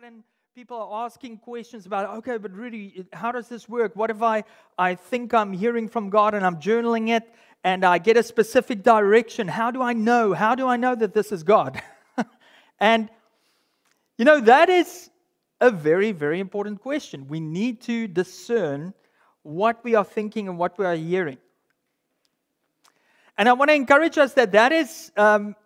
sudden 0.00 0.22
people 0.54 0.76
are 0.76 1.06
asking 1.06 1.36
questions 1.38 1.84
about, 1.84 2.18
okay, 2.18 2.36
but 2.36 2.52
really, 2.52 3.04
how 3.12 3.32
does 3.32 3.48
this 3.48 3.68
work? 3.68 3.96
What 3.96 4.10
if 4.10 4.22
I, 4.22 4.44
I 4.78 4.94
think 4.94 5.34
I'm 5.34 5.52
hearing 5.52 5.88
from 5.88 6.08
God 6.08 6.34
and 6.34 6.46
I'm 6.46 6.60
journaling 6.60 7.08
it 7.08 7.24
and 7.64 7.84
I 7.84 7.98
get 7.98 8.16
a 8.16 8.22
specific 8.22 8.84
direction? 8.84 9.48
How 9.48 9.72
do 9.72 9.82
I 9.82 9.94
know? 9.94 10.34
How 10.34 10.54
do 10.54 10.68
I 10.68 10.76
know 10.76 10.94
that 10.94 11.14
this 11.14 11.32
is 11.32 11.42
God? 11.42 11.82
and, 12.78 13.08
you 14.18 14.24
know, 14.24 14.40
that 14.42 14.68
is 14.68 15.10
a 15.60 15.68
very, 15.68 16.12
very 16.12 16.38
important 16.38 16.80
question. 16.80 17.26
We 17.26 17.40
need 17.40 17.80
to 17.82 18.06
discern 18.06 18.94
what 19.42 19.82
we 19.82 19.96
are 19.96 20.04
thinking 20.04 20.46
and 20.46 20.58
what 20.58 20.78
we 20.78 20.84
are 20.84 20.94
hearing. 20.94 21.38
And 23.36 23.48
I 23.48 23.52
want 23.52 23.70
to 23.70 23.74
encourage 23.74 24.16
us 24.16 24.34
that 24.34 24.52
that 24.52 24.70
is, 24.70 25.10
um, 25.16 25.56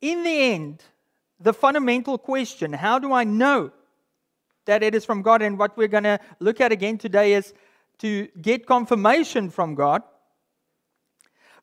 in 0.00 0.22
the 0.22 0.52
end, 0.52 0.84
the 1.44 1.52
fundamental 1.52 2.18
question 2.18 2.72
how 2.72 2.98
do 2.98 3.12
I 3.12 3.22
know 3.22 3.70
that 4.64 4.82
it 4.82 4.94
is 4.94 5.04
from 5.04 5.20
God? 5.20 5.42
And 5.42 5.58
what 5.58 5.76
we're 5.76 5.88
going 5.88 6.04
to 6.04 6.18
look 6.40 6.60
at 6.60 6.72
again 6.72 6.96
today 6.98 7.34
is 7.34 7.52
to 7.98 8.28
get 8.40 8.66
confirmation 8.66 9.50
from 9.50 9.74
God. 9.74 10.02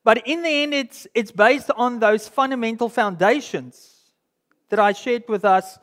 But 0.04 0.26
in 0.28 0.44
the 0.44 0.50
end, 0.50 0.74
it's, 0.74 1.08
it's 1.16 1.32
based 1.32 1.72
on 1.76 2.00
those 2.00 2.28
fundamental 2.28 2.90
foundations 2.90 4.12
that 4.70 4.80
I 4.80 4.94
shared 4.94 5.24
with 5.28 5.44
us 5.44 5.80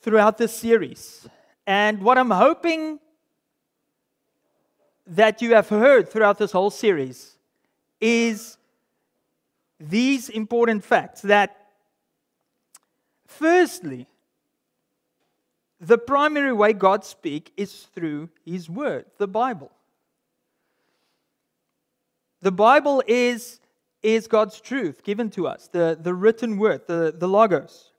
throughout 0.00 0.38
this 0.38 0.54
series. 0.56 1.28
And 1.66 2.00
what 2.02 2.16
I'm 2.16 2.30
hoping 2.30 3.00
that 5.06 5.42
you 5.42 5.54
have 5.54 5.68
heard 5.68 6.08
throughout 6.08 6.38
this 6.38 6.52
whole 6.52 6.70
series 6.70 7.36
is 8.00 8.56
these 9.80 10.28
important 10.28 10.84
facts 10.84 11.22
that 11.22 11.59
Firstly, 13.38 14.06
the 15.80 15.96
primary 15.96 16.52
way 16.52 16.72
God 16.72 17.04
speaks 17.04 17.50
is 17.56 17.72
through 17.94 18.28
His 18.44 18.68
Word, 18.68 19.06
the 19.18 19.28
Bible. 19.28 19.70
The 22.42 22.52
Bible 22.52 23.02
is, 23.06 23.60
is 24.02 24.26
God's 24.26 24.60
truth 24.60 25.04
given 25.04 25.30
to 25.30 25.46
us, 25.46 25.68
the, 25.68 25.98
the 26.00 26.12
written 26.12 26.58
word, 26.58 26.82
the, 26.86 27.14
the 27.16 27.28
Logos. 27.28 27.92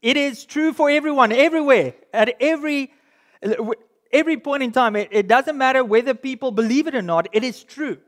It 0.00 0.16
is 0.16 0.44
true 0.44 0.72
for 0.72 0.88
everyone, 0.88 1.30
everywhere, 1.30 1.94
at 2.12 2.36
every, 2.40 2.92
every 4.12 4.38
point 4.38 4.62
in 4.62 4.72
time. 4.72 4.96
It, 4.96 5.08
it 5.12 5.28
doesn't 5.28 5.58
matter 5.58 5.84
whether 5.84 6.14
people 6.14 6.52
believe 6.52 6.86
it 6.86 6.94
or 6.94 7.02
not, 7.02 7.28
it 7.32 7.44
is 7.44 7.62
true. 7.62 7.98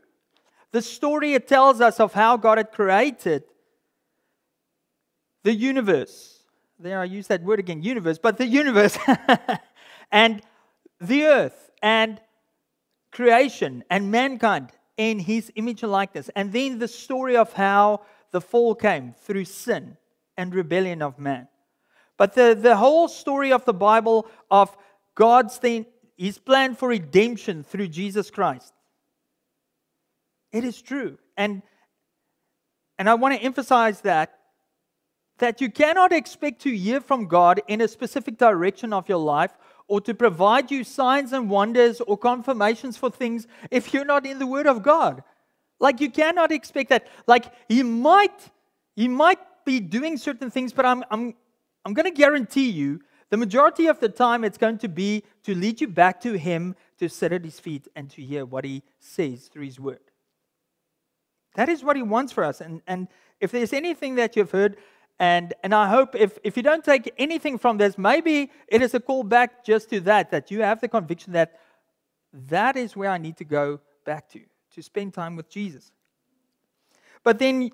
The 0.71 0.81
story 0.81 1.33
it 1.33 1.47
tells 1.47 1.81
us 1.81 1.99
of 1.99 2.13
how 2.13 2.35
God 2.37 2.57
had 2.57 2.71
created 2.71 3.43
the 5.43 5.53
universe. 5.53 6.43
There, 6.79 6.99
I 6.99 7.05
use 7.05 7.27
that 7.27 7.43
word 7.43 7.59
again, 7.59 7.81
universe, 7.81 8.17
but 8.17 8.37
the 8.37 8.45
universe 8.47 8.97
and 10.11 10.41
the 11.01 11.25
earth 11.25 11.69
and 11.81 12.19
creation 13.11 13.83
and 13.89 14.11
mankind 14.11 14.71
in 14.97 15.19
his 15.19 15.51
image 15.55 15.83
and 15.83 15.91
likeness. 15.91 16.29
And 16.35 16.51
then 16.51 16.79
the 16.79 16.87
story 16.87 17.35
of 17.35 17.53
how 17.53 18.01
the 18.31 18.41
fall 18.41 18.75
came 18.75 19.13
through 19.13 19.45
sin 19.45 19.97
and 20.37 20.53
rebellion 20.53 21.01
of 21.01 21.19
man. 21.19 21.47
But 22.17 22.33
the, 22.33 22.57
the 22.59 22.75
whole 22.75 23.07
story 23.07 23.51
of 23.51 23.65
the 23.65 23.73
Bible 23.73 24.27
of 24.51 24.75
God's 25.15 25.57
thing, 25.57 25.85
his 26.17 26.37
plan 26.37 26.75
for 26.75 26.89
redemption 26.89 27.63
through 27.63 27.87
Jesus 27.87 28.29
Christ. 28.29 28.73
It 30.51 30.63
is 30.63 30.81
true. 30.81 31.17
And, 31.37 31.61
and 32.97 33.09
I 33.09 33.13
want 33.13 33.35
to 33.35 33.41
emphasize 33.41 34.01
that 34.01 34.38
that 35.39 35.61
you 35.61 35.69
cannot 35.71 36.13
expect 36.13 36.61
to 36.61 36.75
hear 36.75 37.01
from 37.01 37.27
God 37.27 37.61
in 37.67 37.81
a 37.81 37.87
specific 37.87 38.37
direction 38.37 38.93
of 38.93 39.09
your 39.09 39.17
life 39.17 39.57
or 39.87 39.99
to 40.01 40.13
provide 40.13 40.69
you 40.69 40.83
signs 40.83 41.33
and 41.33 41.49
wonders 41.49 41.99
or 42.01 42.17
confirmations 42.17 42.95
for 42.95 43.09
things 43.09 43.47
if 43.71 43.93
you're 43.93 44.05
not 44.05 44.25
in 44.25 44.39
the 44.39 44.47
Word 44.47 44.67
of 44.67 44.83
God. 44.83 45.23
Like 45.79 45.99
you 45.99 46.11
cannot 46.11 46.51
expect 46.51 46.89
that. 46.89 47.07
Like 47.25 47.45
he 47.67 47.83
might, 47.83 48.51
he 48.95 49.07
might 49.07 49.39
be 49.65 49.79
doing 49.79 50.17
certain 50.17 50.51
things, 50.51 50.73
but 50.73 50.85
I'm, 50.85 51.03
I'm, 51.09 51.33
I'm 51.85 51.93
going 51.93 52.05
to 52.05 52.11
guarantee 52.11 52.69
you 52.69 53.01
the 53.29 53.37
majority 53.37 53.87
of 53.87 53.99
the 53.99 54.09
time 54.09 54.43
it's 54.43 54.57
going 54.57 54.79
to 54.79 54.89
be 54.89 55.23
to 55.43 55.55
lead 55.55 55.81
you 55.81 55.87
back 55.87 56.19
to 56.21 56.37
Him, 56.37 56.75
to 56.97 57.07
sit 57.07 57.31
at 57.31 57.45
His 57.45 57.59
feet, 57.59 57.87
and 57.95 58.09
to 58.11 58.21
hear 58.21 58.45
what 58.45 58.65
He 58.65 58.83
says 58.99 59.47
through 59.47 59.65
His 59.65 59.79
Word. 59.79 59.99
That 61.55 61.69
is 61.69 61.83
what 61.83 61.95
He 61.95 62.01
wants 62.01 62.33
for 62.33 62.43
us. 62.43 62.61
And, 62.61 62.81
and 62.87 63.07
if 63.39 63.51
there's 63.51 63.73
anything 63.73 64.15
that 64.15 64.35
you've 64.35 64.51
heard 64.51 64.77
and, 65.19 65.53
and 65.63 65.75
I 65.75 65.89
hope 65.89 66.15
if, 66.15 66.39
if 66.43 66.55
you 66.55 66.63
don't 66.63 66.83
take 66.83 67.13
anything 67.17 67.57
from 67.57 67.77
this, 67.77 67.97
maybe 67.97 68.51
it 68.69 68.81
is 68.81 68.93
a 68.93 69.01
call 69.01 69.23
back 69.23 69.65
just 69.65 69.89
to 69.89 69.99
that, 70.01 70.31
that 70.31 70.49
you 70.49 70.61
have 70.61 70.79
the 70.79 70.87
conviction 70.87 71.33
that 71.33 71.59
that 72.33 72.77
is 72.77 72.95
where 72.95 73.09
I 73.09 73.17
need 73.17 73.35
to 73.37 73.43
go 73.43 73.81
back 74.05 74.29
to, 74.29 74.39
to 74.75 74.81
spend 74.81 75.13
time 75.13 75.35
with 75.35 75.49
Jesus. 75.49 75.91
But 77.23 77.37
then 77.37 77.71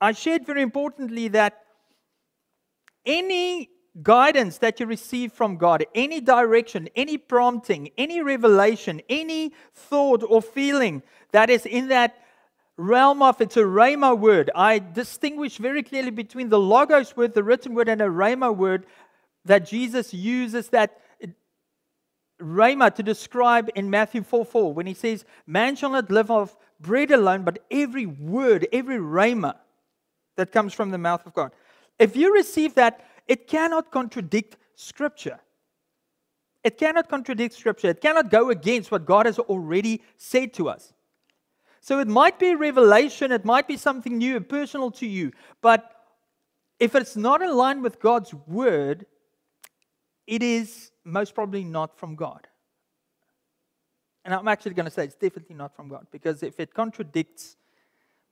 I 0.00 0.12
shared 0.12 0.44
very 0.44 0.62
importantly 0.62 1.28
that 1.28 1.64
any 3.06 3.70
guidance 4.02 4.58
that 4.58 4.80
you 4.80 4.86
receive 4.86 5.32
from 5.32 5.56
God, 5.56 5.84
any 5.94 6.20
direction, 6.20 6.88
any 6.96 7.18
prompting, 7.18 7.90
any 7.98 8.20
revelation, 8.20 9.00
any 9.08 9.52
thought 9.74 10.24
or 10.28 10.42
feeling 10.42 11.02
that 11.32 11.50
is 11.50 11.66
in 11.66 11.88
that 11.88 12.16
realm 12.80 13.22
of 13.22 13.40
it's 13.40 13.56
a 13.56 13.62
rhema 13.62 14.18
word. 14.18 14.50
I 14.54 14.78
distinguish 14.78 15.58
very 15.58 15.82
clearly 15.82 16.10
between 16.10 16.48
the 16.48 16.58
logos 16.58 17.16
word, 17.16 17.34
the 17.34 17.42
written 17.42 17.74
word, 17.74 17.88
and 17.88 18.00
a 18.00 18.06
rhema 18.06 18.54
word 18.56 18.86
that 19.44 19.66
Jesus 19.66 20.14
uses 20.14 20.68
that 20.68 21.00
rhema 22.40 22.94
to 22.94 23.02
describe 23.02 23.70
in 23.74 23.90
Matthew 23.90 24.22
4 24.22 24.44
4 24.44 24.72
when 24.72 24.86
he 24.86 24.94
says, 24.94 25.24
Man 25.46 25.76
shall 25.76 25.90
not 25.90 26.10
live 26.10 26.30
off 26.30 26.56
bread 26.80 27.10
alone, 27.10 27.42
but 27.42 27.62
every 27.70 28.06
word, 28.06 28.66
every 28.72 28.96
rhema 28.96 29.56
that 30.36 30.50
comes 30.50 30.72
from 30.72 30.90
the 30.90 30.98
mouth 30.98 31.26
of 31.26 31.34
God. 31.34 31.52
If 31.98 32.16
you 32.16 32.32
receive 32.32 32.74
that, 32.76 33.04
it 33.28 33.46
cannot 33.46 33.90
contradict 33.90 34.56
Scripture. 34.74 35.38
It 36.64 36.78
cannot 36.78 37.10
contradict 37.10 37.54
Scripture. 37.54 37.88
It 37.88 38.00
cannot 38.00 38.30
go 38.30 38.48
against 38.48 38.90
what 38.90 39.04
God 39.04 39.26
has 39.26 39.38
already 39.38 40.02
said 40.16 40.54
to 40.54 40.70
us. 40.70 40.94
So 41.80 41.98
it 41.98 42.08
might 42.08 42.38
be 42.38 42.50
a 42.50 42.56
revelation, 42.56 43.32
it 43.32 43.44
might 43.44 43.66
be 43.66 43.76
something 43.76 44.18
new 44.18 44.36
and 44.36 44.48
personal 44.48 44.90
to 44.92 45.06
you, 45.06 45.32
but 45.62 45.96
if 46.78 46.94
it's 46.94 47.16
not 47.16 47.42
in 47.42 47.54
line 47.54 47.82
with 47.82 48.00
God's 48.00 48.34
word, 48.34 49.06
it 50.26 50.42
is 50.42 50.92
most 51.04 51.34
probably 51.34 51.64
not 51.64 51.98
from 51.98 52.16
God. 52.16 52.46
And 54.24 54.34
I'm 54.34 54.48
actually 54.48 54.74
going 54.74 54.84
to 54.84 54.90
say 54.90 55.04
it's 55.04 55.14
definitely 55.14 55.56
not 55.56 55.74
from 55.74 55.88
God 55.88 56.06
because 56.10 56.42
if 56.42 56.60
it 56.60 56.74
contradicts 56.74 57.56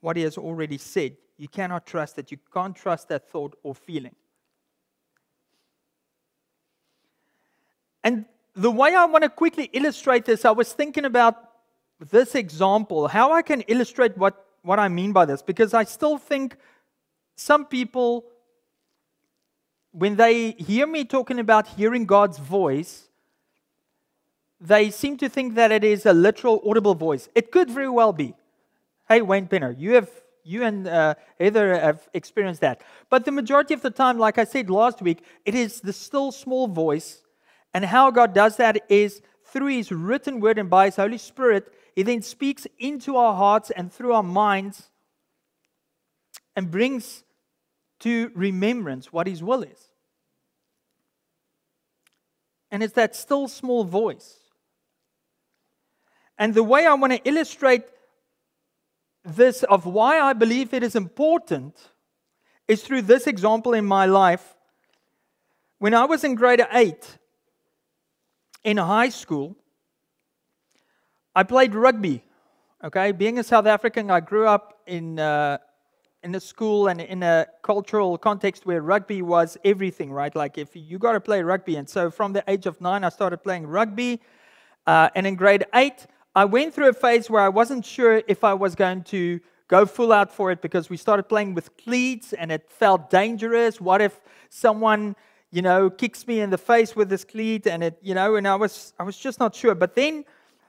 what 0.01 0.17
He 0.17 0.23
has 0.23 0.37
already 0.37 0.79
said, 0.79 1.17
you 1.39 1.49
cannot 1.49 1.87
trust 1.87 2.19
it. 2.19 2.31
You 2.31 2.39
can't 2.53 2.77
trust 2.77 3.09
that 3.09 3.31
thought 3.31 3.57
or 3.63 3.75
feeling. 3.75 4.15
And 8.05 8.27
the 8.55 8.71
way 8.71 8.95
I 8.95 9.05
want 9.07 9.25
to 9.25 9.31
quickly 9.31 9.71
illustrate 9.73 10.25
this, 10.25 10.45
I 10.45 10.51
was 10.51 10.73
thinking 10.73 11.05
about 11.05 11.48
this 11.99 12.35
example, 12.35 13.09
how 13.09 13.33
I 13.33 13.43
can 13.43 13.63
illustrate 13.63 14.17
what, 14.17 14.47
what 14.63 14.79
I 14.79 14.89
mean 14.89 15.13
by 15.13 15.25
this, 15.25 15.43
because 15.43 15.75
I 15.75 15.85
still 15.85 16.19
think 16.19 16.57
some 17.37 17.65
people, 17.67 18.25
when 19.93 20.17
they 20.17 20.53
hear 20.53 20.87
me 20.87 21.05
talking 21.05 21.39
about 21.39 21.67
hearing 21.67 22.05
God's 22.07 22.39
voice, 22.39 23.09
they 24.61 24.91
seem 24.91 25.17
to 25.19 25.29
think 25.29 25.55
that 25.55 25.71
it 25.71 25.85
is 25.85 26.05
a 26.07 26.13
literal 26.13 26.61
audible 26.67 26.95
voice. 26.95 27.29
It 27.35 27.53
could 27.53 27.71
very 27.71 27.89
well 27.89 28.13
be. 28.13 28.35
Hey, 29.09 29.23
Wayne 29.23 29.47
Penner, 29.47 29.75
you 29.79 29.95
have 29.95 30.11
you 30.45 30.65
and 30.65 30.89
uh, 30.89 31.15
Heather 31.39 31.79
have 31.79 32.09
experienced 32.15 32.63
that. 32.63 32.81
But 33.11 33.27
the 33.27 33.33
majority 33.33 33.75
of 33.75 33.83
the 33.83 33.91
time, 33.91 34.19
like 34.19 34.39
I 34.39 34.45
said 34.45 34.71
last 34.71 35.03
week, 35.03 35.23
it 35.45 35.55
is 35.55 35.83
the 35.83 35.93
still 35.93 36.33
small 36.33 36.67
voice. 36.67 37.23
And 37.75 37.85
how 37.85 38.11
God 38.11 38.35
does 38.35 38.57
that 38.57 38.83
is 38.89 39.21
through 39.53 39.69
His 39.69 39.91
written 39.91 40.41
word 40.41 40.59
and 40.59 40.71
by 40.71 40.87
His 40.87 40.97
Holy 40.97 41.19
Spirit, 41.19 41.73
he 41.95 42.05
then 42.05 42.23
speaks 42.23 42.65
into 42.79 43.17
our 43.17 43.35
hearts 43.35 43.71
and 43.71 43.93
through 43.93 44.13
our 44.13 44.23
minds 44.23 44.89
and 46.55 46.71
brings 46.71 47.25
to 47.99 48.31
remembrance 48.37 49.13
what 49.13 49.27
His 49.27 49.43
will 49.43 49.65
is. 49.65 49.89
And 52.71 52.85
it's 52.85 52.95
that 52.95 53.17
still 53.17 53.49
small 53.49 53.83
voice. 53.83 54.37
And 56.39 56.55
the 56.55 56.63
way 56.63 56.87
I 56.87 56.95
want 56.95 57.15
to 57.15 57.29
illustrate 57.29 57.83
this 59.25 59.65
of 59.65 59.85
why 59.85 60.21
I 60.21 60.35
believe 60.35 60.73
it 60.73 60.85
is 60.85 60.95
important 60.95 61.75
is 62.69 62.83
through 62.83 63.03
this 63.03 63.27
example 63.27 63.73
in 63.73 63.85
my 63.85 64.07
life. 64.07 64.55
When 65.79 65.95
I 65.95 66.05
was 66.05 66.23
in 66.23 66.37
grade 66.37 66.65
8 66.71 67.19
in 68.65 68.77
high 68.77 69.09
school, 69.09 69.57
I 71.35 71.43
played 71.43 71.75
rugby. 71.75 72.25
Okay, 72.83 73.13
being 73.13 73.39
a 73.39 73.43
South 73.43 73.67
African, 73.67 74.11
I 74.11 74.21
grew 74.21 74.47
up 74.47 74.79
in 74.87 75.19
uh, 75.19 75.59
in 76.23 76.35
a 76.35 76.41
school 76.41 76.89
and 76.89 77.01
in 77.01 77.23
a 77.23 77.47
cultural 77.63 78.19
context 78.19 78.67
where 78.67 78.83
rugby 78.83 79.23
was 79.23 79.57
everything, 79.65 80.13
right? 80.13 80.35
Like 80.35 80.59
if 80.59 80.75
you 80.75 80.99
got 80.99 81.13
to 81.13 81.21
play 81.21 81.43
rugby. 81.43 81.77
And 81.77 81.89
so 81.89 82.11
from 82.11 82.33
the 82.33 82.43
age 82.49 82.67
of 82.67 82.81
nine, 82.81 83.05
I 83.05 83.09
started 83.09 83.39
playing 83.39 83.67
rugby. 83.67 84.21
Uh, 84.87 85.11
and 85.15 85.27
in 85.27 85.37
grade 85.37 85.65
eight, 85.75 86.07
I 86.35 86.45
went 86.45 86.75
through 86.75 86.89
a 86.89 86.93
phase 86.93 87.31
where 87.31 87.43
I 87.43 87.49
wasn't 87.49 87.85
sure 87.85 88.23
if 88.27 88.43
I 88.43 88.55
was 88.55 88.75
going 88.75 89.05
to 89.05 89.41
go 89.69 89.87
full 89.87 90.13
out 90.13 90.33
for 90.33 90.51
it 90.51 90.61
because 90.63 90.91
we 90.91 90.97
started 90.97 91.25
playing 91.25 91.55
with 91.55 91.77
cleats 91.77 92.33
and 92.33 92.51
it 92.51 92.69
felt 92.69 93.11
dangerous. 93.11 93.81
What 93.81 94.01
if 94.01 94.19
someone, 94.49 95.15
you 95.51 95.63
know, 95.63 95.89
kicks 95.89 96.27
me 96.27 96.41
in 96.41 96.51
the 96.51 96.59
face 96.59 96.95
with 96.95 97.09
this 97.09 97.25
cleat 97.25 97.67
and 97.67 97.83
it, 97.83 97.99
you 98.03 98.15
know, 98.15 98.37
and 98.37 98.47
I 98.47 98.55
was 98.55 98.93
I 98.99 99.03
was 99.03 99.17
just 99.17 99.41
not 99.41 99.55
sure. 99.55 99.75
But 99.75 99.95
then 99.95 100.25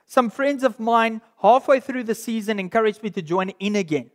some 0.06 0.30
friends 0.30 0.64
of 0.64 0.80
mine 0.80 1.22
halfway 1.42 1.80
through 1.80 2.06
the 2.06 2.16
season 2.16 2.60
encouraged 2.60 3.04
me 3.04 3.10
to 3.12 3.22
join 3.22 3.50
in 3.60 3.76
again. 3.76 4.10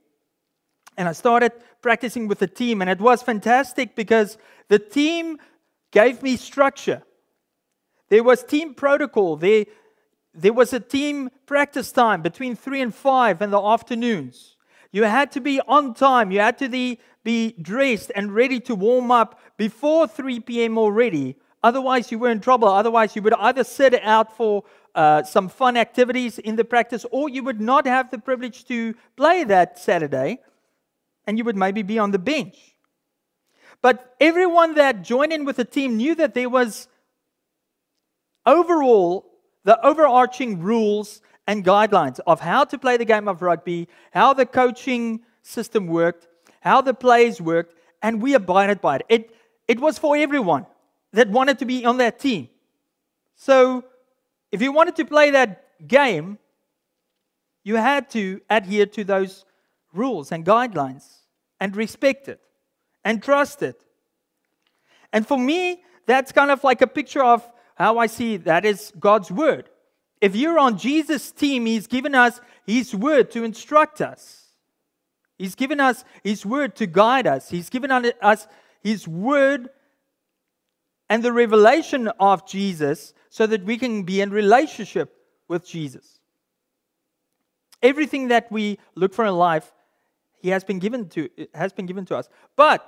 And 0.97 1.09
I 1.09 1.13
started 1.13 1.53
practicing 1.83 2.29
with 2.29 2.39
the 2.39 2.47
team, 2.47 2.81
and 2.81 2.91
it 2.91 3.01
was 3.01 3.23
fantastic 3.23 3.95
because 3.95 4.39
the 4.69 4.79
team 4.79 5.39
gave 5.91 6.23
me 6.23 6.37
structure. 6.37 7.03
There 8.09 8.23
was 8.23 8.45
team 8.45 8.75
protocol. 8.75 9.37
There, 9.37 9.67
there 10.33 10.53
was 10.53 10.73
a 10.73 10.81
team 10.81 11.31
practice 11.47 11.91
time 11.93 12.23
between 12.23 12.55
3 12.57 12.81
and 12.81 12.95
5 12.95 13.43
in 13.43 13.51
the 13.51 13.61
afternoons. 13.61 14.54
You 14.95 15.03
had 15.03 15.33
to 15.33 15.41
be 15.41 15.61
on 15.67 15.93
time. 15.93 16.31
You 16.31 16.39
had 16.39 16.57
to 16.59 16.69
be, 16.69 17.01
be 17.25 17.57
dressed 17.61 18.13
and 18.15 18.33
ready 18.33 18.61
to 18.61 18.77
warm 18.77 19.11
up 19.11 19.41
before 19.57 20.07
3 20.07 20.39
p.m. 20.39 20.79
already. 20.79 21.35
Otherwise, 21.65 22.13
you 22.13 22.21
were 22.21 22.31
in 22.31 22.39
trouble. 22.39 22.69
Otherwise, 22.69 23.17
you 23.17 23.23
would 23.23 23.35
either 23.35 23.65
sit 23.65 24.01
out 24.05 24.37
for 24.37 24.63
uh, 24.95 25.25
some 25.25 25.49
fun 25.49 25.77
activities 25.77 26.39
in 26.39 26.55
the 26.55 26.65
practice 26.65 27.05
or 27.11 27.29
you 27.29 27.43
would 27.43 27.61
not 27.61 27.89
have 27.89 28.13
the 28.13 28.21
privilege 28.21 28.67
to 28.67 28.95
play 29.17 29.43
that 29.43 29.81
Saturday 29.81 30.39
and 31.27 31.39
you 31.39 31.45
would 31.45 31.57
maybe 31.57 31.83
be 31.83 31.99
on 31.99 32.13
the 32.13 32.19
bench. 32.21 32.77
But 33.83 34.15
everyone 34.21 34.77
that 34.77 35.03
joined 35.03 35.33
in 35.33 35.45
with 35.45 35.57
the 35.57 35.65
team 35.65 35.97
knew 35.97 36.15
that 36.15 36.35
there 36.35 36.49
was 36.49 36.87
overall 38.47 39.27
the 39.65 39.85
overarching 39.85 40.61
rules 40.61 41.21
and 41.47 41.65
guidelines 41.65 42.21
of 42.27 42.41
how 42.41 42.65
to 42.65 42.79
play 42.79 42.97
the 42.97 43.05
game 43.05 43.29
of 43.29 43.43
rugby, 43.43 43.89
how 44.13 44.33
the 44.33 44.47
coaching 44.47 45.21
system 45.43 45.87
worked, 45.87 46.27
how 46.61 46.81
the 46.81 46.95
plays 46.95 47.41
worked, 47.41 47.75
and 48.03 48.23
we 48.23 48.35
abided 48.35 48.81
by 48.81 48.97
it. 48.97 49.07
It, 49.09 49.37
it 49.69 49.81
was 49.81 49.99
for 49.99 50.17
everyone 50.17 50.67
that 51.13 51.29
wanted 51.29 51.59
to 51.59 51.65
be 51.65 51.85
on 51.85 51.99
that 51.99 52.19
team. 52.19 52.49
So, 53.37 53.85
if 54.53 54.63
you 54.63 54.73
wanted 54.73 54.97
to 54.97 55.05
play 55.05 55.31
that 55.31 55.65
game, 55.87 56.39
you 57.65 57.77
had 57.77 58.11
to 58.11 58.41
adhere 58.49 58.87
to 58.87 59.05
those 59.05 59.45
rules 59.93 60.31
and 60.33 60.45
guidelines 60.45 61.05
and 61.61 61.75
respect 61.75 62.29
it 62.29 62.41
and 63.05 63.23
trust 63.23 63.63
it. 63.63 63.81
And 65.13 65.27
for 65.27 65.39
me, 65.39 65.83
that's 66.07 66.33
kind 66.33 66.51
of 66.51 66.63
like 66.63 66.83
a 66.83 66.87
picture 66.87 67.25
of 67.25 67.49
how 67.75 67.99
I 67.99 68.07
see 68.07 68.37
that 68.39 68.65
is 68.65 68.93
God's 68.99 69.31
word. 69.31 69.71
If 70.25 70.35
you're 70.35 70.59
on 70.59 70.79
Jesus' 70.79 71.31
team, 71.31 71.67
He's 71.67 71.87
given 71.87 72.15
us 72.15 72.41
His 72.67 72.95
word 72.95 73.31
to 73.33 73.45
instruct 73.45 74.01
us. 74.01 74.55
He's 75.37 75.55
given 75.55 75.81
us 75.81 76.03
His 76.23 76.47
word 76.47 76.77
to 76.77 76.87
guide 76.87 77.27
us. 77.27 77.51
He's 77.51 77.69
given 77.69 77.91
us 77.91 78.49
His 78.83 79.07
word 79.07 79.69
and 81.11 81.23
the 81.23 81.31
revelation 81.31 82.09
of 82.19 82.49
Jesus 82.49 83.13
so 83.29 83.47
that 83.47 83.67
we 83.67 83.77
can 83.77 84.05
be 84.05 84.23
in 84.23 84.31
relationship 84.31 85.15
with 85.47 85.69
Jesus. 85.69 86.19
Everything 87.83 88.29
that 88.29 88.51
we 88.51 88.79
look 88.95 89.13
for 89.13 89.27
in 89.27 89.35
life 89.35 89.75
he 90.41 90.49
has 90.49 90.65
been 90.65 90.79
given 90.79 91.11
to 91.11 91.29
has 91.53 91.75
been 91.75 91.85
given 91.85 92.07
to 92.07 92.17
us. 92.17 92.31
But 92.57 92.81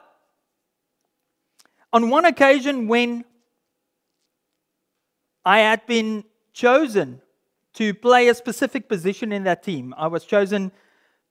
on 1.93 2.09
one 2.09 2.25
occasion 2.25 2.89
when 2.89 3.27
I 5.45 5.59
had 5.59 5.85
been 5.87 6.25
chosen 6.55 7.21
to 7.77 7.95
play 7.95 8.29
a 8.29 8.35
specific 8.35 8.89
position 8.89 9.33
in 9.33 9.45
that 9.45 9.63
team, 9.63 9.95
I 9.97 10.07
was 10.07 10.25
chosen 10.25 10.73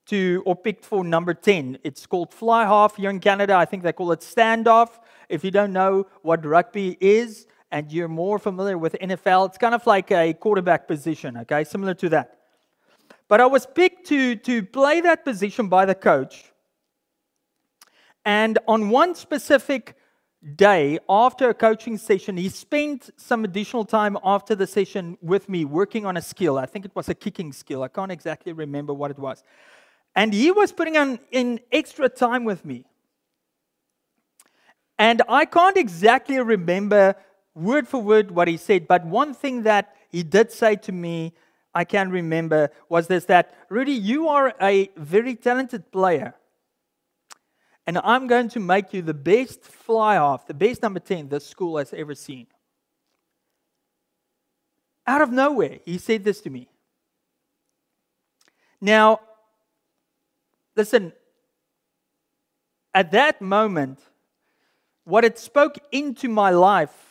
to 0.06 0.42
or 0.46 0.54
picked 0.54 0.84
for 0.84 1.04
number 1.04 1.34
10. 1.34 1.78
It's 1.82 2.06
called 2.06 2.32
fly 2.32 2.64
half 2.64 2.96
here 2.96 3.10
in 3.10 3.20
Canada. 3.20 3.54
I 3.54 3.64
think 3.64 3.82
they 3.82 3.92
call 3.92 4.12
it 4.12 4.20
standoff. 4.20 4.98
If 5.28 5.44
you 5.44 5.50
don't 5.50 5.72
know 5.72 6.06
what 6.22 6.44
rugby 6.46 6.96
is 7.00 7.46
and 7.72 7.90
you're 7.92 8.08
more 8.08 8.38
familiar 8.38 8.78
with 8.78 8.94
NFL, 8.94 9.48
it's 9.48 9.58
kind 9.58 9.74
of 9.74 9.84
like 9.86 10.12
a 10.12 10.34
quarterback 10.34 10.86
position, 10.86 11.36
okay? 11.38 11.64
Similar 11.64 11.94
to 11.94 12.08
that. 12.10 12.38
But 13.28 13.40
I 13.40 13.46
was 13.46 13.66
picked 13.66 14.06
to, 14.08 14.36
to 14.36 14.62
play 14.62 15.00
that 15.00 15.24
position 15.24 15.68
by 15.68 15.84
the 15.84 15.96
coach. 15.96 16.52
And 18.24 18.58
on 18.68 18.90
one 18.90 19.16
specific 19.16 19.96
day 20.54 20.98
after 21.08 21.48
a 21.48 21.54
coaching 21.54 21.98
session, 21.98 22.36
he 22.36 22.48
spent 22.48 23.10
some 23.16 23.44
additional 23.44 23.84
time 23.84 24.16
after 24.22 24.54
the 24.54 24.66
session 24.66 25.18
with 25.20 25.48
me 25.48 25.64
working 25.64 26.06
on 26.06 26.16
a 26.16 26.22
skill. 26.22 26.58
I 26.58 26.66
think 26.66 26.84
it 26.84 26.94
was 26.94 27.08
a 27.08 27.14
kicking 27.14 27.52
skill. 27.52 27.82
I 27.82 27.88
can't 27.88 28.12
exactly 28.12 28.52
remember 28.52 28.92
what 28.92 29.10
it 29.10 29.18
was. 29.18 29.42
And 30.14 30.32
he 30.32 30.50
was 30.50 30.72
putting 30.72 30.96
on 30.96 31.18
in 31.30 31.60
extra 31.72 32.08
time 32.08 32.44
with 32.44 32.64
me. 32.64 32.84
And 34.98 35.22
I 35.28 35.44
can't 35.44 35.76
exactly 35.76 36.40
remember 36.40 37.16
word 37.54 37.88
for 37.88 38.00
word 38.00 38.30
what 38.30 38.48
he 38.48 38.56
said, 38.56 38.86
but 38.86 39.04
one 39.04 39.34
thing 39.34 39.62
that 39.64 39.96
he 40.10 40.22
did 40.22 40.52
say 40.52 40.76
to 40.76 40.92
me 40.92 41.34
I 41.74 41.84
can 41.84 42.10
remember 42.10 42.70
was 42.88 43.06
this 43.06 43.26
that, 43.26 43.54
Rudy, 43.68 43.92
you 43.92 44.28
are 44.28 44.54
a 44.62 44.90
very 44.96 45.34
talented 45.34 45.92
player. 45.92 46.34
And 47.86 47.98
I'm 47.98 48.26
going 48.26 48.48
to 48.50 48.60
make 48.60 48.92
you 48.92 49.02
the 49.02 49.14
best 49.14 49.62
fly 49.62 50.14
half, 50.14 50.46
the 50.46 50.54
best 50.54 50.82
number 50.82 51.00
10 51.00 51.28
this 51.28 51.46
school 51.46 51.78
has 51.78 51.92
ever 51.92 52.14
seen. 52.14 52.46
Out 55.06 55.22
of 55.22 55.30
nowhere, 55.30 55.78
he 55.84 55.98
said 55.98 56.24
this 56.24 56.40
to 56.40 56.50
me. 56.50 56.68
Now, 58.80 59.20
listen, 60.74 61.12
at 62.92 63.12
that 63.12 63.40
moment, 63.40 64.00
what 65.04 65.24
it 65.24 65.38
spoke 65.38 65.78
into 65.92 66.28
my 66.28 66.50
life 66.50 67.06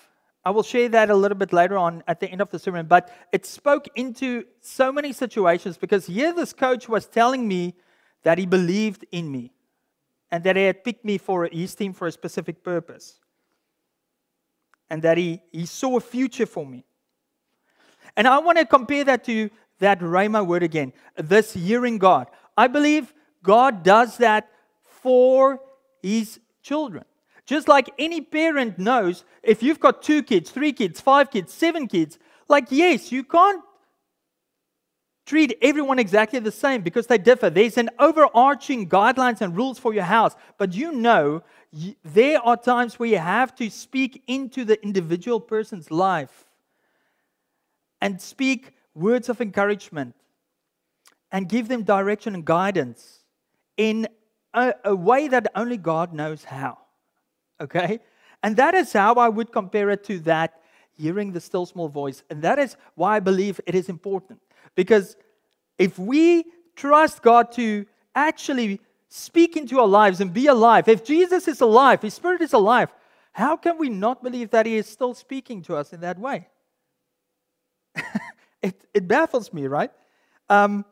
I 0.45 0.51
will 0.51 0.61
share 0.61 0.87
that 0.89 1.09
a 1.09 1.15
little 1.15 1.37
bit 1.37 1.51
later 1.51 1.75
on 1.75 2.03
at 2.07 2.19
the 2.19 2.29
end 2.29 2.39
of 2.39 2.51
the 2.51 2.59
sermon, 2.59 2.85
but 2.85 3.11
it 3.31 3.47
spoke 3.47 3.87
into 3.95 4.45
so 4.61 4.91
many 4.91 5.11
situations 5.11 5.75
because 5.75 6.05
here 6.05 6.31
this 6.33 6.53
coach 6.53 6.87
was 6.87 7.07
telling 7.07 7.47
me 7.47 7.73
that 8.21 8.37
he 8.37 8.45
believed 8.45 9.05
in 9.11 9.31
me 9.31 9.53
and 10.31 10.43
that 10.43 10.55
he 10.55 10.63
had 10.63 10.83
picked 10.83 11.05
me 11.05 11.17
for 11.17 11.47
his 11.51 11.75
team 11.75 11.93
for 11.93 12.07
a 12.07 12.11
specific 12.11 12.63
purpose 12.63 13.19
and 14.89 15.01
that 15.01 15.17
he, 15.17 15.41
he 15.51 15.65
saw 15.65 15.97
a 15.97 16.01
future 16.01 16.45
for 16.45 16.65
me. 16.65 16.85
And 18.17 18.27
I 18.27 18.37
want 18.39 18.57
to 18.57 18.65
compare 18.65 19.03
that 19.03 19.23
to 19.25 19.49
that 19.79 19.99
Rhema 19.99 20.45
word 20.45 20.63
again, 20.63 20.93
this 21.17 21.53
hearing 21.53 21.97
God. 21.97 22.27
I 22.57 22.67
believe 22.67 23.13
God 23.43 23.83
does 23.83 24.17
that 24.17 24.49
for 24.83 25.59
his 26.01 26.39
children. 26.61 27.03
Just 27.45 27.67
like 27.67 27.89
any 27.99 28.21
parent 28.21 28.79
knows, 28.79 29.23
if 29.43 29.61
you've 29.61 29.79
got 29.79 30.01
two 30.01 30.23
kids, 30.23 30.49
three 30.49 30.73
kids, 30.73 30.99
five 30.99 31.29
kids, 31.29 31.53
seven 31.53 31.87
kids, 31.87 32.17
like, 32.47 32.67
yes, 32.69 33.11
you 33.11 33.23
can't 33.23 33.61
treat 35.25 35.57
everyone 35.61 35.99
exactly 35.99 36.39
the 36.39 36.51
same 36.51 36.81
because 36.81 37.07
they 37.07 37.17
differ. 37.17 37.49
There's 37.49 37.77
an 37.77 37.89
overarching 37.99 38.87
guidelines 38.87 39.41
and 39.41 39.55
rules 39.55 39.79
for 39.79 39.93
your 39.93 40.03
house, 40.03 40.35
but 40.57 40.73
you 40.73 40.91
know 40.91 41.43
there 42.03 42.39
are 42.39 42.55
times 42.55 42.99
where 42.99 43.09
you 43.09 43.17
have 43.17 43.53
to 43.55 43.69
speak 43.69 44.23
into 44.27 44.63
the 44.63 44.81
individual 44.83 45.39
person's 45.39 45.91
life 45.91 46.45
and 48.01 48.21
speak 48.21 48.73
words 48.93 49.29
of 49.29 49.41
encouragement 49.41 50.15
and 51.31 51.49
give 51.49 51.67
them 51.67 51.83
direction 51.83 52.33
and 52.33 52.45
guidance 52.45 53.23
in 53.77 54.07
a, 54.53 54.73
a 54.85 54.95
way 54.95 55.27
that 55.27 55.47
only 55.55 55.75
God 55.75 56.13
knows 56.13 56.43
how 56.45 56.77
okay? 57.59 57.99
And 58.43 58.55
that 58.57 58.73
is 58.73 58.93
how 58.93 59.15
I 59.15 59.29
would 59.29 59.51
compare 59.51 59.89
it 59.89 60.03
to 60.05 60.19
that 60.19 60.61
hearing 60.93 61.31
the 61.31 61.41
still 61.41 61.65
small 61.65 61.89
voice. 61.89 62.23
And 62.29 62.41
that 62.41 62.59
is 62.59 62.77
why 62.95 63.17
I 63.17 63.19
believe 63.19 63.59
it 63.65 63.75
is 63.75 63.89
important. 63.89 64.39
Because 64.75 65.15
if 65.77 65.97
we 65.97 66.45
trust 66.75 67.21
God 67.21 67.51
to 67.53 67.85
actually 68.13 68.79
speak 69.09 69.55
into 69.55 69.79
our 69.79 69.87
lives 69.87 70.21
and 70.21 70.33
be 70.33 70.47
alive, 70.47 70.87
if 70.87 71.03
Jesus 71.03 71.47
is 71.47 71.61
alive, 71.61 72.01
His 72.01 72.13
Spirit 72.13 72.41
is 72.41 72.53
alive, 72.53 72.89
how 73.31 73.57
can 73.57 73.77
we 73.77 73.89
not 73.89 74.23
believe 74.23 74.51
that 74.51 74.65
He 74.65 74.75
is 74.75 74.87
still 74.87 75.13
speaking 75.13 75.61
to 75.63 75.75
us 75.75 75.93
in 75.93 76.01
that 76.01 76.19
way? 76.19 76.47
it, 78.61 78.81
it 78.93 79.07
baffles 79.07 79.51
me, 79.53 79.67
right? 79.67 79.91
Um, 80.49 80.85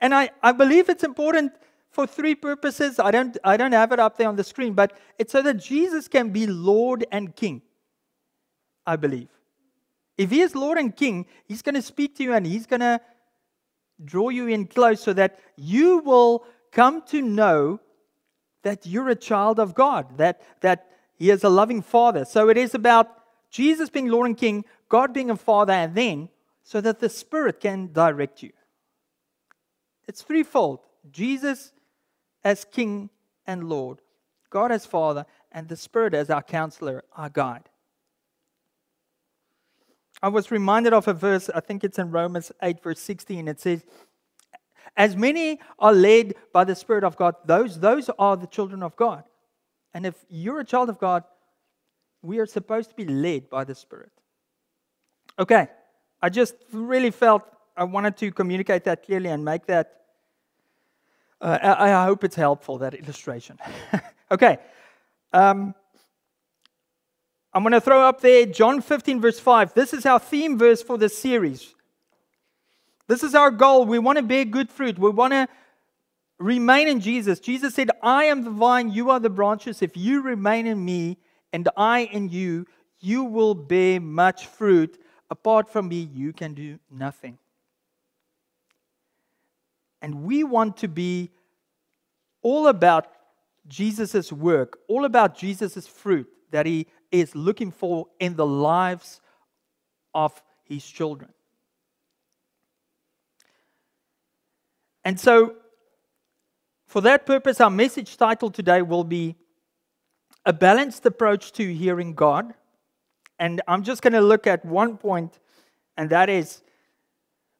and 0.00 0.14
I, 0.14 0.30
I 0.42 0.52
believe 0.52 0.88
it's 0.88 1.04
important 1.04 1.52
for 1.90 2.06
three 2.06 2.34
purposes. 2.34 2.98
I 2.98 3.10
don't, 3.10 3.36
I 3.44 3.56
don't 3.56 3.72
have 3.72 3.92
it 3.92 4.00
up 4.00 4.16
there 4.16 4.28
on 4.28 4.36
the 4.36 4.44
screen, 4.44 4.74
but 4.74 4.96
it's 5.18 5.32
so 5.32 5.42
that 5.42 5.54
Jesus 5.54 6.08
can 6.08 6.30
be 6.30 6.46
Lord 6.46 7.04
and 7.12 7.34
King, 7.36 7.62
I 8.86 8.96
believe. 8.96 9.28
If 10.18 10.30
He 10.30 10.40
is 10.40 10.54
Lord 10.54 10.78
and 10.78 10.94
King, 10.94 11.26
He's 11.46 11.62
going 11.62 11.74
to 11.74 11.82
speak 11.82 12.16
to 12.16 12.22
you 12.22 12.32
and 12.32 12.46
He's 12.46 12.66
going 12.66 12.80
to 12.80 13.00
draw 14.04 14.28
you 14.28 14.46
in 14.46 14.66
close 14.66 15.00
so 15.00 15.12
that 15.12 15.38
you 15.56 15.98
will 15.98 16.44
come 16.70 17.02
to 17.06 17.20
know 17.20 17.80
that 18.62 18.86
you're 18.86 19.08
a 19.08 19.16
child 19.16 19.58
of 19.58 19.74
God, 19.74 20.18
that, 20.18 20.42
that 20.60 20.88
He 21.14 21.30
is 21.30 21.44
a 21.44 21.48
loving 21.48 21.82
Father. 21.82 22.24
So 22.24 22.48
it 22.48 22.56
is 22.56 22.74
about 22.74 23.08
Jesus 23.50 23.90
being 23.90 24.08
Lord 24.08 24.26
and 24.26 24.36
King, 24.36 24.64
God 24.88 25.12
being 25.12 25.30
a 25.30 25.36
Father, 25.36 25.72
and 25.72 25.94
then 25.94 26.28
so 26.62 26.80
that 26.80 27.00
the 27.00 27.08
Spirit 27.08 27.60
can 27.60 27.92
direct 27.92 28.42
you. 28.42 28.52
It's 30.06 30.22
threefold 30.22 30.80
Jesus 31.10 31.72
as 32.44 32.64
King 32.64 33.10
and 33.46 33.68
Lord, 33.68 34.00
God 34.50 34.72
as 34.72 34.86
Father, 34.86 35.26
and 35.50 35.68
the 35.68 35.76
Spirit 35.76 36.14
as 36.14 36.30
our 36.30 36.42
counselor, 36.42 37.04
our 37.16 37.28
guide. 37.28 37.68
I 40.22 40.28
was 40.28 40.50
reminded 40.50 40.92
of 40.92 41.08
a 41.08 41.12
verse, 41.12 41.50
I 41.52 41.60
think 41.60 41.82
it's 41.82 41.98
in 41.98 42.10
Romans 42.10 42.52
8, 42.62 42.82
verse 42.82 43.00
16. 43.00 43.48
It 43.48 43.60
says, 43.60 43.84
As 44.96 45.16
many 45.16 45.58
are 45.78 45.92
led 45.92 46.34
by 46.52 46.64
the 46.64 46.76
Spirit 46.76 47.02
of 47.02 47.16
God, 47.16 47.34
those, 47.44 47.80
those 47.80 48.08
are 48.18 48.36
the 48.36 48.46
children 48.46 48.82
of 48.82 48.94
God. 48.94 49.24
And 49.94 50.06
if 50.06 50.14
you're 50.28 50.60
a 50.60 50.64
child 50.64 50.88
of 50.88 50.98
God, 50.98 51.24
we 52.22 52.38
are 52.38 52.46
supposed 52.46 52.90
to 52.90 52.96
be 52.96 53.04
led 53.04 53.50
by 53.50 53.64
the 53.64 53.74
Spirit. 53.74 54.12
Okay, 55.38 55.66
I 56.20 56.28
just 56.28 56.54
really 56.72 57.10
felt 57.10 57.42
I 57.76 57.84
wanted 57.84 58.16
to 58.18 58.30
communicate 58.30 58.84
that 58.84 59.04
clearly 59.04 59.30
and 59.30 59.44
make 59.44 59.66
that. 59.66 60.02
Uh, 61.40 61.58
I, 61.60 61.92
I, 61.92 62.04
hope 62.04 62.22
it's 62.22 62.36
helpful, 62.36 62.78
that 62.78 62.94
illustration. 62.94 63.58
okay. 64.30 64.58
Um, 65.32 65.74
I'm 67.54 67.62
going 67.62 67.72
to 67.72 67.80
throw 67.80 68.02
up 68.02 68.20
there 68.20 68.46
John 68.46 68.80
15, 68.80 69.20
verse 69.20 69.38
5. 69.38 69.74
This 69.74 69.92
is 69.92 70.06
our 70.06 70.18
theme 70.18 70.58
verse 70.58 70.82
for 70.82 70.96
this 70.96 71.16
series. 71.18 71.74
This 73.08 73.22
is 73.22 73.34
our 73.34 73.50
goal. 73.50 73.84
We 73.84 73.98
want 73.98 74.16
to 74.16 74.22
bear 74.22 74.44
good 74.44 74.70
fruit. 74.70 74.98
We 74.98 75.10
want 75.10 75.32
to 75.32 75.48
remain 76.38 76.88
in 76.88 77.00
Jesus. 77.00 77.40
Jesus 77.40 77.74
said, 77.74 77.90
I 78.02 78.24
am 78.24 78.44
the 78.44 78.50
vine, 78.50 78.90
you 78.90 79.10
are 79.10 79.20
the 79.20 79.30
branches. 79.30 79.82
If 79.82 79.96
you 79.96 80.22
remain 80.22 80.66
in 80.66 80.82
me 80.82 81.18
and 81.52 81.68
I 81.76 82.00
in 82.00 82.30
you, 82.30 82.66
you 83.00 83.24
will 83.24 83.54
bear 83.54 84.00
much 84.00 84.46
fruit. 84.46 84.98
Apart 85.30 85.68
from 85.68 85.88
me, 85.88 86.08
you 86.12 86.32
can 86.32 86.54
do 86.54 86.78
nothing. 86.90 87.38
And 90.00 90.24
we 90.24 90.42
want 90.42 90.78
to 90.78 90.88
be 90.88 91.30
all 92.42 92.66
about 92.66 93.06
Jesus' 93.68 94.32
work, 94.32 94.78
all 94.88 95.04
about 95.04 95.36
Jesus' 95.36 95.86
fruit 95.86 96.28
that 96.50 96.66
he 96.66 96.86
is 97.12 97.36
looking 97.36 97.70
for 97.70 98.08
in 98.18 98.34
the 98.34 98.46
lives 98.46 99.20
of 100.14 100.42
his 100.64 100.84
children. 100.84 101.30
And 105.04 105.18
so, 105.20 105.54
for 106.86 107.00
that 107.02 107.26
purpose, 107.26 107.60
our 107.60 107.70
message 107.70 108.16
title 108.16 108.50
today 108.50 108.82
will 108.82 109.04
be 109.04 109.36
A 110.44 110.52
Balanced 110.52 111.06
Approach 111.06 111.52
to 111.52 111.72
Hearing 111.72 112.14
God. 112.14 112.54
And 113.38 113.60
I'm 113.66 113.82
just 113.82 114.02
going 114.02 114.12
to 114.12 114.20
look 114.20 114.46
at 114.46 114.64
one 114.64 114.96
point, 114.96 115.38
and 115.96 116.10
that 116.10 116.28
is 116.28 116.62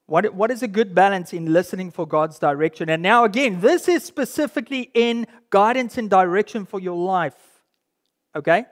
what, 0.06 0.34
what 0.34 0.50
is 0.50 0.62
a 0.62 0.68
good 0.68 0.94
balance 0.94 1.32
in 1.32 1.52
listening 1.52 1.90
for 1.90 2.06
God's 2.06 2.38
direction? 2.38 2.90
And 2.90 3.02
now, 3.02 3.24
again, 3.24 3.60
this 3.60 3.88
is 3.88 4.04
specifically 4.04 4.90
in 4.94 5.26
guidance 5.50 5.96
and 5.96 6.10
direction 6.10 6.66
for 6.66 6.78
your 6.78 6.96
life. 6.96 7.36
Okay? 8.36 8.66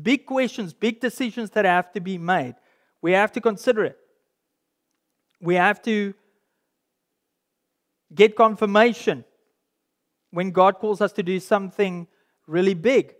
Big 0.00 0.26
questions, 0.26 0.72
big 0.72 1.00
decisions 1.00 1.50
that 1.50 1.64
have 1.64 1.92
to 1.92 2.00
be 2.00 2.18
made. 2.18 2.54
We 3.00 3.12
have 3.12 3.32
to 3.32 3.40
consider 3.40 3.84
it. 3.84 3.98
We 5.40 5.56
have 5.56 5.82
to 5.82 6.14
get 8.14 8.36
confirmation 8.36 9.24
when 10.30 10.50
God 10.50 10.78
calls 10.78 11.00
us 11.00 11.12
to 11.14 11.22
do 11.22 11.40
something 11.40 12.06
really 12.46 12.74
big. 12.74 13.14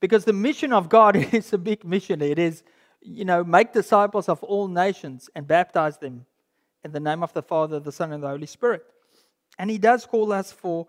Because 0.00 0.24
the 0.24 0.32
mission 0.32 0.72
of 0.72 0.88
God 0.88 1.16
is 1.34 1.52
a 1.52 1.58
big 1.58 1.84
mission. 1.84 2.22
It 2.22 2.38
is, 2.38 2.62
you 3.00 3.24
know, 3.24 3.42
make 3.44 3.72
disciples 3.72 4.28
of 4.28 4.42
all 4.42 4.68
nations 4.68 5.28
and 5.34 5.46
baptize 5.46 5.98
them 5.98 6.24
in 6.84 6.92
the 6.92 7.00
name 7.00 7.22
of 7.22 7.32
the 7.32 7.42
Father, 7.42 7.80
the 7.80 7.92
Son, 7.92 8.12
and 8.12 8.22
the 8.22 8.28
Holy 8.28 8.46
Spirit. 8.46 8.84
And 9.58 9.68
He 9.68 9.78
does 9.78 10.06
call 10.06 10.32
us 10.32 10.52
for, 10.52 10.86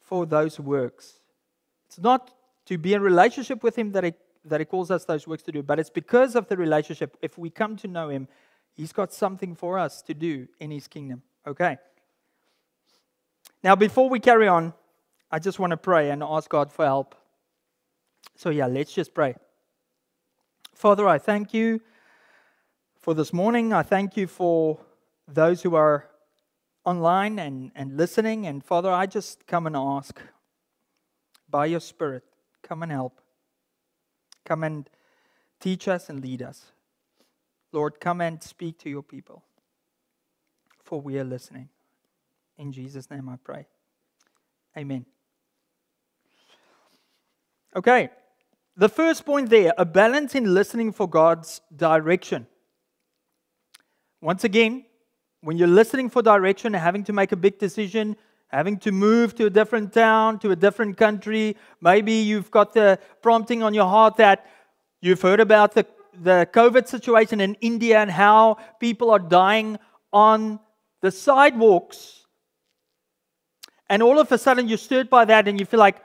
for 0.00 0.24
those 0.24 0.58
works. 0.58 1.20
It's 1.86 1.98
not 1.98 2.30
to 2.70 2.78
be 2.78 2.94
in 2.94 3.02
relationship 3.02 3.64
with 3.64 3.76
Him 3.76 3.90
that 3.90 4.04
He, 4.04 4.14
that 4.44 4.60
he 4.60 4.64
calls 4.64 4.92
us 4.92 5.04
those 5.04 5.26
works 5.26 5.42
to 5.42 5.50
do. 5.50 5.60
But 5.60 5.80
it's 5.80 5.90
because 5.90 6.36
of 6.36 6.46
the 6.46 6.56
relationship, 6.56 7.16
if 7.20 7.36
we 7.36 7.50
come 7.50 7.76
to 7.78 7.88
know 7.88 8.10
Him, 8.10 8.28
He's 8.72 8.92
got 8.92 9.12
something 9.12 9.56
for 9.56 9.76
us 9.76 10.02
to 10.02 10.14
do 10.14 10.46
in 10.60 10.70
His 10.70 10.86
kingdom. 10.86 11.22
Okay. 11.44 11.78
Now, 13.64 13.74
before 13.74 14.08
we 14.08 14.20
carry 14.20 14.46
on, 14.46 14.72
I 15.32 15.40
just 15.40 15.58
want 15.58 15.72
to 15.72 15.76
pray 15.76 16.10
and 16.10 16.22
ask 16.22 16.48
God 16.48 16.72
for 16.72 16.84
help. 16.84 17.16
So, 18.36 18.50
yeah, 18.50 18.66
let's 18.66 18.92
just 18.92 19.14
pray. 19.14 19.34
Father, 20.72 21.08
I 21.08 21.18
thank 21.18 21.52
you 21.52 21.80
for 23.00 23.14
this 23.14 23.32
morning. 23.32 23.72
I 23.72 23.82
thank 23.82 24.16
you 24.16 24.28
for 24.28 24.78
those 25.26 25.60
who 25.60 25.74
are 25.74 26.08
online 26.84 27.40
and, 27.40 27.72
and 27.74 27.96
listening. 27.96 28.46
And 28.46 28.62
Father, 28.62 28.92
I 28.92 29.06
just 29.06 29.48
come 29.48 29.66
and 29.66 29.74
ask 29.74 30.20
by 31.50 31.66
your 31.66 31.80
Spirit 31.80 32.22
Come 32.70 32.84
and 32.84 32.92
help. 32.92 33.20
Come 34.44 34.62
and 34.62 34.88
teach 35.58 35.88
us 35.88 36.08
and 36.08 36.20
lead 36.20 36.40
us. 36.40 36.66
Lord, 37.72 37.98
come 37.98 38.20
and 38.20 38.40
speak 38.40 38.78
to 38.78 38.88
your 38.88 39.02
people, 39.02 39.42
for 40.84 41.00
we 41.00 41.18
are 41.18 41.24
listening. 41.24 41.68
In 42.58 42.70
Jesus' 42.70 43.10
name 43.10 43.28
I 43.28 43.38
pray. 43.42 43.66
Amen. 44.78 45.04
Okay, 47.74 48.10
the 48.76 48.88
first 48.88 49.26
point 49.26 49.50
there 49.50 49.74
a 49.76 49.84
balance 49.84 50.36
in 50.36 50.54
listening 50.54 50.92
for 50.92 51.08
God's 51.08 51.60
direction. 51.74 52.46
Once 54.20 54.44
again, 54.44 54.84
when 55.40 55.58
you're 55.58 55.66
listening 55.66 56.08
for 56.08 56.22
direction 56.22 56.76
and 56.76 56.84
having 56.84 57.02
to 57.02 57.12
make 57.12 57.32
a 57.32 57.36
big 57.36 57.58
decision, 57.58 58.16
having 58.50 58.76
to 58.78 58.90
move 58.90 59.34
to 59.36 59.46
a 59.46 59.50
different 59.50 59.92
town, 59.92 60.38
to 60.40 60.50
a 60.50 60.56
different 60.56 60.96
country. 60.96 61.56
Maybe 61.80 62.14
you've 62.14 62.50
got 62.50 62.74
the 62.74 62.98
prompting 63.22 63.62
on 63.62 63.74
your 63.74 63.86
heart 63.86 64.16
that 64.16 64.46
you've 65.00 65.22
heard 65.22 65.40
about 65.40 65.74
the, 65.74 65.86
the 66.20 66.48
COVID 66.52 66.88
situation 66.88 67.40
in 67.40 67.54
India 67.60 67.98
and 68.00 68.10
how 68.10 68.58
people 68.80 69.10
are 69.10 69.20
dying 69.20 69.78
on 70.12 70.58
the 71.00 71.12
sidewalks. 71.12 72.26
And 73.88 74.02
all 74.02 74.18
of 74.18 74.30
a 74.32 74.38
sudden 74.38 74.68
you're 74.68 74.78
stirred 74.78 75.08
by 75.08 75.24
that 75.26 75.46
and 75.46 75.58
you 75.58 75.64
feel 75.64 75.80
like, 75.80 75.96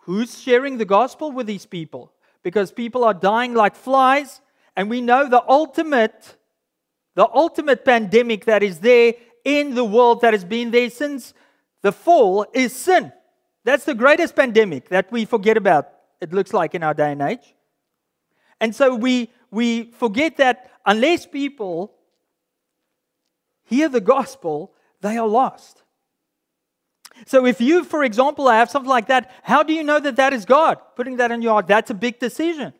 who's 0.00 0.40
sharing 0.40 0.78
the 0.78 0.84
gospel 0.84 1.32
with 1.32 1.46
these 1.46 1.64
people? 1.64 2.12
Because 2.42 2.72
people 2.72 3.04
are 3.04 3.14
dying 3.14 3.54
like 3.54 3.74
flies, 3.74 4.40
and 4.74 4.90
we 4.90 5.00
know 5.00 5.28
the 5.28 5.42
ultimate, 5.48 6.36
the 7.14 7.28
ultimate 7.32 7.84
pandemic 7.84 8.46
that 8.46 8.62
is 8.62 8.80
there 8.80 9.14
in 9.44 9.74
the 9.74 9.84
world 9.84 10.20
that 10.20 10.32
has 10.32 10.44
been 10.44 10.70
there 10.70 10.90
since 10.90 11.34
the 11.82 11.92
fall 11.92 12.46
is 12.52 12.74
sin. 12.74 13.12
That's 13.64 13.84
the 13.84 13.94
greatest 13.94 14.34
pandemic 14.34 14.88
that 14.88 15.10
we 15.12 15.24
forget 15.24 15.56
about, 15.56 15.88
it 16.20 16.32
looks 16.32 16.52
like, 16.52 16.74
in 16.74 16.82
our 16.82 16.94
day 16.94 17.12
and 17.12 17.22
age. 17.22 17.54
And 18.60 18.74
so 18.74 18.94
we, 18.94 19.30
we 19.50 19.90
forget 19.92 20.36
that 20.36 20.70
unless 20.86 21.26
people 21.26 21.94
hear 23.64 23.88
the 23.88 24.00
gospel, 24.00 24.72
they 25.00 25.16
are 25.16 25.26
lost. 25.26 25.82
So 27.26 27.46
if 27.46 27.60
you, 27.60 27.84
for 27.84 28.04
example, 28.04 28.48
have 28.48 28.70
something 28.70 28.88
like 28.88 29.08
that, 29.08 29.30
how 29.42 29.62
do 29.62 29.72
you 29.72 29.84
know 29.84 30.00
that 30.00 30.16
that 30.16 30.32
is 30.32 30.44
God? 30.44 30.78
Putting 30.96 31.16
that 31.16 31.30
in 31.30 31.42
your 31.42 31.52
heart, 31.52 31.66
that's 31.66 31.90
a 31.90 31.94
big 31.94 32.18
decision. 32.18 32.72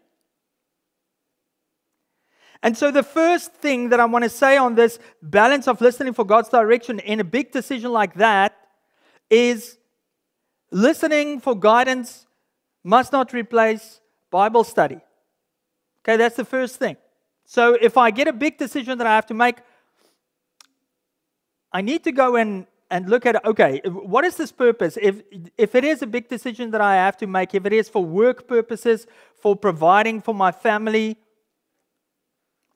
And 2.62 2.78
so, 2.78 2.92
the 2.92 3.02
first 3.02 3.52
thing 3.54 3.88
that 3.88 3.98
I 3.98 4.04
want 4.04 4.22
to 4.22 4.28
say 4.28 4.56
on 4.56 4.76
this 4.76 5.00
balance 5.20 5.66
of 5.66 5.80
listening 5.80 6.14
for 6.14 6.24
God's 6.24 6.48
direction 6.48 7.00
in 7.00 7.18
a 7.18 7.24
big 7.24 7.50
decision 7.50 7.90
like 7.90 8.14
that 8.14 8.56
is 9.28 9.78
listening 10.70 11.40
for 11.40 11.56
guidance 11.56 12.26
must 12.84 13.12
not 13.12 13.32
replace 13.32 14.00
Bible 14.30 14.62
study. 14.62 15.00
Okay, 16.04 16.16
that's 16.16 16.36
the 16.36 16.44
first 16.44 16.76
thing. 16.76 16.96
So, 17.46 17.76
if 17.80 17.96
I 17.96 18.12
get 18.12 18.28
a 18.28 18.32
big 18.32 18.58
decision 18.58 18.96
that 18.98 19.08
I 19.08 19.14
have 19.16 19.26
to 19.26 19.34
make, 19.34 19.56
I 21.72 21.80
need 21.80 22.04
to 22.04 22.12
go 22.12 22.36
and, 22.36 22.66
and 22.92 23.08
look 23.08 23.26
at 23.26 23.44
okay, 23.44 23.80
what 23.86 24.24
is 24.24 24.36
this 24.36 24.52
purpose? 24.52 24.96
If, 25.02 25.22
if 25.58 25.74
it 25.74 25.84
is 25.84 26.02
a 26.02 26.06
big 26.06 26.28
decision 26.28 26.70
that 26.70 26.80
I 26.80 26.94
have 26.94 27.16
to 27.16 27.26
make, 27.26 27.56
if 27.56 27.66
it 27.66 27.72
is 27.72 27.88
for 27.88 28.04
work 28.04 28.46
purposes, 28.46 29.08
for 29.40 29.56
providing 29.56 30.20
for 30.20 30.32
my 30.32 30.52
family, 30.52 31.16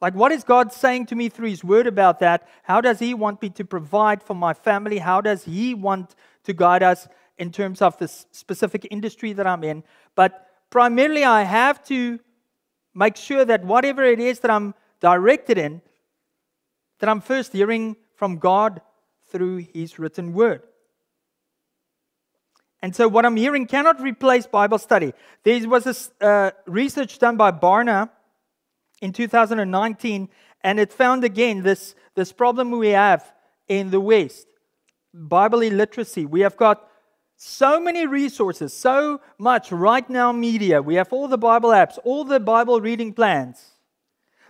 like, 0.00 0.14
what 0.14 0.30
is 0.30 0.44
God 0.44 0.72
saying 0.72 1.06
to 1.06 1.14
me 1.14 1.28
through 1.28 1.48
His 1.48 1.64
Word 1.64 1.86
about 1.86 2.18
that? 2.20 2.46
How 2.64 2.80
does 2.80 2.98
He 2.98 3.14
want 3.14 3.40
me 3.40 3.48
to 3.50 3.64
provide 3.64 4.22
for 4.22 4.34
my 4.34 4.52
family? 4.52 4.98
How 4.98 5.20
does 5.20 5.44
He 5.44 5.74
want 5.74 6.14
to 6.44 6.52
guide 6.52 6.82
us 6.82 7.08
in 7.38 7.50
terms 7.50 7.80
of 7.80 7.96
the 7.98 8.08
specific 8.08 8.86
industry 8.90 9.32
that 9.32 9.46
I'm 9.46 9.64
in? 9.64 9.84
But 10.14 10.48
primarily, 10.70 11.24
I 11.24 11.44
have 11.44 11.82
to 11.86 12.20
make 12.94 13.16
sure 13.16 13.44
that 13.44 13.64
whatever 13.64 14.04
it 14.04 14.20
is 14.20 14.40
that 14.40 14.50
I'm 14.50 14.74
directed 15.00 15.56
in, 15.56 15.80
that 16.98 17.08
I'm 17.08 17.20
first 17.20 17.52
hearing 17.52 17.96
from 18.14 18.36
God 18.36 18.82
through 19.30 19.66
His 19.72 19.98
written 19.98 20.34
Word. 20.34 20.62
And 22.82 22.94
so, 22.94 23.08
what 23.08 23.24
I'm 23.24 23.36
hearing 23.36 23.66
cannot 23.66 23.98
replace 24.00 24.46
Bible 24.46 24.78
study. 24.78 25.14
There 25.42 25.66
was 25.66 26.10
a 26.20 26.24
uh, 26.24 26.50
research 26.66 27.18
done 27.18 27.38
by 27.38 27.50
Barna 27.50 28.10
in 29.00 29.12
2019, 29.12 30.28
and 30.62 30.80
it 30.80 30.92
found 30.92 31.24
again 31.24 31.62
this, 31.62 31.94
this 32.14 32.32
problem 32.32 32.70
we 32.72 32.88
have 32.88 33.32
in 33.68 33.90
the 33.90 34.00
West 34.00 34.46
Bible 35.12 35.62
illiteracy. 35.62 36.26
We 36.26 36.40
have 36.40 36.56
got 36.56 36.88
so 37.36 37.78
many 37.78 38.06
resources, 38.06 38.72
so 38.72 39.20
much 39.38 39.70
right 39.70 40.08
now 40.08 40.32
media. 40.32 40.80
We 40.80 40.94
have 40.94 41.12
all 41.12 41.28
the 41.28 41.38
Bible 41.38 41.70
apps, 41.70 41.98
all 42.04 42.24
the 42.24 42.40
Bible 42.40 42.80
reading 42.80 43.12
plans. 43.12 43.72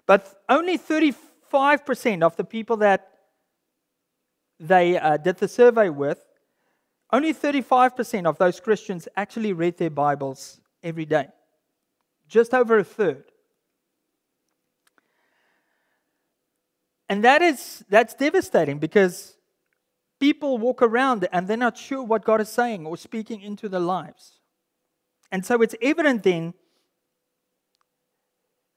But 0.07 0.41
only 0.49 0.79
35% 0.79 2.23
of 2.23 2.37
the 2.37 2.45
people 2.45 2.77
that 2.79 3.11
they 4.59 4.99
uh, 4.99 5.17
did 5.17 5.37
the 5.37 5.49
survey 5.49 5.89
with, 5.89 6.25
only 7.13 7.35
35% 7.35 8.27
of 8.27 8.39
those 8.39 8.61
Christians 8.61 9.09
actually 9.17 9.53
read 9.53 9.77
their 9.79 9.91
Bibles 9.91 10.61
every 10.83 11.05
day. 11.05 11.29
Just 12.29 12.55
over 12.55 12.79
a 12.79 12.85
third. 12.85 13.25
And 17.09 17.23
that 17.25 17.43
is 17.43 17.85
that's 17.89 18.15
devastating 18.15 18.79
because 18.79 19.37
people 20.19 20.59
walk 20.59 20.83
around 20.83 21.29
and 21.33 21.47
they're 21.47 21.57
not 21.57 21.77
sure 21.77 22.03
what 22.03 22.25
God 22.25 22.41
is 22.41 22.49
saying 22.49 22.87
or 22.87 22.97
speaking 22.97 23.43
into 23.43 23.69
their 23.69 23.81
lives. 23.81 24.41
And 25.31 25.45
so 25.45 25.63
it's 25.63 25.75
evident 25.83 26.23
then 26.23 26.55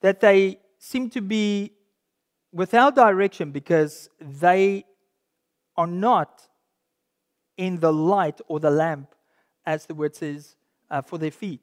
that 0.02 0.20
they 0.20 0.60
seem 0.78 1.10
to 1.12 1.22
be 1.22 1.74
without 2.52 2.96
direction 2.96 3.52
because 3.52 4.10
they 4.20 4.86
are 5.78 5.88
not 5.88 6.42
in 7.58 7.80
the 7.80 7.92
light 7.92 8.40
or 8.48 8.60
the 8.60 8.72
lamp, 8.72 9.14
as 9.66 9.86
the 9.86 9.94
word 9.94 10.16
says, 10.16 10.56
uh, 10.90 11.02
for 11.02 11.18
their 11.18 11.32
feet. 11.32 11.62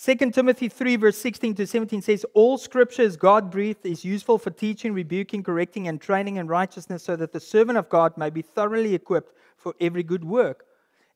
2 0.00 0.14
Timothy 0.30 0.68
3, 0.68 0.94
verse 0.94 1.18
16 1.18 1.56
to 1.56 1.66
17 1.66 2.02
says, 2.02 2.24
All 2.32 2.56
scripture 2.56 3.02
is 3.02 3.16
God 3.16 3.50
breathed, 3.50 3.84
is 3.84 4.04
useful 4.04 4.38
for 4.38 4.50
teaching, 4.50 4.92
rebuking, 4.92 5.42
correcting, 5.42 5.88
and 5.88 6.00
training 6.00 6.36
in 6.36 6.46
righteousness, 6.46 7.02
so 7.02 7.16
that 7.16 7.32
the 7.32 7.40
servant 7.40 7.78
of 7.78 7.88
God 7.88 8.16
may 8.16 8.30
be 8.30 8.40
thoroughly 8.40 8.94
equipped 8.94 9.34
for 9.56 9.74
every 9.80 10.04
good 10.04 10.22
work. 10.22 10.66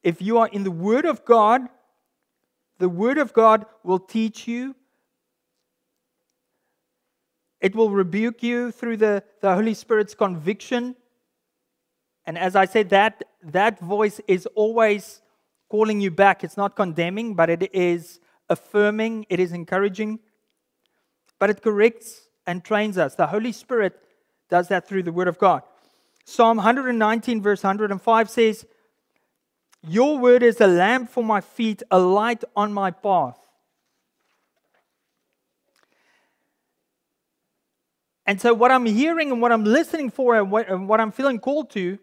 If 0.02 0.20
you 0.20 0.38
are 0.38 0.48
in 0.48 0.64
the 0.64 0.72
Word 0.72 1.04
of 1.04 1.24
God, 1.24 1.68
the 2.78 2.88
Word 2.88 3.18
of 3.18 3.32
God 3.32 3.66
will 3.84 4.00
teach 4.00 4.48
you. 4.48 4.74
It 7.60 7.76
will 7.76 7.90
rebuke 7.90 8.42
you 8.42 8.72
through 8.72 8.96
the, 8.96 9.22
the 9.42 9.54
Holy 9.54 9.74
Spirit's 9.74 10.16
conviction. 10.16 10.96
And 12.26 12.36
as 12.36 12.56
I 12.56 12.64
said, 12.64 12.88
that, 12.88 13.22
that 13.44 13.78
voice 13.78 14.20
is 14.26 14.46
always 14.56 15.22
calling 15.68 16.00
you 16.00 16.10
back. 16.10 16.42
It's 16.42 16.56
not 16.56 16.74
condemning, 16.74 17.36
but 17.36 17.48
it 17.48 17.72
is 17.72 18.18
affirming, 18.48 19.26
it 19.28 19.40
is 19.40 19.52
encouraging, 19.52 20.20
but 21.38 21.50
it 21.50 21.62
corrects 21.62 22.28
and 22.46 22.64
trains 22.64 22.98
us. 22.98 23.14
The 23.14 23.28
Holy 23.28 23.52
Spirit 23.52 23.98
does 24.48 24.68
that 24.68 24.86
through 24.86 25.04
the 25.04 25.12
Word 25.12 25.28
of 25.28 25.38
God. 25.38 25.62
Psalm 26.24 26.58
119, 26.58 27.42
verse 27.42 27.62
105 27.62 28.30
says, 28.30 28.64
Your 29.86 30.18
word 30.18 30.42
is 30.42 30.60
a 30.60 30.66
lamp 30.66 31.10
for 31.10 31.24
my 31.24 31.40
feet, 31.40 31.82
a 31.90 31.98
light 31.98 32.44
on 32.54 32.72
my 32.72 32.90
path. 32.90 33.38
And 38.24 38.40
so, 38.40 38.54
what 38.54 38.70
I'm 38.70 38.86
hearing 38.86 39.32
and 39.32 39.42
what 39.42 39.50
I'm 39.50 39.64
listening 39.64 40.10
for 40.10 40.36
and 40.36 40.50
what, 40.50 40.68
and 40.68 40.88
what 40.88 41.00
I'm 41.00 41.10
feeling 41.10 41.40
called 41.40 41.70
to 41.70 41.98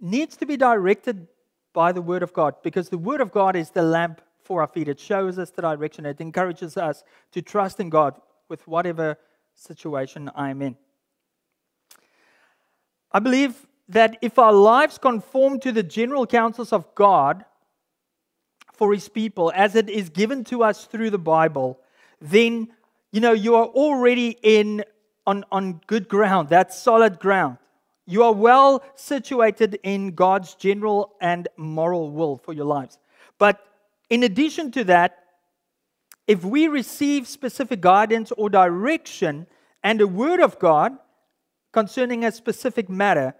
needs 0.00 0.36
to 0.38 0.46
be 0.46 0.56
directed 0.56 1.28
by 1.74 1.92
the 1.92 2.02
Word 2.02 2.22
of 2.22 2.32
God 2.32 2.54
because 2.62 2.88
the 2.88 2.98
Word 2.98 3.20
of 3.20 3.32
God 3.32 3.54
is 3.54 3.70
the 3.70 3.82
lamp 3.82 4.22
for 4.52 4.60
our 4.60 4.66
feet. 4.66 4.86
It 4.86 5.00
shows 5.00 5.38
us 5.38 5.50
the 5.50 5.62
direction. 5.62 6.04
It 6.04 6.20
encourages 6.20 6.76
us 6.76 7.04
to 7.32 7.40
trust 7.40 7.80
in 7.80 7.88
God 7.88 8.20
with 8.50 8.68
whatever 8.68 9.16
situation 9.54 10.30
I'm 10.36 10.60
in. 10.60 10.76
I 13.10 13.18
believe 13.18 13.66
that 13.88 14.18
if 14.20 14.38
our 14.38 14.52
lives 14.52 14.98
conform 14.98 15.58
to 15.60 15.72
the 15.72 15.82
general 15.82 16.26
counsels 16.26 16.70
of 16.70 16.94
God 16.94 17.46
for 18.74 18.92
his 18.92 19.08
people, 19.08 19.50
as 19.54 19.74
it 19.74 19.88
is 19.88 20.10
given 20.10 20.44
to 20.44 20.62
us 20.62 20.84
through 20.84 21.08
the 21.08 21.18
Bible, 21.18 21.80
then 22.20 22.68
you 23.10 23.20
know 23.20 23.32
you 23.32 23.54
are 23.54 23.66
already 23.66 24.36
in 24.42 24.84
on, 25.26 25.46
on 25.50 25.80
good 25.86 26.08
ground. 26.08 26.50
That's 26.50 26.78
solid 26.78 27.18
ground. 27.18 27.56
You 28.04 28.22
are 28.24 28.34
well 28.34 28.84
situated 28.96 29.78
in 29.82 30.14
God's 30.14 30.54
general 30.56 31.14
and 31.22 31.48
moral 31.56 32.10
will 32.10 32.36
for 32.36 32.52
your 32.52 32.66
lives. 32.66 32.98
But 33.38 33.71
in 34.12 34.22
addition 34.24 34.70
to 34.72 34.84
that, 34.84 35.24
if 36.26 36.44
we 36.44 36.68
receive 36.68 37.26
specific 37.26 37.80
guidance 37.80 38.30
or 38.32 38.50
direction 38.50 39.46
and 39.82 40.02
a 40.02 40.06
word 40.06 40.38
of 40.38 40.58
God 40.58 40.92
concerning 41.72 42.22
a 42.22 42.30
specific 42.30 42.90
matter, 42.90 43.34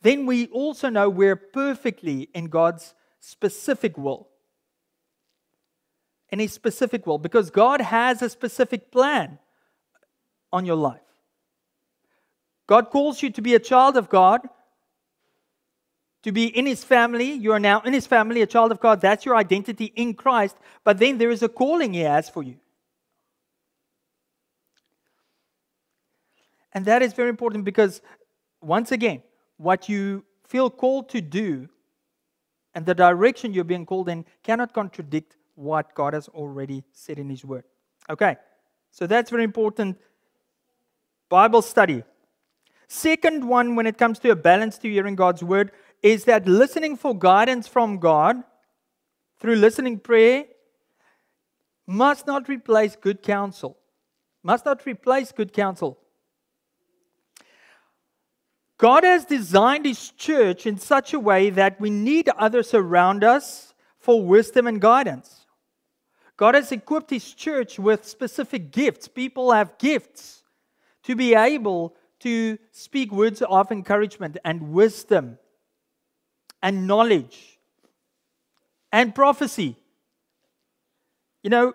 then 0.00 0.24
we 0.24 0.46
also 0.46 0.88
know 0.88 1.10
we're 1.10 1.36
perfectly 1.36 2.30
in 2.34 2.46
God's 2.46 2.94
specific 3.20 3.98
will. 3.98 4.30
In 6.30 6.38
His 6.38 6.54
specific 6.54 7.06
will, 7.06 7.18
because 7.18 7.50
God 7.50 7.82
has 7.82 8.22
a 8.22 8.30
specific 8.30 8.90
plan 8.90 9.38
on 10.50 10.64
your 10.64 10.76
life. 10.76 11.02
God 12.66 12.88
calls 12.88 13.22
you 13.22 13.28
to 13.32 13.42
be 13.42 13.54
a 13.54 13.58
child 13.58 13.98
of 13.98 14.08
God 14.08 14.40
to 16.22 16.32
be 16.32 16.46
in 16.46 16.66
his 16.66 16.84
family. 16.84 17.32
You 17.32 17.52
are 17.52 17.60
now 17.60 17.80
in 17.80 17.92
his 17.92 18.06
family, 18.06 18.42
a 18.42 18.46
child 18.46 18.72
of 18.72 18.80
God. 18.80 19.00
That's 19.00 19.24
your 19.24 19.36
identity 19.36 19.92
in 19.96 20.14
Christ. 20.14 20.56
But 20.84 20.98
then 20.98 21.18
there 21.18 21.30
is 21.30 21.42
a 21.42 21.48
calling 21.48 21.94
he 21.94 22.00
has 22.00 22.28
for 22.28 22.42
you. 22.42 22.56
And 26.72 26.84
that 26.84 27.02
is 27.02 27.12
very 27.12 27.28
important 27.28 27.64
because, 27.64 28.02
once 28.60 28.92
again, 28.92 29.22
what 29.56 29.88
you 29.88 30.24
feel 30.46 30.70
called 30.70 31.08
to 31.10 31.20
do 31.20 31.68
and 32.74 32.86
the 32.86 32.94
direction 32.94 33.52
you're 33.52 33.64
being 33.64 33.86
called 33.86 34.08
in 34.08 34.24
cannot 34.42 34.72
contradict 34.72 35.36
what 35.54 35.94
God 35.94 36.14
has 36.14 36.28
already 36.28 36.84
said 36.92 37.18
in 37.18 37.28
His 37.28 37.44
Word. 37.44 37.64
Okay, 38.08 38.36
so 38.92 39.06
that's 39.06 39.30
very 39.30 39.44
important. 39.44 39.98
Bible 41.28 41.62
study. 41.62 42.04
Second 42.86 43.46
one, 43.46 43.74
when 43.74 43.86
it 43.86 43.98
comes 43.98 44.18
to 44.20 44.30
a 44.30 44.36
balance 44.36 44.78
to 44.78 44.88
hearing 44.88 45.16
God's 45.16 45.42
Word, 45.42 45.72
is 46.02 46.24
that 46.24 46.46
listening 46.46 46.96
for 46.96 47.16
guidance 47.16 47.66
from 47.66 47.98
God 47.98 48.42
through 49.38 49.56
listening 49.56 49.98
prayer 49.98 50.44
must 51.86 52.26
not 52.26 52.48
replace 52.48 52.96
good 52.96 53.22
counsel. 53.22 53.78
Must 54.42 54.64
not 54.64 54.84
replace 54.86 55.32
good 55.32 55.52
counsel. 55.52 55.98
God 58.76 59.02
has 59.02 59.24
designed 59.24 59.86
His 59.86 60.10
church 60.10 60.66
in 60.66 60.78
such 60.78 61.12
a 61.12 61.18
way 61.18 61.50
that 61.50 61.80
we 61.80 61.90
need 61.90 62.28
others 62.38 62.74
around 62.74 63.24
us 63.24 63.74
for 63.98 64.22
wisdom 64.22 64.68
and 64.68 64.80
guidance. 64.80 65.46
God 66.36 66.54
has 66.54 66.70
equipped 66.70 67.10
His 67.10 67.34
church 67.34 67.78
with 67.80 68.06
specific 68.06 68.70
gifts. 68.70 69.08
People 69.08 69.50
have 69.50 69.78
gifts 69.78 70.44
to 71.02 71.16
be 71.16 71.34
able 71.34 71.96
to 72.20 72.58
speak 72.70 73.10
words 73.10 73.42
of 73.42 73.72
encouragement 73.72 74.36
and 74.44 74.72
wisdom 74.72 75.38
and 76.62 76.86
knowledge 76.86 77.58
and 78.92 79.14
prophecy. 79.14 79.76
You 81.42 81.50
know, 81.50 81.74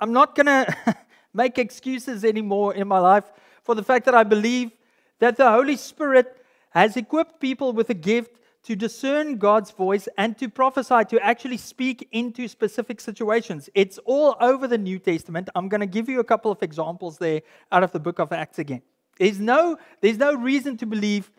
I'm 0.00 0.12
not 0.12 0.34
going 0.34 0.46
to 0.46 0.96
make 1.34 1.58
excuses 1.58 2.24
anymore 2.24 2.74
in 2.74 2.88
my 2.88 2.98
life 2.98 3.24
for 3.62 3.74
the 3.74 3.82
fact 3.82 4.04
that 4.06 4.14
I 4.14 4.24
believe 4.24 4.72
that 5.18 5.36
the 5.36 5.50
Holy 5.50 5.76
Spirit 5.76 6.44
has 6.70 6.96
equipped 6.96 7.40
people 7.40 7.72
with 7.72 7.90
a 7.90 7.94
gift 7.94 8.38
to 8.64 8.76
discern 8.76 9.38
God's 9.38 9.70
voice 9.72 10.08
and 10.16 10.38
to 10.38 10.48
prophesy, 10.48 11.04
to 11.08 11.20
actually 11.20 11.56
speak 11.56 12.08
into 12.12 12.46
specific 12.46 13.00
situations. 13.00 13.68
It's 13.74 13.98
all 14.04 14.36
over 14.40 14.68
the 14.68 14.78
New 14.78 14.98
Testament. 14.98 15.48
I'm 15.54 15.68
going 15.68 15.80
to 15.80 15.86
give 15.86 16.08
you 16.08 16.20
a 16.20 16.24
couple 16.24 16.50
of 16.50 16.62
examples 16.62 17.18
there 17.18 17.42
out 17.72 17.82
of 17.82 17.92
the 17.92 18.00
book 18.00 18.18
of 18.20 18.32
Acts 18.32 18.58
again. 18.58 18.82
There's 19.18 19.40
no, 19.40 19.78
there's 20.00 20.18
no 20.18 20.34
reason 20.34 20.76
to 20.78 20.86
believe 20.86 21.30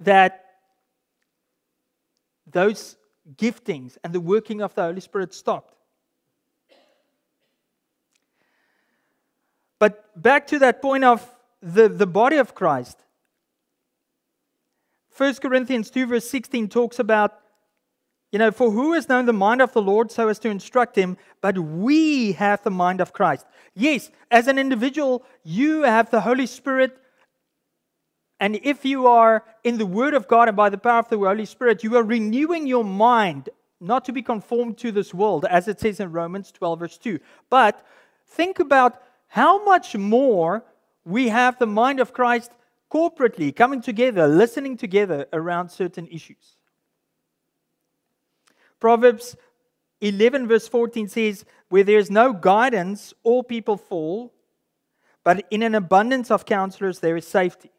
that 0.00 0.41
those 2.52 2.96
giftings 3.36 3.96
and 4.04 4.12
the 4.12 4.20
working 4.20 4.60
of 4.60 4.74
the 4.74 4.82
Holy 4.82 5.00
Spirit 5.00 5.34
stopped. 5.34 5.74
But 9.78 10.20
back 10.20 10.46
to 10.48 10.58
that 10.60 10.80
point 10.80 11.04
of 11.04 11.28
the, 11.60 11.88
the 11.88 12.06
body 12.06 12.36
of 12.36 12.54
Christ. 12.54 12.98
1 15.16 15.34
Corinthians 15.36 15.90
2, 15.90 16.06
verse 16.06 16.28
16 16.28 16.68
talks 16.68 16.98
about, 16.98 17.38
you 18.30 18.38
know, 18.38 18.50
for 18.50 18.70
who 18.70 18.92
has 18.94 19.08
known 19.08 19.26
the 19.26 19.32
mind 19.32 19.60
of 19.60 19.72
the 19.72 19.82
Lord 19.82 20.10
so 20.10 20.28
as 20.28 20.38
to 20.40 20.48
instruct 20.48 20.96
him, 20.96 21.16
but 21.40 21.58
we 21.58 22.32
have 22.32 22.62
the 22.62 22.70
mind 22.70 23.00
of 23.00 23.12
Christ. 23.12 23.46
Yes, 23.74 24.10
as 24.30 24.46
an 24.46 24.58
individual, 24.58 25.24
you 25.44 25.82
have 25.82 26.10
the 26.10 26.22
Holy 26.22 26.46
Spirit 26.46 26.96
And 28.42 28.58
if 28.64 28.84
you 28.84 29.06
are 29.06 29.44
in 29.62 29.78
the 29.78 29.86
Word 29.86 30.14
of 30.14 30.26
God 30.26 30.48
and 30.48 30.56
by 30.56 30.68
the 30.68 30.76
power 30.76 30.98
of 30.98 31.08
the 31.08 31.16
Holy 31.16 31.46
Spirit, 31.46 31.84
you 31.84 31.96
are 31.96 32.02
renewing 32.02 32.66
your 32.66 32.82
mind 32.82 33.48
not 33.80 34.04
to 34.06 34.12
be 34.12 34.20
conformed 34.20 34.78
to 34.78 34.90
this 34.90 35.14
world, 35.14 35.44
as 35.44 35.68
it 35.68 35.78
says 35.78 36.00
in 36.00 36.10
Romans 36.10 36.50
12, 36.50 36.80
verse 36.80 36.98
2. 36.98 37.20
But 37.50 37.86
think 38.26 38.58
about 38.58 39.00
how 39.28 39.64
much 39.64 39.96
more 39.96 40.64
we 41.04 41.28
have 41.28 41.56
the 41.60 41.68
mind 41.68 42.00
of 42.00 42.12
Christ 42.12 42.50
corporately 42.90 43.54
coming 43.54 43.80
together, 43.80 44.26
listening 44.26 44.76
together 44.76 45.28
around 45.32 45.68
certain 45.68 46.08
issues. 46.08 46.56
Proverbs 48.80 49.36
11, 50.00 50.48
verse 50.48 50.66
14 50.66 51.06
says, 51.06 51.44
Where 51.68 51.84
there 51.84 51.98
is 51.98 52.10
no 52.10 52.32
guidance, 52.32 53.14
all 53.22 53.44
people 53.44 53.76
fall, 53.76 54.32
but 55.22 55.46
in 55.52 55.62
an 55.62 55.76
abundance 55.76 56.28
of 56.32 56.44
counselors, 56.44 56.98
there 56.98 57.16
is 57.16 57.24
safety. 57.24 57.70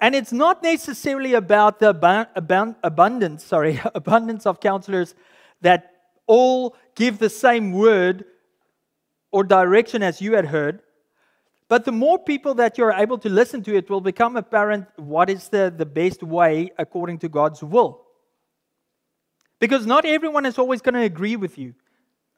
And 0.00 0.14
it's 0.14 0.32
not 0.32 0.62
necessarily 0.62 1.34
about 1.34 1.78
the 1.78 1.90
abundance, 2.82 3.44
sorry, 3.44 3.80
abundance 3.94 4.46
of 4.46 4.60
counselors 4.60 5.14
that 5.60 5.94
all 6.26 6.76
give 6.94 7.18
the 7.18 7.28
same 7.28 7.72
word 7.72 8.24
or 9.30 9.44
direction 9.44 10.02
as 10.02 10.20
you 10.20 10.34
had 10.34 10.46
heard. 10.46 10.80
But 11.68 11.84
the 11.84 11.92
more 11.92 12.18
people 12.18 12.54
that 12.54 12.78
you're 12.78 12.92
able 12.92 13.18
to 13.18 13.28
listen 13.28 13.62
to, 13.64 13.76
it 13.76 13.88
will 13.88 14.00
become 14.00 14.36
apparent 14.36 14.88
what 14.96 15.30
is 15.30 15.48
the, 15.48 15.72
the 15.76 15.86
best 15.86 16.22
way 16.22 16.72
according 16.78 17.18
to 17.18 17.28
God's 17.28 17.62
will. 17.62 18.02
Because 19.60 19.86
not 19.86 20.04
everyone 20.04 20.46
is 20.46 20.58
always 20.58 20.80
going 20.80 20.94
to 20.94 21.02
agree 21.02 21.36
with 21.36 21.58
you. 21.58 21.74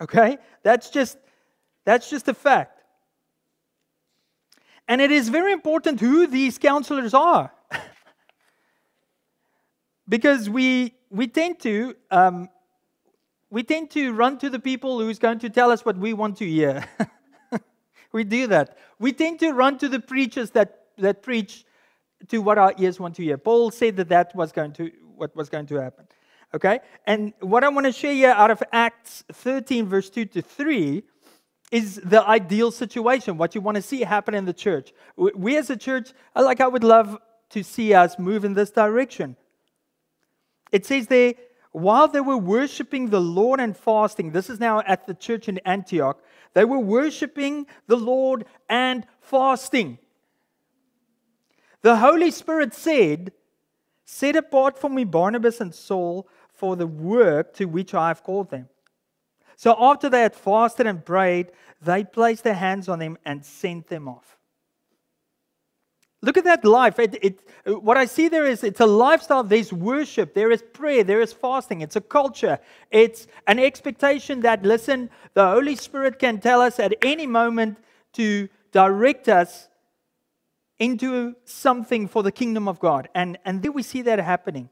Okay? 0.01 0.37
That's 0.62 0.90
just 0.90 1.16
that's 1.85 2.11
just 2.11 2.29
a 2.29 2.35
fact. 2.35 2.71
And 4.92 5.00
it 5.00 5.11
is 5.11 5.31
very 5.31 5.52
important 5.52 6.00
who 6.00 6.26
these 6.26 6.59
counselors 6.59 7.14
are. 7.14 7.50
because 10.07 10.50
we, 10.50 10.92
we, 11.09 11.28
tend 11.28 11.61
to, 11.61 11.96
um, 12.11 12.50
we 13.48 13.62
tend 13.62 13.90
to 13.92 14.12
run 14.12 14.37
to 14.37 14.50
the 14.50 14.59
people 14.59 15.00
who's 15.00 15.18
going 15.18 15.38
to 15.38 15.48
tell 15.48 15.70
us 15.70 15.83
what 15.83 15.96
we 15.96 16.12
want 16.12 16.37
to 16.37 16.46
hear. 16.46 16.85
we 18.12 18.22
do 18.22 18.46
that. 18.48 18.76
We 18.98 19.14
tend 19.14 19.38
to 19.40 19.52
run 19.52 19.78
to 19.78 19.88
the 19.88 19.98
preachers 19.98 20.50
that, 20.50 20.88
that 20.98 21.22
preach 21.22 21.64
to 22.28 22.42
what 22.42 22.59
our 22.59 22.74
ears 22.76 23.00
want 23.00 23.14
to 23.16 23.22
hear. 23.22 23.38
Paul 23.38 23.70
said 23.70 23.96
that 23.96 24.11
that 24.11 24.37
was 24.37 24.52
going 24.52 24.74
to, 24.74 24.92
what 25.16 25.35
was 25.35 25.48
going 25.48 25.64
to 25.68 25.76
happen. 25.76 26.05
Okay? 26.52 26.81
And 27.07 27.33
what 27.40 27.64
I 27.64 27.70
want 27.70 27.87
to 27.87 27.92
share 27.92 28.12
here 28.12 28.33
out 28.33 28.50
of 28.50 28.62
Acts 28.72 29.24
13, 29.33 29.87
verse 29.87 30.11
2 30.11 30.26
to 30.26 30.42
3, 30.42 31.02
is 31.72 31.96
the 32.04 32.22
ideal 32.28 32.70
situation, 32.70 33.38
what 33.38 33.54
you 33.54 33.62
want 33.62 33.76
to 33.76 33.82
see 33.82 34.02
happen 34.02 34.35
in 34.35 34.44
the 34.44 34.52
church. 34.52 34.92
We 35.16 35.56
as 35.56 35.70
a 35.70 35.76
church, 35.76 36.12
like 36.37 36.61
I 36.61 36.68
would 36.68 36.85
love 36.85 37.18
to 37.50 37.64
see 37.64 37.94
us 37.94 38.18
move 38.18 38.44
in 38.44 38.52
this 38.52 38.70
direction. 38.70 39.37
It 40.70 40.85
says 40.85 41.06
there, 41.06 41.35
while 41.72 42.08
they 42.08 42.20
were 42.20 42.37
worshiping 42.37 43.08
the 43.08 43.20
Lord 43.20 43.58
and 43.58 43.74
fasting, 43.74 44.32
this 44.32 44.50
is 44.50 44.61
now 44.61 44.80
at 44.80 45.06
the 45.06 45.14
church 45.14 45.48
in 45.48 45.58
Antioch, 45.64 46.22
they 46.52 46.66
were 46.66 46.78
worshiping 46.78 47.66
the 47.87 47.96
Lord 47.96 48.44
and 48.68 49.06
fasting. 49.22 49.98
The 51.80 51.96
Holy 51.96 52.30
Spirit 52.30 52.74
said, 52.74 53.32
Set 54.04 54.37
apart 54.37 54.78
for 54.78 54.90
me 54.90 55.04
Barnabas 55.04 55.62
and 55.62 55.74
Saul 55.74 56.28
for 56.50 56.76
the 56.76 56.87
work 56.87 57.54
to 57.54 57.64
which 57.64 57.94
I 57.94 58.08
have 58.08 58.22
called 58.22 58.50
them. 58.50 58.68
So 59.56 59.76
after 59.78 60.08
they 60.08 60.22
had 60.22 60.34
fasted 60.34 60.86
and 60.86 61.04
prayed, 61.04 61.52
they 61.80 62.04
placed 62.04 62.44
their 62.44 62.54
hands 62.54 62.88
on 62.88 62.98
them 62.98 63.18
and 63.24 63.44
sent 63.44 63.88
them 63.88 64.08
off. 64.08 64.36
Look 66.24 66.36
at 66.36 66.44
that 66.44 66.64
life. 66.64 67.00
It, 67.00 67.18
it, 67.20 67.40
what 67.82 67.96
I 67.96 68.04
see 68.04 68.28
there 68.28 68.46
is 68.46 68.62
it's 68.62 68.80
a 68.80 68.86
lifestyle. 68.86 69.42
There's 69.42 69.72
worship, 69.72 70.34
there 70.34 70.52
is 70.52 70.62
prayer, 70.62 71.02
there 71.02 71.20
is 71.20 71.32
fasting. 71.32 71.80
It's 71.80 71.96
a 71.96 72.00
culture. 72.00 72.60
It's 72.92 73.26
an 73.48 73.58
expectation 73.58 74.40
that, 74.42 74.62
listen, 74.62 75.10
the 75.34 75.44
Holy 75.44 75.74
Spirit 75.74 76.20
can 76.20 76.38
tell 76.38 76.60
us 76.60 76.78
at 76.78 76.94
any 77.02 77.26
moment 77.26 77.78
to 78.12 78.48
direct 78.70 79.28
us 79.28 79.68
into 80.78 81.34
something 81.44 82.06
for 82.06 82.22
the 82.22 82.32
kingdom 82.32 82.68
of 82.68 82.78
God. 82.78 83.08
And, 83.14 83.38
and 83.44 83.62
then 83.62 83.72
we 83.72 83.82
see 83.82 84.02
that 84.02 84.20
happening. 84.20 84.68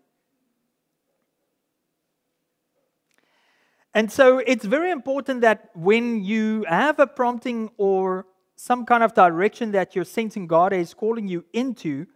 And 3.95 4.11
so 4.11 4.39
it's 4.39 4.65
very 4.65 4.91
important 4.91 5.41
that 5.41 5.71
when 5.75 6.23
you 6.23 6.65
have 6.69 6.99
a 7.01 7.07
prompting 7.07 7.71
or 7.77 8.27
some 8.57 8.85
kind 8.85 9.03
of 9.03 9.15
direction 9.15 9.73
that 9.73 9.97
you're 9.97 10.05
sensing 10.05 10.47
God 10.47 10.73
is 10.73 10.95
calling 10.95 11.27
you 11.27 11.45
into, 11.53 12.07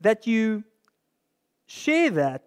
that 0.00 0.26
you 0.26 0.64
share 1.66 2.10
that 2.10 2.42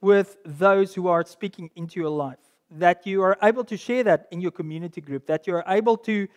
with 0.00 0.36
those 0.44 0.94
who 0.94 1.08
are 1.08 1.24
speaking 1.24 1.70
into 1.76 2.00
your 2.00 2.10
life. 2.10 2.38
That 2.70 3.06
you 3.06 3.22
are 3.22 3.38
able 3.42 3.64
to 3.64 3.76
share 3.76 4.04
that 4.04 4.28
in 4.30 4.40
your 4.40 4.50
community 4.50 5.00
group. 5.00 5.26
That 5.26 5.46
you're 5.46 5.64
able 5.66 5.96
to, 5.98 6.28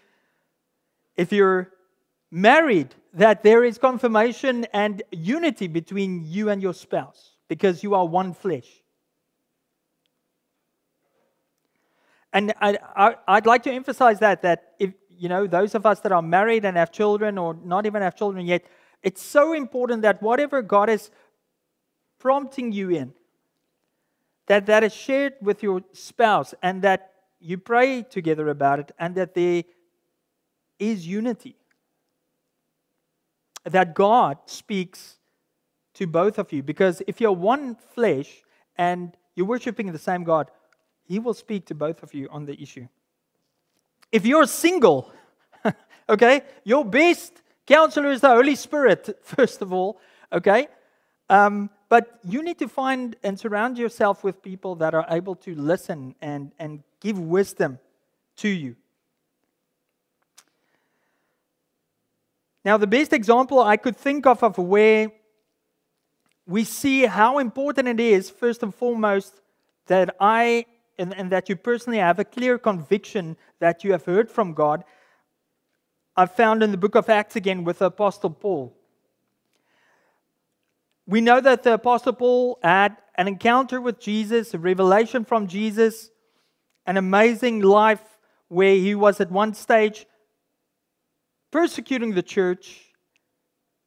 if 1.18 1.34
you're 1.34 1.72
married, 2.32 2.96
that 3.14 3.44
there 3.44 3.64
is 3.66 3.78
confirmation 3.78 4.66
and 4.74 5.04
unity 5.12 5.68
between 5.68 6.24
you 6.26 6.50
and 6.50 6.62
your 6.62 6.74
spouse 6.74 7.32
because 7.50 7.84
you 7.84 7.94
are 7.94 8.08
one 8.08 8.34
flesh. 8.34 8.82
And 12.34 12.54
I, 12.62 12.78
I, 13.28 13.36
would 13.36 13.46
like 13.46 13.64
to 13.64 13.72
emphasize 13.72 14.20
that, 14.20 14.42
that 14.44 14.74
if, 14.80 14.94
you 15.10 15.28
know, 15.28 15.48
those 15.48 15.76
of 15.76 15.86
us 15.86 16.00
that 16.02 16.12
are 16.12 16.22
married 16.22 16.64
and 16.66 16.78
have 16.78 16.92
children 16.92 17.38
or 17.38 17.54
not 17.54 17.86
even 17.86 18.02
have 18.02 18.16
children 18.16 18.46
yet, 18.46 18.64
it's 19.04 19.22
so 19.22 19.54
important 19.54 20.04
that 20.04 20.22
whatever 20.22 20.62
God 20.62 20.90
is 20.90 21.10
prompting 22.20 22.72
you 22.72 22.90
in, 22.90 23.14
that 24.48 24.66
that 24.68 24.84
is 24.84 24.94
shared 24.94 25.34
with 25.42 25.64
your 25.64 25.82
spouse 25.92 26.54
and 26.62 26.82
that 26.84 27.12
you 27.40 27.58
pray 27.58 28.04
together 28.04 28.50
about 28.50 28.80
it 28.80 28.92
and 29.00 29.16
that 29.16 29.34
there 29.34 29.64
is 30.80 31.08
unity. 31.08 31.56
That 33.64 33.94
God 33.94 34.38
speaks 34.46 35.18
to 35.96 36.08
both 36.08 36.38
of 36.40 36.52
you. 36.52 36.64
Because 36.64 37.02
if 37.08 37.20
you're 37.22 37.32
one 37.32 37.76
flesh 37.76 38.44
and 38.78 39.16
you're 39.36 39.46
worshiping 39.46 39.92
the 39.92 40.00
same 40.00 40.24
God, 40.24 40.50
he 41.04 41.20
will 41.20 41.34
speak 41.34 41.66
to 41.68 41.76
both 41.76 42.04
of 42.04 42.14
you 42.14 42.28
on 42.30 42.46
the 42.46 42.62
issue. 42.62 42.88
If 44.12 44.26
you're 44.26 44.46
single, 44.46 45.12
okay, 46.10 46.42
your 46.64 46.84
best 46.84 47.42
counselor 47.66 48.12
is 48.12 48.22
the 48.22 48.30
Holy 48.30 48.56
Spirit, 48.56 49.18
first 49.24 49.62
of 49.62 49.72
all, 49.72 50.00
okay? 50.32 50.68
Um, 51.30 51.70
but 51.88 52.20
you 52.24 52.44
need 52.44 52.60
to 52.60 52.68
find 52.68 53.16
and 53.24 53.40
surround 53.40 53.78
yourself 53.78 54.24
with 54.24 54.42
people 54.42 54.76
that 54.76 54.94
are 54.94 55.06
able 55.10 55.36
to 55.36 55.56
listen 55.56 56.16
and, 56.22 56.52
and 56.60 56.84
give 57.00 57.18
wisdom 57.18 57.80
to 58.38 58.50
you. 58.50 58.76
Now, 62.64 62.78
the 62.78 62.88
best 62.88 63.12
example 63.12 63.60
I 63.60 63.78
could 63.78 63.98
think 63.98 64.26
of 64.26 64.44
of 64.44 64.58
where 64.58 65.12
we 66.46 66.64
see 66.64 67.06
how 67.06 67.40
important 67.40 67.88
it 67.88 68.00
is, 68.00 68.30
first 68.30 68.62
and 68.62 68.74
foremost, 68.74 69.42
that 69.88 70.16
I 70.20 70.66
and, 70.98 71.14
and 71.16 71.32
that 71.32 71.50
you 71.50 71.56
personally 71.56 72.00
have 72.00 72.20
a 72.20 72.26
clear 72.26 72.58
conviction 72.58 73.38
that 73.60 73.84
you 73.84 73.92
have 73.92 74.06
heard 74.06 74.30
from 74.30 74.54
God, 74.54 74.84
I 76.16 76.26
found 76.26 76.62
in 76.62 76.72
the 76.72 76.78
book 76.78 76.96
of 76.96 77.10
Acts 77.10 77.36
again 77.36 77.64
with 77.64 77.80
the 77.80 77.86
Apostle 77.86 78.32
Paul. 78.32 78.76
We 81.08 81.22
know 81.22 81.42
that 81.42 81.64
the 81.64 81.74
Apostle 81.74 82.14
Paul 82.14 82.60
had 82.62 82.98
an 83.16 83.28
encounter 83.28 83.82
with 83.82 84.00
Jesus, 84.00 84.54
a 84.54 84.60
revelation 84.60 85.26
from 85.26 85.48
Jesus, 85.48 86.12
an 86.86 86.98
amazing 86.98 87.62
life 87.62 88.20
where 88.48 88.76
he 88.76 88.96
was 88.96 89.22
at 89.22 89.32
one 89.32 89.54
stage 89.54 90.06
persecuting 91.52 92.14
the 92.14 92.24
church 92.24 92.94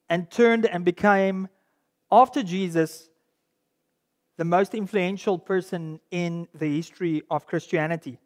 and 0.08 0.30
turned 0.30 0.66
and 0.66 0.84
became, 0.84 1.48
after 2.12 2.42
Jesus, 2.42 3.08
the 4.37 4.44
most 4.44 4.75
influential 4.75 5.38
person 5.38 6.01
in 6.11 6.49
the 6.55 6.77
history 6.77 7.23
of 7.31 7.47
Christianity. 7.47 8.18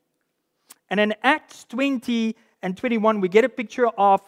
And 0.90 0.99
in 0.99 1.14
Acts 1.23 1.64
20 1.64 2.35
and 2.62 2.77
21, 2.77 3.21
we 3.21 3.29
get 3.29 3.44
a 3.44 3.49
picture 3.49 3.88
of 3.88 4.21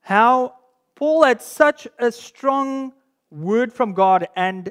how 0.00 0.54
Paul 0.94 1.24
had 1.24 1.42
such 1.42 1.88
a 1.98 2.12
strong 2.12 2.92
word 3.30 3.72
from 3.72 3.92
God 3.92 4.28
and 4.36 4.70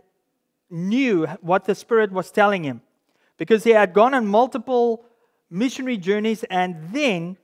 knew 0.69 1.25
what 1.41 1.65
the 1.65 1.75
Spirit 1.75 2.11
was 2.11 2.31
telling 2.31 2.63
him 2.63 2.81
because 3.37 3.63
he 3.63 3.71
had 3.71 3.93
gone 3.93 4.13
on 4.13 4.25
multiple 4.25 5.05
missionary 5.49 5.97
journeys 5.97 6.43
and 6.45 6.75
then 6.91 7.37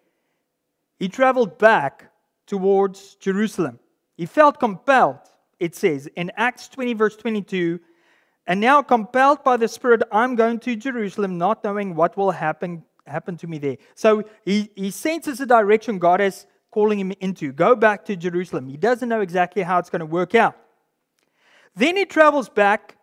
he 0.98 1.08
traveled 1.08 1.58
back 1.58 2.12
towards 2.48 3.16
Jerusalem. 3.16 3.80
He 4.16 4.26
felt 4.26 4.60
compelled, 4.60 5.20
it 5.60 5.76
says 5.76 6.08
in 6.16 6.32
Acts 6.36 6.68
20, 6.70 6.94
verse 6.94 7.16
22 7.16 7.80
and 8.46 8.60
now, 8.60 8.82
compelled 8.82 9.44
by 9.44 9.58
the 9.58 9.68
Spirit, 9.68 10.04
I'm 10.12 10.36
going 10.36 10.60
to 10.62 10.76
Jerusalem, 10.76 11.38
not 11.38 11.64
knowing 11.64 11.96
what 11.96 12.18
will 12.18 12.32
happen, 12.32 12.84
happen 13.08 13.38
to 13.38 13.48
me 13.48 13.58
there. 13.58 13.78
So 13.96 14.24
he, 14.44 14.70
he 14.76 14.92
senses 14.92 15.38
the 15.38 15.46
direction 15.46 15.98
God 15.98 16.20
is 16.20 16.46
calling 16.70 17.00
him 17.00 17.14
into. 17.22 17.54
Go 17.54 17.76
back 17.76 18.04
to 18.06 18.16
Jerusalem. 18.18 18.68
He 18.68 18.76
doesn't 18.76 19.08
know 19.08 19.22
exactly 19.22 19.62
how 19.62 19.80
it's 19.80 19.90
going 19.90 20.02
to 20.02 20.06
work 20.06 20.36
out. 20.36 20.58
Then 21.76 21.96
he 21.96 22.06
travels 22.06 22.50
back, 22.50 22.98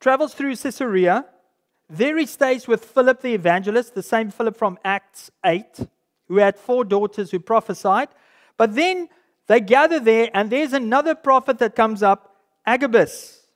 travels 0.00 0.34
through 0.34 0.56
Caesarea. 0.56 1.24
There 1.88 2.18
he 2.18 2.26
stays 2.26 2.66
with 2.66 2.84
Philip 2.84 3.22
the 3.22 3.32
evangelist, 3.32 3.94
the 3.94 4.02
same 4.02 4.30
Philip 4.30 4.56
from 4.56 4.76
Acts 4.84 5.30
8, 5.46 5.86
who 6.26 6.38
had 6.38 6.58
four 6.58 6.84
daughters 6.84 7.30
who 7.30 7.38
prophesied. 7.38 8.08
But 8.56 8.74
then 8.74 9.08
they 9.46 9.60
gather 9.60 10.00
there, 10.00 10.30
and 10.34 10.50
there's 10.50 10.72
another 10.72 11.14
prophet 11.14 11.58
that 11.60 11.76
comes 11.76 12.02
up, 12.02 12.37
Agabus. 12.68 13.46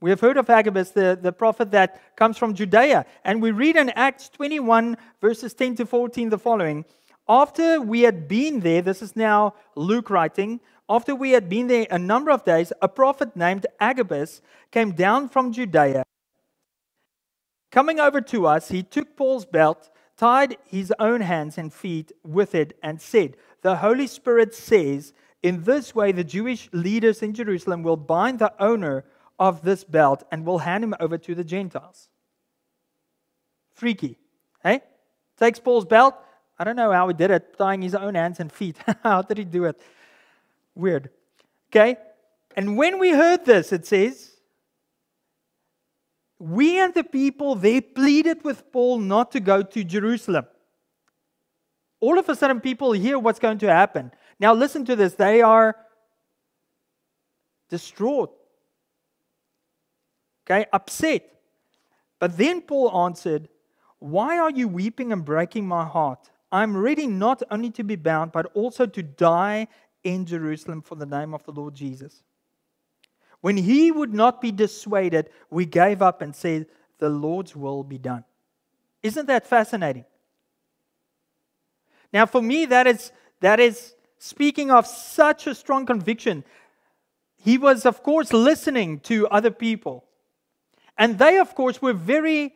We 0.00 0.10
have 0.10 0.20
heard 0.20 0.36
of 0.36 0.50
Agabus, 0.50 0.90
the, 0.90 1.16
the 1.20 1.32
prophet 1.32 1.70
that 1.70 2.16
comes 2.16 2.36
from 2.36 2.52
Judea. 2.52 3.06
And 3.24 3.40
we 3.40 3.52
read 3.52 3.76
in 3.76 3.90
Acts 3.90 4.28
21, 4.30 4.96
verses 5.20 5.54
10 5.54 5.76
to 5.76 5.86
14, 5.86 6.30
the 6.30 6.38
following 6.38 6.84
After 7.28 7.80
we 7.80 8.00
had 8.00 8.26
been 8.26 8.58
there, 8.60 8.82
this 8.82 9.02
is 9.02 9.14
now 9.14 9.54
Luke 9.76 10.10
writing, 10.10 10.58
after 10.88 11.14
we 11.14 11.30
had 11.30 11.48
been 11.48 11.68
there 11.68 11.86
a 11.92 11.98
number 11.98 12.32
of 12.32 12.44
days, 12.44 12.72
a 12.82 12.88
prophet 12.88 13.36
named 13.36 13.66
Agabus 13.78 14.42
came 14.72 14.90
down 14.90 15.28
from 15.28 15.52
Judea. 15.52 16.02
Coming 17.70 18.00
over 18.00 18.20
to 18.20 18.48
us, 18.48 18.68
he 18.68 18.82
took 18.82 19.16
Paul's 19.16 19.46
belt, 19.46 19.90
tied 20.16 20.56
his 20.64 20.92
own 20.98 21.20
hands 21.20 21.56
and 21.56 21.72
feet 21.72 22.10
with 22.24 22.52
it, 22.52 22.76
and 22.82 23.00
said, 23.00 23.36
The 23.62 23.76
Holy 23.76 24.08
Spirit 24.08 24.56
says, 24.56 25.12
In 25.46 25.62
this 25.62 25.94
way, 25.94 26.10
the 26.10 26.24
Jewish 26.24 26.68
leaders 26.72 27.22
in 27.22 27.32
Jerusalem 27.32 27.84
will 27.84 27.96
bind 27.96 28.40
the 28.40 28.52
owner 28.58 29.04
of 29.38 29.62
this 29.62 29.84
belt 29.84 30.24
and 30.32 30.44
will 30.44 30.58
hand 30.58 30.82
him 30.82 30.92
over 30.98 31.16
to 31.18 31.36
the 31.36 31.44
Gentiles. 31.44 32.08
Freaky. 33.72 34.18
Hey? 34.60 34.80
Takes 35.38 35.60
Paul's 35.60 35.84
belt. 35.84 36.16
I 36.58 36.64
don't 36.64 36.74
know 36.74 36.90
how 36.90 37.06
he 37.06 37.14
did 37.14 37.30
it, 37.30 37.56
tying 37.56 37.80
his 37.80 37.94
own 37.94 38.16
hands 38.16 38.40
and 38.40 38.50
feet. 38.50 38.76
how 39.04 39.22
did 39.22 39.38
he 39.38 39.44
do 39.44 39.66
it? 39.66 39.80
Weird. 40.74 41.10
Okay? 41.70 41.96
And 42.56 42.76
when 42.76 42.98
we 42.98 43.10
heard 43.10 43.44
this, 43.44 43.72
it 43.72 43.86
says, 43.86 44.32
we 46.40 46.80
and 46.80 46.92
the 46.92 47.04
people 47.04 47.54
they 47.54 47.80
pleaded 47.80 48.42
with 48.42 48.72
Paul 48.72 48.98
not 48.98 49.30
to 49.30 49.38
go 49.38 49.62
to 49.62 49.84
Jerusalem. 49.84 50.48
All 52.06 52.18
of 52.18 52.28
a 52.28 52.36
sudden, 52.36 52.60
people 52.60 52.92
hear 52.92 53.18
what's 53.18 53.38
going 53.38 53.58
to 53.58 53.66
happen. 53.66 54.12
Now, 54.38 54.54
listen 54.54 54.84
to 54.84 54.96
this. 54.96 55.14
They 55.14 55.42
are 55.42 55.76
distraught 57.68 58.32
okay, 60.48 60.66
upset. 60.72 61.28
But 62.18 62.36
then 62.36 62.60
Paul 62.62 62.96
answered, 63.06 63.48
Why 63.98 64.38
are 64.38 64.50
you 64.50 64.68
weeping 64.68 65.12
and 65.12 65.24
breaking 65.24 65.66
my 65.66 65.84
heart? 65.84 66.30
I'm 66.52 66.76
ready 66.76 67.06
not 67.06 67.42
only 67.50 67.70
to 67.72 67.84
be 67.84 67.96
bound, 67.96 68.32
but 68.32 68.46
also 68.54 68.86
to 68.86 69.02
die 69.02 69.68
in 70.04 70.24
Jerusalem 70.24 70.82
for 70.82 70.94
the 70.94 71.06
name 71.06 71.34
of 71.34 71.44
the 71.44 71.52
Lord 71.52 71.74
Jesus. 71.74 72.22
When 73.40 73.56
he 73.56 73.90
would 73.90 74.14
not 74.14 74.40
be 74.40 74.52
dissuaded, 74.52 75.30
we 75.50 75.66
gave 75.66 76.00
up 76.00 76.22
and 76.22 76.34
said, 76.34 76.66
The 76.98 77.08
Lord's 77.08 77.54
will 77.54 77.82
be 77.82 77.98
done. 77.98 78.24
Isn't 79.02 79.26
that 79.26 79.46
fascinating? 79.46 80.04
Now, 82.16 82.24
for 82.24 82.40
me, 82.40 82.64
that 82.64 82.86
is, 82.86 83.12
that 83.40 83.60
is 83.60 83.94
speaking 84.18 84.70
of 84.70 84.86
such 84.86 85.46
a 85.46 85.54
strong 85.54 85.84
conviction. 85.84 86.44
He 87.36 87.58
was, 87.58 87.84
of 87.84 88.02
course, 88.02 88.32
listening 88.32 89.00
to 89.00 89.28
other 89.28 89.50
people. 89.50 90.02
And 90.96 91.18
they, 91.18 91.36
of 91.36 91.54
course, 91.54 91.82
were 91.82 91.92
very 91.92 92.54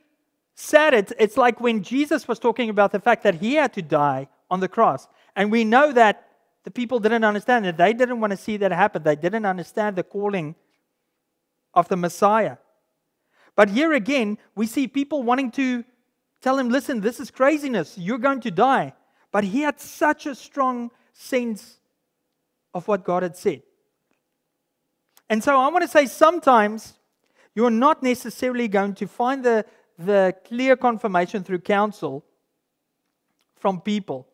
sad. 0.55 0.95
It's, 0.95 1.13
it's 1.19 1.37
like 1.37 1.61
when 1.61 1.83
Jesus 1.83 2.27
was 2.27 2.39
talking 2.39 2.71
about 2.71 2.91
the 2.91 3.01
fact 3.01 3.23
that 3.25 3.35
he 3.35 3.57
had 3.57 3.75
to 3.75 3.83
die 3.83 4.31
on 4.51 4.61
the 4.61 4.67
cross. 4.77 5.07
And 5.37 5.53
we 5.53 5.63
know 5.65 5.93
that 5.93 6.27
the 6.65 6.71
people 6.71 6.99
didn't 6.99 7.25
understand 7.25 7.67
it. 7.67 7.77
They 7.77 7.93
didn't 7.93 8.19
want 8.19 8.31
to 8.31 8.39
see 8.39 8.57
that 8.57 8.73
happen. 8.73 9.03
They 9.03 9.15
didn't 9.15 9.45
understand 9.45 9.95
the 9.95 10.05
calling 10.05 10.55
of 11.75 11.87
the 11.89 11.97
Messiah. 11.97 12.57
But 13.57 13.69
here 13.69 13.93
again, 13.93 14.39
we 14.55 14.67
see 14.67 14.89
people 14.89 15.23
wanting 15.23 15.51
to 15.51 15.85
tell 16.41 16.59
him, 16.59 16.71
listen, 16.71 17.03
this 17.03 17.21
is 17.21 17.31
craziness. 17.31 17.99
You're 17.99 18.17
going 18.17 18.41
to 18.41 18.51
die. 18.51 18.95
But 19.33 19.45
he 19.45 19.61
had 19.61 19.81
such 19.81 20.27
a 20.27 20.35
strong 20.35 20.91
sense 21.13 21.79
of 22.75 22.89
what 22.89 23.05
God 23.05 23.23
had 23.23 23.37
said. 23.37 23.63
And 25.29 25.43
so 25.43 25.59
I 25.59 25.69
want 25.69 25.83
to 25.83 25.89
say 25.89 26.07
sometimes 26.07 26.95
you're 27.55 27.71
not 27.71 28.03
necessarily 28.03 28.69
going 28.69 28.95
to 28.95 29.07
find 29.07 29.45
the, 29.45 29.65
the 29.99 30.35
clear 30.45 30.77
confirmation 30.77 31.45
through 31.45 31.61
counsel 31.61 32.25
from 33.57 33.81
people. 33.81 34.27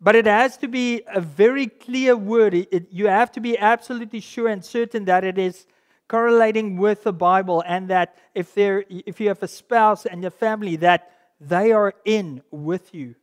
But 0.00 0.16
it 0.16 0.26
has 0.26 0.56
to 0.58 0.68
be 0.68 1.02
a 1.06 1.20
very 1.20 1.66
clear 1.68 2.16
word. 2.16 2.54
It, 2.54 2.68
it, 2.70 2.86
you 2.90 3.06
have 3.06 3.32
to 3.32 3.40
be 3.40 3.56
absolutely 3.56 4.20
sure 4.20 4.48
and 4.48 4.64
certain 4.64 5.04
that 5.06 5.24
it 5.24 5.38
is 5.38 5.66
correlating 6.08 6.76
with 6.76 7.02
the 7.02 7.12
Bible 7.12 7.62
and 7.66 7.88
that 7.88 8.16
if, 8.34 8.54
there, 8.54 8.84
if 8.88 9.20
you 9.20 9.28
have 9.28 9.42
a 9.42 9.48
spouse 9.48 10.06
and 10.06 10.24
a 10.24 10.30
family, 10.30 10.76
that 10.76 11.15
they 11.40 11.72
are 11.72 11.94
in 12.04 12.42
with 12.50 12.94
you 12.94 13.14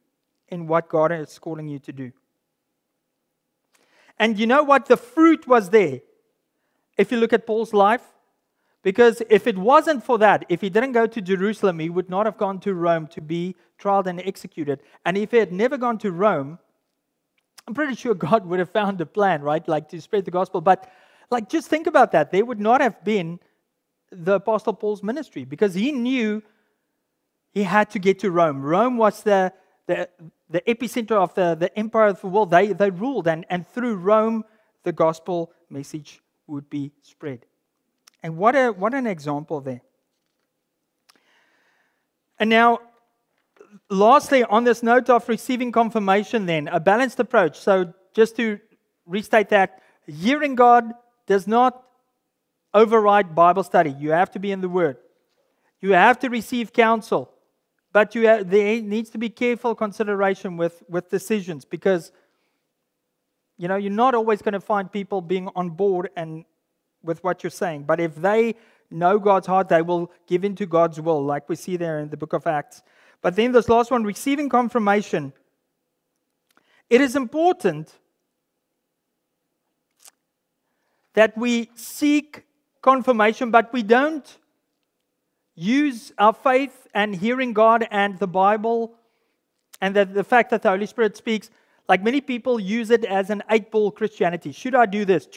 in 0.49 0.67
what 0.67 0.89
God 0.89 1.11
is 1.11 1.39
calling 1.39 1.67
you 1.67 1.79
to 1.79 1.91
do. 1.91 2.11
And 4.19 4.37
you 4.37 4.45
know 4.45 4.63
what? 4.63 4.85
The 4.85 4.97
fruit 4.97 5.47
was 5.47 5.69
there 5.69 6.01
if 6.97 7.11
you 7.11 7.17
look 7.17 7.33
at 7.33 7.47
Paul's 7.47 7.73
life. 7.73 8.03
Because 8.83 9.21
if 9.29 9.47
it 9.47 9.57
wasn't 9.57 10.03
for 10.03 10.17
that, 10.19 10.45
if 10.49 10.59
he 10.59 10.69
didn't 10.69 10.91
go 10.91 11.07
to 11.07 11.21
Jerusalem, 11.21 11.79
he 11.79 11.89
would 11.89 12.09
not 12.09 12.25
have 12.25 12.37
gone 12.37 12.59
to 12.59 12.73
Rome 12.73 13.07
to 13.07 13.21
be 13.21 13.55
tried 13.77 14.07
and 14.07 14.19
executed. 14.19 14.81
And 15.05 15.17
if 15.17 15.31
he 15.31 15.37
had 15.37 15.53
never 15.53 15.77
gone 15.77 15.97
to 15.99 16.11
Rome, 16.11 16.59
I'm 17.65 17.73
pretty 17.73 17.95
sure 17.95 18.13
God 18.13 18.45
would 18.45 18.59
have 18.59 18.69
found 18.69 18.99
a 18.99 19.05
plan, 19.05 19.41
right? 19.41 19.65
Like 19.67 19.87
to 19.89 20.01
spread 20.01 20.25
the 20.25 20.31
gospel. 20.31 20.59
But 20.59 20.91
like 21.31 21.47
just 21.47 21.69
think 21.69 21.87
about 21.87 22.11
that. 22.11 22.31
There 22.31 22.43
would 22.43 22.59
not 22.59 22.81
have 22.81 23.03
been 23.05 23.39
the 24.11 24.33
Apostle 24.33 24.73
Paul's 24.73 25.01
ministry 25.01 25.45
because 25.45 25.73
he 25.73 25.93
knew 25.93 26.43
he 27.53 27.63
had 27.63 27.91
to 27.91 27.99
get 27.99 28.19
to 28.19 28.31
Rome. 28.31 28.61
Rome 28.61 28.97
was 28.97 29.21
the, 29.23 29.53
the, 29.85 30.09
the 30.49 30.61
epicenter 30.61 31.11
of 31.11 31.33
the, 31.35 31.55
the 31.55 31.77
empire 31.77 32.07
of 32.07 32.21
the 32.21 32.27
world. 32.27 32.49
They, 32.49 32.73
they 32.73 32.89
ruled, 32.89 33.27
and, 33.27 33.45
and 33.49 33.67
through 33.67 33.95
Rome, 33.95 34.43
the 34.83 34.91
gospel 34.91 35.51
message 35.69 36.21
would 36.47 36.69
be 36.69 36.91
spread. 37.01 37.45
And 38.23 38.37
what, 38.37 38.55
a, 38.55 38.69
what 38.71 38.93
an 38.93 39.05
example 39.05 39.61
there. 39.61 39.81
And 42.39 42.49
now, 42.49 42.79
lastly, 43.89 44.43
on 44.43 44.63
this 44.63 44.81
note 44.81 45.09
of 45.09 45.29
receiving 45.29 45.71
confirmation, 45.71 46.47
then, 46.47 46.67
a 46.67 46.79
balanced 46.79 47.19
approach. 47.19 47.59
So, 47.59 47.93
just 48.13 48.35
to 48.37 48.59
restate 49.05 49.49
that, 49.49 49.81
hearing 50.07 50.55
God 50.55 50.91
does 51.27 51.47
not 51.47 51.83
override 52.73 53.35
Bible 53.35 53.63
study. 53.63 53.91
You 53.91 54.11
have 54.11 54.31
to 54.31 54.39
be 54.39 54.51
in 54.51 54.61
the 54.61 54.69
Word. 54.69 54.97
You 55.81 55.91
have 55.91 56.19
to 56.19 56.29
receive 56.29 56.73
counsel. 56.73 57.32
But 57.93 58.15
you 58.15 58.27
have, 58.27 58.49
there 58.49 58.81
needs 58.81 59.09
to 59.11 59.17
be 59.17 59.29
careful 59.29 59.75
consideration 59.75 60.57
with, 60.57 60.83
with 60.89 61.09
decisions 61.09 61.63
because 61.63 62.11
you 63.57 63.67
know, 63.67 63.75
you're 63.75 63.91
not 63.91 64.15
always 64.15 64.41
going 64.41 64.53
to 64.53 64.59
find 64.59 64.91
people 64.91 65.21
being 65.21 65.47
on 65.55 65.69
board 65.69 66.09
and 66.15 66.43
with 67.03 67.23
what 67.23 67.43
you're 67.43 67.51
saying. 67.51 67.83
But 67.83 67.99
if 67.99 68.15
they 68.15 68.55
know 68.89 69.19
God's 69.19 69.47
heart, 69.47 69.69
they 69.69 69.81
will 69.81 70.11
give 70.27 70.43
into 70.43 70.65
God's 70.65 70.99
will, 70.99 71.23
like 71.23 71.47
we 71.47 71.55
see 71.55 71.77
there 71.77 71.99
in 71.99 72.09
the 72.09 72.17
book 72.17 72.33
of 72.33 72.47
Acts. 72.47 72.81
But 73.21 73.35
then 73.35 73.51
this 73.51 73.69
last 73.69 73.91
one, 73.91 74.03
receiving 74.03 74.49
confirmation. 74.49 75.33
It 76.89 76.99
is 76.99 77.15
important 77.15 77.93
that 81.13 81.37
we 81.37 81.69
seek 81.75 82.43
confirmation, 82.81 83.51
but 83.51 83.71
we 83.71 83.83
don't 83.83 84.37
use 85.55 86.11
our 86.17 86.33
faith 86.33 86.87
and 86.93 87.15
hearing 87.15 87.53
God 87.53 87.87
and 87.91 88.17
the 88.19 88.27
Bible 88.27 88.93
and 89.81 89.95
the, 89.95 90.05
the 90.05 90.23
fact 90.23 90.49
that 90.51 90.61
the 90.61 90.69
Holy 90.69 90.85
Spirit 90.85 91.17
speaks 91.17 91.49
like 91.87 92.01
many 92.01 92.21
people 92.21 92.59
use 92.59 92.89
it 92.89 93.03
as 93.05 93.29
an 93.29 93.43
eight 93.49 93.69
ball 93.71 93.91
Christianity. 93.91 94.51
Should 94.51 94.75
I 94.75 94.85
do 94.85 95.05
this? 95.05 95.27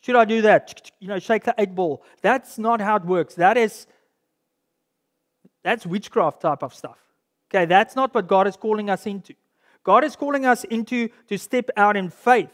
Should 0.00 0.16
I 0.16 0.24
do 0.24 0.42
that? 0.42 0.90
You 0.98 1.08
know, 1.08 1.18
shake 1.18 1.44
the 1.44 1.54
eight 1.58 1.74
ball. 1.74 2.02
That's 2.22 2.58
not 2.58 2.80
how 2.80 2.96
it 2.96 3.04
works. 3.04 3.34
That 3.34 3.56
is 3.56 3.86
that's 5.62 5.84
witchcraft 5.84 6.40
type 6.40 6.62
of 6.62 6.74
stuff. 6.74 6.96
Okay, 7.50 7.66
that's 7.66 7.94
not 7.94 8.14
what 8.14 8.26
God 8.26 8.46
is 8.46 8.56
calling 8.56 8.88
us 8.88 9.06
into. 9.06 9.34
God 9.82 10.04
is 10.04 10.16
calling 10.16 10.46
us 10.46 10.64
into 10.64 11.08
to 11.28 11.38
step 11.38 11.68
out 11.76 11.96
in 11.96 12.08
faith 12.08 12.52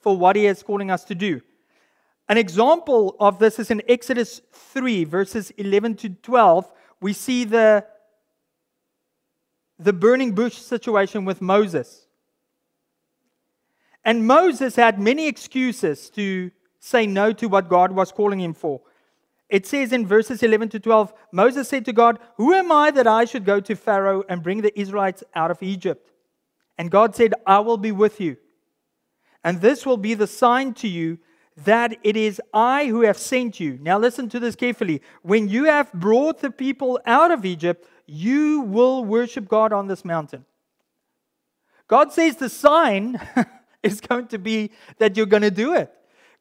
for 0.00 0.16
what 0.16 0.34
He 0.34 0.46
is 0.46 0.62
calling 0.62 0.90
us 0.90 1.04
to 1.04 1.14
do. 1.14 1.40
An 2.32 2.38
example 2.38 3.14
of 3.20 3.38
this 3.38 3.58
is 3.58 3.70
in 3.70 3.82
Exodus 3.86 4.40
3, 4.52 5.04
verses 5.04 5.50
11 5.58 5.96
to 5.96 6.08
12. 6.08 6.72
We 7.02 7.12
see 7.12 7.44
the 7.44 7.84
the 9.78 9.92
burning 9.92 10.34
bush 10.34 10.56
situation 10.56 11.26
with 11.26 11.42
Moses. 11.42 12.06
And 14.02 14.26
Moses 14.26 14.76
had 14.76 14.98
many 14.98 15.26
excuses 15.26 16.08
to 16.16 16.50
say 16.80 17.06
no 17.06 17.34
to 17.34 17.48
what 17.48 17.68
God 17.68 17.92
was 17.92 18.10
calling 18.10 18.40
him 18.40 18.54
for. 18.54 18.80
it 19.50 19.66
says 19.66 19.92
in 19.92 20.06
verses 20.06 20.42
11 20.42 20.70
to 20.70 20.80
12 20.80 21.12
Moses 21.32 21.68
said 21.68 21.84
to 21.84 21.92
God, 21.92 22.18
Who 22.38 22.54
am 22.54 22.72
I 22.72 22.90
that 22.92 23.06
I 23.06 23.26
should 23.26 23.44
go 23.44 23.60
to 23.60 23.76
Pharaoh 23.76 24.24
and 24.26 24.42
bring 24.42 24.62
the 24.62 24.80
Israelites 24.80 25.22
out 25.34 25.50
of 25.50 25.62
Egypt? 25.62 26.10
And 26.78 26.90
God 26.90 27.14
said, 27.14 27.34
I 27.46 27.58
will 27.58 27.76
be 27.76 27.92
with 27.92 28.22
you. 28.22 28.38
And 29.44 29.60
this 29.60 29.84
will 29.84 29.98
be 29.98 30.14
the 30.14 30.26
sign 30.26 30.72
to 30.74 30.88
you 30.88 31.18
that 31.56 31.98
it 32.02 32.16
is 32.16 32.40
I 32.52 32.86
who 32.86 33.02
have 33.02 33.18
sent 33.18 33.60
you. 33.60 33.78
Now, 33.80 33.98
listen 33.98 34.28
to 34.30 34.40
this 34.40 34.56
carefully. 34.56 35.02
When 35.22 35.48
you 35.48 35.64
have 35.64 35.92
brought 35.92 36.40
the 36.40 36.50
people 36.50 37.00
out 37.06 37.30
of 37.30 37.44
Egypt, 37.44 37.86
you 38.06 38.62
will 38.62 39.04
worship 39.04 39.48
God 39.48 39.72
on 39.72 39.86
this 39.86 40.04
mountain. 40.04 40.44
God 41.88 42.12
says 42.12 42.36
the 42.36 42.48
sign 42.48 43.20
is 43.82 44.00
going 44.00 44.28
to 44.28 44.38
be 44.38 44.70
that 44.98 45.16
you're 45.16 45.26
going 45.26 45.42
to 45.42 45.50
do 45.50 45.74
it. 45.74 45.92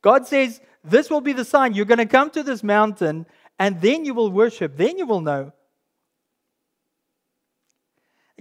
God 0.02 0.26
says, 0.28 0.62
This 0.84 1.10
will 1.10 1.22
be 1.22 1.34
the 1.34 1.46
sign. 1.46 1.74
You're 1.74 1.86
going 1.86 1.98
to 1.98 2.06
come 2.06 2.30
to 2.32 2.44
this 2.44 2.64
mountain, 2.64 3.26
and 3.60 3.82
then 3.82 4.06
you 4.06 4.14
will 4.14 4.32
worship. 4.32 4.78
Then 4.78 4.98
you 4.98 5.06
will 5.06 5.22
know. 5.22 5.52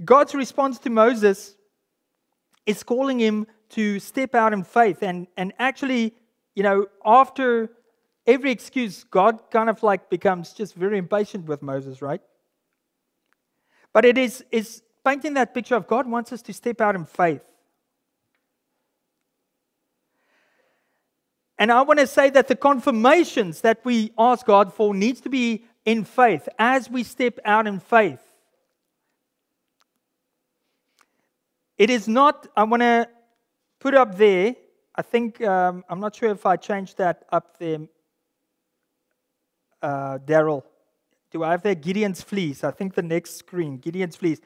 God's 0.04 0.34
response 0.34 0.78
to 0.80 0.90
Moses 0.90 1.56
is 2.64 2.82
calling 2.82 3.18
him 3.18 3.46
to 3.70 4.00
step 4.00 4.34
out 4.34 4.52
in 4.52 4.64
faith. 4.64 5.02
And, 5.02 5.26
and 5.36 5.52
actually, 5.58 6.14
you 6.54 6.62
know, 6.62 6.86
after 7.04 7.70
every 8.26 8.50
excuse, 8.50 9.04
God 9.04 9.50
kind 9.50 9.68
of 9.68 9.82
like 9.82 10.10
becomes 10.10 10.52
just 10.52 10.74
very 10.74 10.98
impatient 10.98 11.46
with 11.46 11.62
Moses, 11.62 12.02
right? 12.02 12.20
But 13.92 14.04
it 14.04 14.18
is, 14.18 14.44
is 14.50 14.82
painting 15.04 15.34
that 15.34 15.54
picture 15.54 15.74
of 15.74 15.86
God 15.86 16.08
wants 16.08 16.32
us 16.32 16.42
to 16.42 16.52
step 16.52 16.80
out 16.80 16.94
in 16.94 17.04
faith. 17.04 17.42
And 21.58 21.70
I 21.70 21.82
want 21.82 21.98
to 22.00 22.06
say 22.06 22.30
that 22.30 22.48
the 22.48 22.56
confirmations 22.56 23.60
that 23.60 23.84
we 23.84 24.12
ask 24.18 24.46
God 24.46 24.72
for 24.72 24.94
needs 24.94 25.20
to 25.20 25.28
be 25.28 25.64
in 25.84 26.04
faith 26.04 26.48
as 26.58 26.90
we 26.90 27.02
step 27.02 27.38
out 27.44 27.66
in 27.66 27.80
faith. 27.80 28.20
It 31.76 31.90
is 31.90 32.08
not, 32.08 32.46
I 32.56 32.64
want 32.64 32.80
to 32.82 33.08
put 33.78 33.94
up 33.94 34.16
there, 34.16 34.54
I 34.94 35.02
think, 35.02 35.40
um, 35.42 35.84
I'm 35.88 36.00
not 36.00 36.16
sure 36.16 36.30
if 36.30 36.44
I 36.44 36.56
changed 36.56 36.98
that 36.98 37.24
up 37.30 37.58
there, 37.58 37.78
uh, 39.82 40.18
Daryl. 40.18 40.62
Do 41.30 41.44
I 41.44 41.52
have 41.52 41.62
there 41.62 41.76
Gideon's 41.76 42.22
fleece? 42.22 42.64
I 42.64 42.72
think 42.72 42.94
the 42.94 43.02
next 43.02 43.36
screen, 43.36 43.78
Gideon's 43.78 44.16
fleece. 44.16 44.40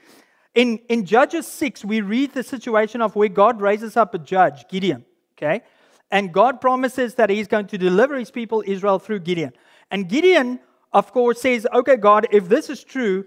In, 0.54 0.78
in 0.88 1.04
Judges 1.07 1.46
6, 1.46 1.85
we 1.85 2.00
read 2.00 2.33
the 2.33 2.42
situation 2.42 3.00
of 3.00 3.16
where 3.16 3.28
God 3.28 3.61
raises 3.61 3.96
up 3.96 4.14
a 4.14 4.18
judge, 4.18 4.68
Gideon. 4.68 5.04
Okay? 5.37 5.62
And 6.11 6.33
God 6.33 6.61
promises 6.61 7.14
that 7.16 7.30
He's 7.30 7.48
going 7.48 7.66
to 7.68 7.78
deliver 7.78 8.16
His 8.16 8.30
people, 8.30 8.62
Israel, 8.66 8.98
through 8.98 9.20
Gideon. 9.20 9.52
And 9.90 10.09
Gideon, 10.09 10.61
of 10.92 11.11
course, 11.12 11.40
says, 11.40 11.66
Okay, 11.72 11.96
God, 11.96 12.28
if 12.30 12.48
this 12.48 12.70
is 12.70 12.85
true, 12.85 13.24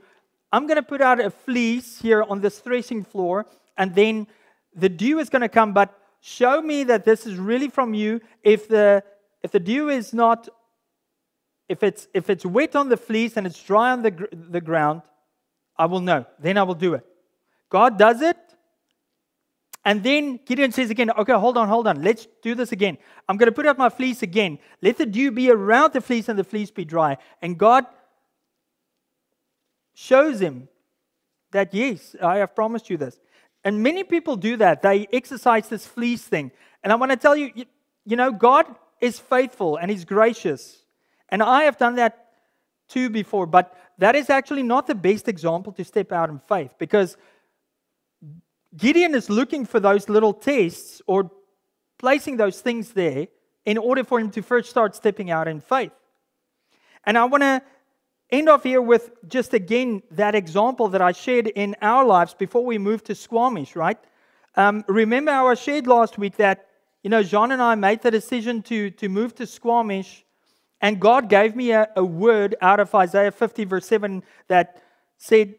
I'm 0.53 0.67
going 0.67 0.77
to 0.77 0.83
put 0.83 1.01
out 1.01 1.19
a 1.19 1.29
fleece 1.29 1.99
here 1.99 2.23
on 2.23 2.39
this 2.39 2.59
threshing 2.59 3.03
floor, 3.03 3.47
and 3.77 3.93
then 3.93 4.27
the 4.73 4.87
dew 4.87 5.19
is 5.19 5.29
going 5.29 5.41
to 5.41 5.49
come, 5.49 5.73
but 5.73 5.99
show 6.21 6.61
me 6.61 6.83
that 6.85 7.05
this 7.05 7.25
is 7.25 7.37
really 7.37 7.69
from 7.69 7.93
you. 7.93 8.21
If 8.43 8.67
the, 8.67 9.03
if 9.43 9.51
the 9.51 9.59
dew 9.59 9.89
is 9.89 10.13
not, 10.13 10.49
if 11.69 11.83
it's, 11.83 12.07
if 12.13 12.29
it's 12.29 12.45
wet 12.45 12.75
on 12.75 12.89
the 12.89 12.97
fleece 12.97 13.37
and 13.37 13.45
it's 13.45 13.61
dry 13.61 13.91
on 13.91 14.01
the, 14.01 14.27
the 14.31 14.61
ground, 14.61 15.01
I 15.77 15.85
will 15.85 16.01
know. 16.01 16.25
Then 16.39 16.57
I 16.57 16.63
will 16.63 16.75
do 16.75 16.93
it. 16.93 17.05
God 17.69 17.97
does 17.97 18.21
it. 18.21 18.37
And 19.85 20.03
then 20.03 20.39
Gideon 20.45 20.73
says 20.73 20.89
again, 20.89 21.11
okay, 21.11 21.33
hold 21.33 21.57
on, 21.57 21.69
hold 21.69 21.87
on. 21.87 22.03
Let's 22.03 22.27
do 22.41 22.55
this 22.55 22.73
again. 22.73 22.97
I'm 23.29 23.37
going 23.37 23.47
to 23.47 23.53
put 23.53 23.65
out 23.65 23.77
my 23.77 23.87
fleece 23.87 24.21
again. 24.21 24.59
Let 24.81 24.97
the 24.97 25.05
dew 25.05 25.31
be 25.31 25.49
around 25.49 25.93
the 25.93 26.01
fleece 26.01 26.27
and 26.27 26.37
the 26.37 26.43
fleece 26.43 26.71
be 26.71 26.83
dry. 26.83 27.17
And 27.41 27.57
God 27.57 27.85
shows 29.93 30.41
him 30.41 30.67
that, 31.51 31.73
yes, 31.73 32.17
I 32.21 32.37
have 32.37 32.53
promised 32.53 32.89
you 32.89 32.97
this. 32.97 33.17
And 33.67 33.83
many 33.83 34.05
people 34.05 34.37
do 34.37 34.55
that. 34.55 34.81
They 34.81 35.09
exercise 35.11 35.67
this 35.67 35.85
fleece 35.85 36.23
thing. 36.23 36.51
And 36.85 36.93
I 36.93 36.95
want 36.95 37.11
to 37.11 37.17
tell 37.17 37.35
you, 37.35 37.51
you, 38.05 38.15
know, 38.15 38.31
God 38.31 38.65
is 39.01 39.19
faithful 39.19 39.75
and 39.75 39.91
He's 39.91 40.05
gracious. 40.05 40.85
And 41.27 41.43
I 41.43 41.63
have 41.63 41.77
done 41.77 41.95
that 41.95 42.29
too 42.87 43.09
before. 43.09 43.45
But 43.45 43.77
that 43.97 44.15
is 44.15 44.29
actually 44.29 44.63
not 44.63 44.87
the 44.87 44.95
best 44.95 45.27
example 45.27 45.73
to 45.73 45.83
step 45.83 46.13
out 46.13 46.29
in 46.29 46.39
faith 46.47 46.75
because 46.79 47.17
Gideon 48.77 49.13
is 49.13 49.29
looking 49.29 49.65
for 49.65 49.81
those 49.81 50.07
little 50.07 50.33
tests 50.33 51.01
or 51.05 51.29
placing 51.97 52.37
those 52.37 52.61
things 52.61 52.93
there 52.93 53.27
in 53.65 53.77
order 53.77 54.05
for 54.05 54.17
him 54.17 54.31
to 54.31 54.41
first 54.41 54.69
start 54.69 54.95
stepping 54.95 55.29
out 55.29 55.49
in 55.49 55.59
faith. 55.59 55.91
And 57.03 57.17
I 57.17 57.25
want 57.25 57.43
to 57.43 57.61
end 58.29 58.49
off 58.49 58.63
here 58.63 58.81
with 58.81 59.11
just 59.27 59.53
again 59.53 60.01
that 60.11 60.35
example 60.35 60.89
that 60.89 61.01
I 61.01 61.11
shared 61.11 61.47
in 61.47 61.75
our 61.81 62.05
lives 62.05 62.33
before 62.33 62.65
we 62.65 62.77
moved 62.77 63.05
to 63.05 63.15
Squamish, 63.15 63.75
right? 63.75 63.97
Um, 64.55 64.83
remember, 64.87 65.31
I 65.31 65.53
shared 65.53 65.87
last 65.87 66.17
week 66.17 66.37
that, 66.37 66.67
you 67.03 67.09
know, 67.09 67.23
John 67.23 67.51
and 67.51 67.61
I 67.61 67.75
made 67.75 68.01
the 68.01 68.11
decision 68.11 68.63
to, 68.63 68.89
to 68.91 69.07
move 69.07 69.35
to 69.35 69.45
Squamish, 69.45 70.25
and 70.81 70.99
God 70.99 71.29
gave 71.29 71.55
me 71.55 71.71
a, 71.71 71.87
a 71.95 72.03
word 72.03 72.55
out 72.61 72.79
of 72.79 72.93
Isaiah 72.93 73.31
50, 73.31 73.65
verse 73.65 73.85
7, 73.87 74.23
that 74.47 74.81
said, 75.17 75.55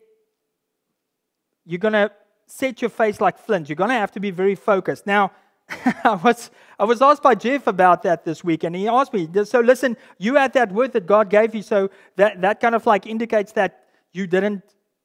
You're 1.64 1.78
going 1.78 1.92
to 1.92 2.10
set 2.46 2.82
your 2.82 2.88
face 2.88 3.20
like 3.20 3.38
flint. 3.38 3.68
You're 3.68 3.76
going 3.76 3.90
to 3.90 3.96
have 3.96 4.12
to 4.12 4.20
be 4.20 4.30
very 4.30 4.54
focused. 4.54 5.06
Now, 5.06 5.32
I 6.04 6.18
was 6.22 6.50
I 6.78 6.84
was 6.84 7.02
asked 7.02 7.22
by 7.22 7.34
Jeff 7.34 7.66
about 7.66 8.02
that 8.04 8.24
this 8.24 8.44
week, 8.44 8.62
and 8.62 8.74
he 8.74 8.86
asked 8.86 9.12
me, 9.12 9.28
so 9.44 9.58
listen, 9.60 9.96
you 10.18 10.36
had 10.36 10.52
that 10.52 10.70
word 10.70 10.92
that 10.92 11.06
God 11.06 11.28
gave 11.28 11.54
you, 11.54 11.62
so 11.62 11.90
that, 12.14 12.40
that 12.40 12.60
kind 12.60 12.74
of 12.74 12.86
like 12.86 13.04
indicates 13.04 13.50
that 13.52 13.84
you 14.12 14.28
didn't, 14.28 14.62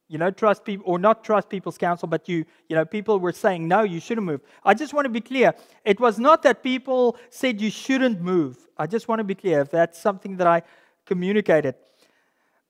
you 0.07 0.19
know, 0.19 0.29
trust 0.29 0.63
people 0.63 0.85
or 0.87 0.99
not 0.99 1.23
trust 1.23 1.49
people's 1.49 1.79
counsel, 1.79 2.07
but 2.07 2.29
you, 2.29 2.45
you 2.69 2.75
know, 2.75 2.85
people 2.85 3.19
were 3.19 3.31
saying, 3.31 3.67
no, 3.67 3.81
you 3.81 3.99
shouldn't 3.99 4.25
move. 4.25 4.41
I 4.63 4.75
just 4.75 4.93
want 4.93 5.05
to 5.05 5.09
be 5.09 5.19
clear. 5.19 5.55
It 5.83 5.99
was 5.99 6.19
not 6.19 6.43
that 6.43 6.61
people 6.61 7.17
said 7.31 7.59
you 7.59 7.71
shouldn't 7.71 8.21
move. 8.21 8.57
I 8.77 8.85
just 8.85 9.07
want 9.07 9.17
to 9.17 9.23
be 9.23 9.35
clear 9.35 9.61
if 9.61 9.71
that's 9.71 9.99
something 9.99 10.37
that 10.37 10.45
I 10.45 10.61
communicated. 11.07 11.73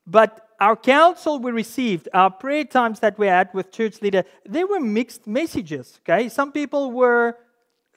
But 0.08 0.48
our 0.62 0.78
counsel 0.78 1.40
we 1.40 1.52
received, 1.52 2.08
our 2.14 2.32
prayer 2.32 2.64
times 2.64 3.02
that 3.02 3.20
we 3.20 3.28
had 3.28 3.50
with 3.54 3.70
church 3.70 4.02
leader, 4.02 4.24
they 4.48 4.64
were 4.64 4.80
mixed 4.80 5.28
messages. 5.28 6.00
Okay, 6.08 6.30
some 6.30 6.54
people 6.54 6.92
were 6.92 7.38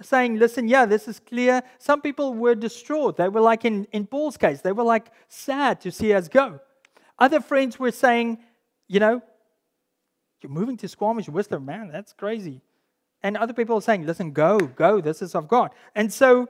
saying, 0.02 0.38
listen, 0.38 0.68
yeah, 0.68 0.86
this 0.86 1.08
is 1.08 1.20
clear. 1.20 1.62
Some 1.78 2.00
people 2.00 2.34
were 2.34 2.54
distraught. 2.54 3.16
They 3.16 3.28
were 3.28 3.40
like 3.40 3.64
in, 3.64 3.86
in 3.92 4.06
Paul's 4.06 4.36
case, 4.36 4.60
they 4.60 4.72
were 4.72 4.84
like 4.84 5.10
sad 5.28 5.80
to 5.82 5.90
see 5.90 6.12
us 6.12 6.28
go. 6.28 6.60
Other 7.18 7.40
friends 7.40 7.78
were 7.78 7.92
saying, 7.92 8.38
you 8.88 9.00
know, 9.00 9.22
you're 10.42 10.52
moving 10.52 10.76
to 10.78 10.88
Squamish 10.88 11.28
Whistler, 11.28 11.60
man, 11.60 11.88
that's 11.90 12.12
crazy. 12.12 12.60
And 13.22 13.36
other 13.36 13.54
people 13.54 13.76
are 13.76 13.82
saying, 13.82 14.06
listen, 14.06 14.32
go, 14.32 14.58
go, 14.58 15.00
this 15.00 15.22
is 15.22 15.34
of 15.34 15.48
God. 15.48 15.70
And 15.94 16.12
so, 16.12 16.48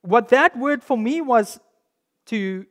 what 0.00 0.28
that 0.28 0.56
word 0.58 0.82
for 0.82 0.96
me 0.96 1.20
was 1.20 1.60
to, 2.26 2.66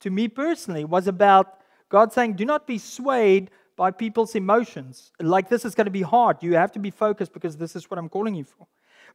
to 0.00 0.10
me 0.10 0.28
personally, 0.28 0.84
was 0.84 1.06
about 1.06 1.58
God 1.88 2.12
saying, 2.12 2.34
do 2.34 2.44
not 2.44 2.66
be 2.66 2.78
swayed 2.78 3.50
by 3.76 3.90
people's 3.90 4.34
emotions. 4.34 5.12
Like 5.20 5.48
this 5.48 5.64
is 5.64 5.74
going 5.74 5.86
to 5.86 5.90
be 5.90 6.02
hard. 6.02 6.42
You 6.42 6.54
have 6.54 6.72
to 6.72 6.78
be 6.78 6.90
focused 6.90 7.32
because 7.32 7.56
this 7.56 7.74
is 7.74 7.90
what 7.90 7.98
I'm 7.98 8.08
calling 8.08 8.34
you 8.34 8.44
for. 8.44 8.66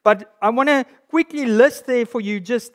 But 0.03 0.35
I 0.41 0.49
want 0.49 0.69
to 0.69 0.85
quickly 1.09 1.45
list 1.45 1.85
there 1.85 2.05
for 2.05 2.21
you 2.21 2.39
just 2.39 2.73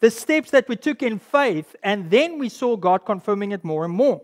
the 0.00 0.10
steps 0.10 0.50
that 0.50 0.68
we 0.68 0.76
took 0.76 1.02
in 1.02 1.18
faith, 1.18 1.74
and 1.82 2.10
then 2.10 2.38
we 2.38 2.48
saw 2.48 2.76
God 2.76 3.06
confirming 3.06 3.52
it 3.52 3.64
more 3.64 3.84
and 3.84 3.94
more. 3.94 4.20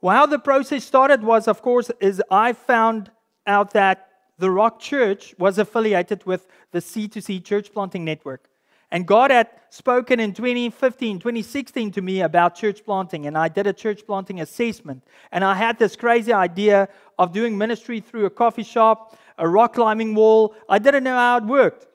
Well, 0.00 0.16
how 0.16 0.26
the 0.26 0.38
process 0.38 0.84
started 0.84 1.22
was, 1.22 1.46
of 1.46 1.60
course, 1.60 1.90
is 2.00 2.22
I 2.30 2.54
found 2.54 3.10
out 3.46 3.72
that 3.72 4.08
the 4.38 4.50
Rock 4.50 4.80
Church 4.80 5.34
was 5.38 5.58
affiliated 5.58 6.24
with 6.24 6.46
the 6.70 6.78
C2C 6.78 7.44
Church 7.44 7.72
Planting 7.72 8.04
Network. 8.04 8.48
And 8.90 9.06
God 9.06 9.30
had 9.30 9.48
spoken 9.68 10.18
in 10.18 10.32
2015, 10.32 11.20
2016 11.20 11.92
to 11.92 12.02
me 12.02 12.22
about 12.22 12.56
church 12.56 12.84
planting, 12.84 13.26
and 13.26 13.38
I 13.38 13.48
did 13.48 13.66
a 13.66 13.72
church 13.72 14.04
planting 14.04 14.40
assessment. 14.40 15.04
And 15.30 15.44
I 15.44 15.54
had 15.54 15.78
this 15.78 15.94
crazy 15.94 16.32
idea 16.32 16.88
of 17.18 17.32
doing 17.32 17.56
ministry 17.56 18.00
through 18.00 18.26
a 18.26 18.30
coffee 18.30 18.64
shop, 18.64 19.16
a 19.40 19.48
rock 19.48 19.74
climbing 19.74 20.14
wall. 20.14 20.54
I 20.68 20.78
didn't 20.78 21.02
know 21.02 21.16
how 21.16 21.38
it 21.38 21.44
worked. 21.44 21.86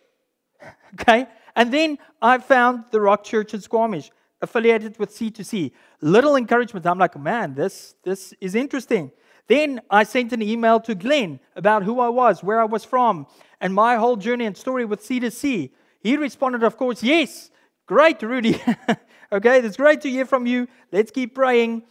okay? 0.99 1.27
And 1.55 1.73
then 1.73 1.97
I 2.21 2.39
found 2.39 2.85
the 2.91 2.99
Rock 2.99 3.23
Church 3.23 3.53
in 3.53 3.61
Squamish, 3.61 4.11
affiliated 4.41 4.99
with 4.99 5.11
C2C. 5.11 5.71
Little 6.01 6.35
encouragement. 6.35 6.85
I'm 6.85 6.99
like, 6.99 7.17
man, 7.17 7.53
this, 7.53 7.95
this 8.03 8.33
is 8.41 8.55
interesting. 8.55 9.11
Then 9.47 9.79
I 9.89 10.03
sent 10.03 10.33
an 10.33 10.41
email 10.41 10.79
to 10.81 10.95
Glenn 10.95 11.39
about 11.55 11.83
who 11.83 11.99
I 11.99 12.09
was, 12.09 12.43
where 12.43 12.59
I 12.59 12.65
was 12.65 12.83
from, 12.83 13.27
and 13.61 13.73
my 13.73 13.95
whole 13.95 14.17
journey 14.17 14.45
and 14.45 14.57
story 14.57 14.85
with 14.85 15.01
C2C. 15.01 15.71
He 16.01 16.17
responded, 16.17 16.63
of 16.63 16.77
course, 16.77 17.03
yes, 17.03 17.51
great, 17.85 18.21
Rudy. 18.21 18.61
okay, 19.31 19.59
it's 19.59 19.77
great 19.77 20.01
to 20.01 20.09
hear 20.09 20.25
from 20.25 20.45
you. 20.45 20.67
Let's 20.91 21.11
keep 21.11 21.35
praying. 21.35 21.83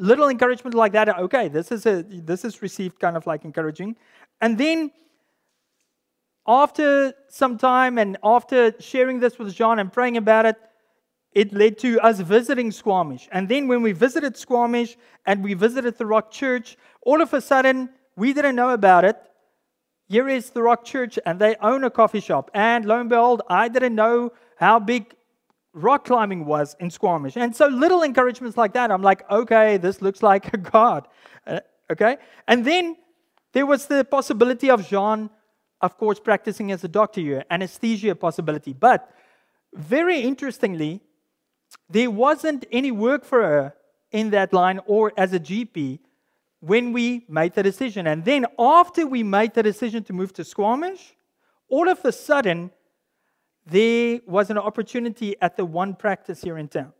Little 0.00 0.28
encouragement 0.30 0.74
like 0.74 0.92
that, 0.92 1.08
okay, 1.18 1.48
this 1.48 1.70
is 1.70 1.84
a 1.84 2.02
this 2.02 2.44
is 2.44 2.62
received 2.62 2.98
kind 2.98 3.16
of 3.18 3.26
like 3.26 3.44
encouraging. 3.44 3.96
And 4.40 4.56
then 4.56 4.90
after 6.46 7.12
some 7.28 7.58
time 7.58 7.98
and 7.98 8.16
after 8.24 8.74
sharing 8.80 9.20
this 9.20 9.38
with 9.38 9.54
John 9.54 9.78
and 9.78 9.92
praying 9.92 10.16
about 10.16 10.46
it, 10.46 10.56
it 11.32 11.52
led 11.52 11.78
to 11.80 12.00
us 12.00 12.18
visiting 12.20 12.72
Squamish. 12.72 13.28
And 13.30 13.46
then 13.46 13.68
when 13.68 13.82
we 13.82 13.92
visited 13.92 14.38
Squamish 14.38 14.96
and 15.26 15.44
we 15.44 15.52
visited 15.52 15.98
the 15.98 16.06
Rock 16.06 16.30
Church, 16.30 16.78
all 17.02 17.20
of 17.20 17.34
a 17.34 17.40
sudden, 17.40 17.90
we 18.16 18.32
didn't 18.32 18.56
know 18.56 18.70
about 18.70 19.04
it. 19.04 19.16
Here 20.08 20.28
is 20.28 20.50
the 20.50 20.62
Rock 20.62 20.84
Church, 20.84 21.18
and 21.24 21.38
they 21.38 21.54
own 21.62 21.84
a 21.84 21.90
coffee 21.90 22.20
shop. 22.20 22.50
And 22.52 22.84
lo 22.84 22.98
and 22.98 23.08
behold, 23.08 23.42
I 23.48 23.68
didn't 23.68 23.94
know 23.94 24.32
how 24.56 24.80
big 24.80 25.14
rock 25.72 26.04
climbing 26.04 26.44
was 26.44 26.76
in 26.80 26.90
Squamish. 26.90 27.36
And 27.36 27.54
so 27.54 27.68
little 27.68 28.02
encouragements 28.02 28.56
like 28.56 28.72
that, 28.74 28.90
I'm 28.90 29.02
like, 29.02 29.28
okay, 29.30 29.76
this 29.76 30.02
looks 30.02 30.22
like 30.22 30.52
a 30.52 30.56
God. 30.58 31.06
Uh, 31.46 31.60
okay? 31.90 32.16
And 32.48 32.64
then 32.64 32.96
there 33.52 33.66
was 33.66 33.86
the 33.86 34.04
possibility 34.04 34.70
of 34.70 34.86
Jean, 34.88 35.30
of 35.80 35.96
course, 35.96 36.20
practicing 36.20 36.72
as 36.72 36.84
a 36.84 36.88
doctor 36.88 37.20
here, 37.20 37.44
anesthesia 37.50 38.14
possibility. 38.14 38.72
But 38.72 39.10
very 39.72 40.20
interestingly, 40.20 41.00
there 41.88 42.10
wasn't 42.10 42.66
any 42.72 42.90
work 42.90 43.24
for 43.24 43.42
her 43.42 43.74
in 44.10 44.30
that 44.30 44.52
line 44.52 44.80
or 44.86 45.12
as 45.16 45.32
a 45.32 45.40
GP 45.40 46.00
when 46.60 46.92
we 46.92 47.24
made 47.28 47.54
the 47.54 47.62
decision. 47.62 48.06
And 48.06 48.24
then 48.24 48.46
after 48.58 49.06
we 49.06 49.22
made 49.22 49.54
the 49.54 49.62
decision 49.62 50.04
to 50.04 50.12
move 50.12 50.32
to 50.34 50.44
Squamish, 50.44 51.14
all 51.68 51.88
of 51.88 52.04
a 52.04 52.12
sudden, 52.12 52.70
there 53.70 54.20
was 54.26 54.50
an 54.50 54.58
opportunity 54.58 55.36
at 55.40 55.56
the 55.56 55.64
one 55.64 55.94
practice 55.94 56.42
here 56.42 56.58
in 56.58 56.68
town. 56.68 56.92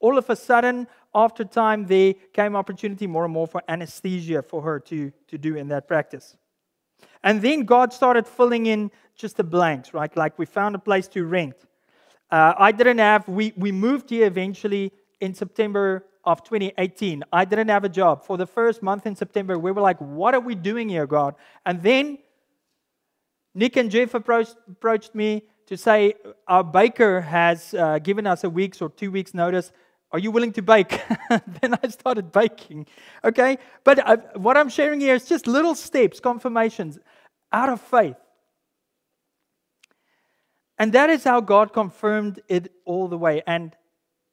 All 0.00 0.18
of 0.18 0.28
a 0.28 0.36
sudden, 0.36 0.86
after 1.14 1.44
time, 1.44 1.86
there 1.86 2.14
came 2.32 2.54
opportunity 2.54 3.06
more 3.06 3.24
and 3.24 3.32
more 3.32 3.46
for 3.46 3.62
anesthesia 3.68 4.42
for 4.42 4.60
her 4.62 4.78
to, 4.80 5.10
to 5.28 5.38
do 5.38 5.56
in 5.56 5.68
that 5.68 5.88
practice. 5.88 6.36
And 7.22 7.40
then 7.40 7.64
God 7.64 7.92
started 7.92 8.26
filling 8.26 8.66
in 8.66 8.90
just 9.16 9.36
the 9.36 9.44
blanks, 9.44 9.94
right? 9.94 10.14
Like 10.16 10.38
we 10.38 10.46
found 10.46 10.74
a 10.74 10.78
place 10.78 11.08
to 11.08 11.24
rent. 11.24 11.56
Uh, 12.30 12.54
I 12.58 12.72
didn't 12.72 12.98
have, 12.98 13.26
we, 13.28 13.52
we 13.56 13.72
moved 13.72 14.10
here 14.10 14.26
eventually 14.26 14.92
in 15.20 15.32
September 15.32 16.04
of 16.24 16.42
2018. 16.44 17.22
I 17.32 17.44
didn't 17.44 17.68
have 17.68 17.84
a 17.84 17.88
job. 17.88 18.24
For 18.24 18.36
the 18.36 18.46
first 18.46 18.82
month 18.82 19.06
in 19.06 19.16
September, 19.16 19.58
we 19.58 19.70
were 19.70 19.80
like, 19.80 19.98
what 19.98 20.34
are 20.34 20.40
we 20.40 20.54
doing 20.54 20.88
here, 20.88 21.06
God? 21.06 21.36
And 21.64 21.82
then 21.82 22.18
Nick 23.54 23.76
and 23.76 23.90
Jeff 23.90 24.12
approached, 24.12 24.56
approached 24.68 25.14
me 25.14 25.44
to 25.66 25.76
say, 25.76 26.14
our 26.46 26.62
baker 26.62 27.20
has 27.20 27.74
uh, 27.74 27.98
given 27.98 28.26
us 28.26 28.44
a 28.44 28.50
week's 28.50 28.80
or 28.80 28.88
two 28.88 29.10
weeks' 29.10 29.34
notice. 29.34 29.72
Are 30.12 30.18
you 30.18 30.30
willing 30.30 30.52
to 30.52 30.62
bake? 30.62 31.00
then 31.28 31.76
I 31.82 31.88
started 31.88 32.30
baking. 32.30 32.86
Okay? 33.24 33.58
But 33.82 33.98
I, 34.06 34.16
what 34.36 34.56
I'm 34.56 34.68
sharing 34.68 35.00
here 35.00 35.16
is 35.16 35.28
just 35.28 35.46
little 35.46 35.74
steps, 35.74 36.20
confirmations 36.20 36.98
out 37.52 37.68
of 37.68 37.80
faith. 37.80 38.16
And 40.78 40.92
that 40.92 41.10
is 41.10 41.24
how 41.24 41.40
God 41.40 41.72
confirmed 41.72 42.40
it 42.48 42.70
all 42.84 43.08
the 43.08 43.18
way. 43.18 43.42
And, 43.46 43.74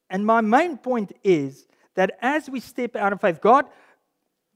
and 0.09 0.25
my 0.25 0.41
main 0.41 0.77
point 0.77 1.13
is 1.23 1.65
that 1.95 2.11
as 2.21 2.49
we 2.49 2.59
step 2.59 2.95
out 2.95 3.13
of 3.13 3.21
faith, 3.21 3.41
God, 3.41 3.65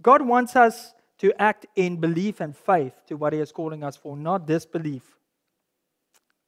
God 0.02 0.22
wants 0.22 0.56
us 0.56 0.94
to 1.20 1.34
act 1.42 1.66
in 1.76 1.98
belief 1.98 2.40
and 2.40 2.56
faith 2.56 2.94
to 3.08 3.16
what 3.18 3.34
He 3.34 3.40
is 3.40 3.52
calling 3.52 3.84
us 3.84 3.96
for, 3.96 4.16
not 4.16 4.46
disbelief 4.46 5.17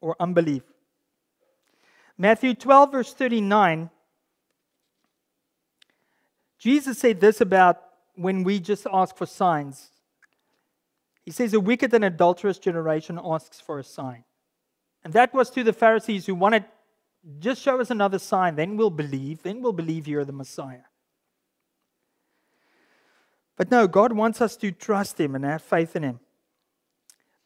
or 0.02 0.16
unbelief. 0.20 0.64
Matthew 2.18 2.54
12, 2.54 2.92
verse 2.92 3.14
39, 3.14 3.90
Jesus 6.58 7.00
said 7.00 7.22
this 7.22 7.40
about 7.40 7.82
when 8.16 8.44
we 8.44 8.60
just 8.60 8.86
ask 8.92 9.16
for 9.16 9.26
signs. 9.26 9.92
He 11.24 11.32
says, 11.32 11.54
A 11.54 11.60
wicked 11.60 11.94
and 11.94 12.04
adulterous 12.04 12.60
generation 12.60 13.20
asks 13.24 13.62
for 13.62 13.80
a 13.80 13.84
sign. 13.84 14.26
And 15.04 15.14
that 15.14 15.34
was 15.34 15.50
to 15.52 15.64
the 15.64 15.74
Pharisees 15.74 16.26
who 16.26 16.36
wanted, 16.36 16.66
just 17.40 17.62
show 17.62 17.80
us 17.80 17.90
another 17.90 18.20
sign, 18.20 18.56
then 18.56 18.76
we'll 18.76 18.90
believe, 18.90 19.44
then 19.44 19.62
we'll 19.62 19.74
believe 19.74 20.08
you're 20.08 20.26
the 20.26 20.34
Messiah. 20.34 20.84
But 23.56 23.72
no, 23.72 23.88
God 23.88 24.14
wants 24.14 24.42
us 24.42 24.56
to 24.58 24.72
trust 24.72 25.20
Him 25.20 25.36
and 25.36 25.46
have 25.46 25.62
faith 25.62 25.96
in 25.96 26.04
Him. 26.04 26.20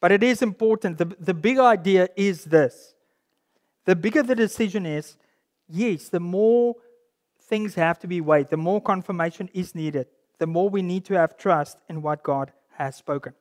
But 0.04 0.12
it 0.12 0.22
is 0.22 0.42
important. 0.42 0.98
The, 0.98 1.06
the 1.18 1.32
big 1.32 1.58
idea 1.58 2.10
is 2.14 2.44
this 2.44 2.92
the 3.86 3.96
bigger 3.96 4.22
the 4.22 4.34
decision 4.34 4.84
is, 4.84 5.16
yes, 5.66 6.10
the 6.10 6.20
more 6.20 6.76
things 7.40 7.74
have 7.76 7.98
to 8.00 8.06
be 8.06 8.20
weighed, 8.20 8.50
the 8.50 8.58
more 8.58 8.82
confirmation 8.82 9.48
is 9.54 9.74
needed, 9.74 10.08
the 10.36 10.46
more 10.46 10.68
we 10.68 10.82
need 10.82 11.06
to 11.06 11.14
have 11.14 11.38
trust 11.38 11.78
in 11.88 12.02
what 12.02 12.22
God 12.22 12.52
has 12.72 12.96
spoken. 12.96 13.32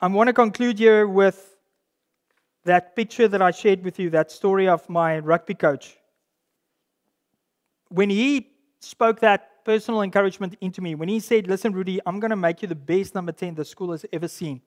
I 0.00 0.08
want 0.08 0.26
to 0.26 0.32
conclude 0.32 0.80
here 0.80 1.06
with 1.06 1.56
that 2.64 2.96
picture 2.96 3.28
that 3.28 3.40
I 3.40 3.52
shared 3.52 3.84
with 3.84 4.00
you, 4.00 4.10
that 4.10 4.32
story 4.32 4.66
of 4.66 4.88
my 4.88 5.20
rugby 5.20 5.54
coach. 5.54 5.96
When 7.88 8.10
he 8.10 8.48
spoke 8.80 9.20
that 9.20 9.51
personal 9.64 10.02
encouragement 10.02 10.56
into 10.60 10.80
me, 10.80 10.94
when 10.94 11.08
he 11.08 11.20
said, 11.20 11.46
Listen, 11.46 11.72
Rudy, 11.72 12.00
I'm 12.06 12.20
going 12.20 12.30
to 12.30 12.36
make 12.36 12.62
you 12.62 12.68
the 12.68 12.74
best 12.74 13.14
number 13.14 13.32
10 13.32 13.54
the 13.54 13.64
school 13.64 13.92
has 13.92 14.04
ever 14.12 14.28
seen. 14.28 14.60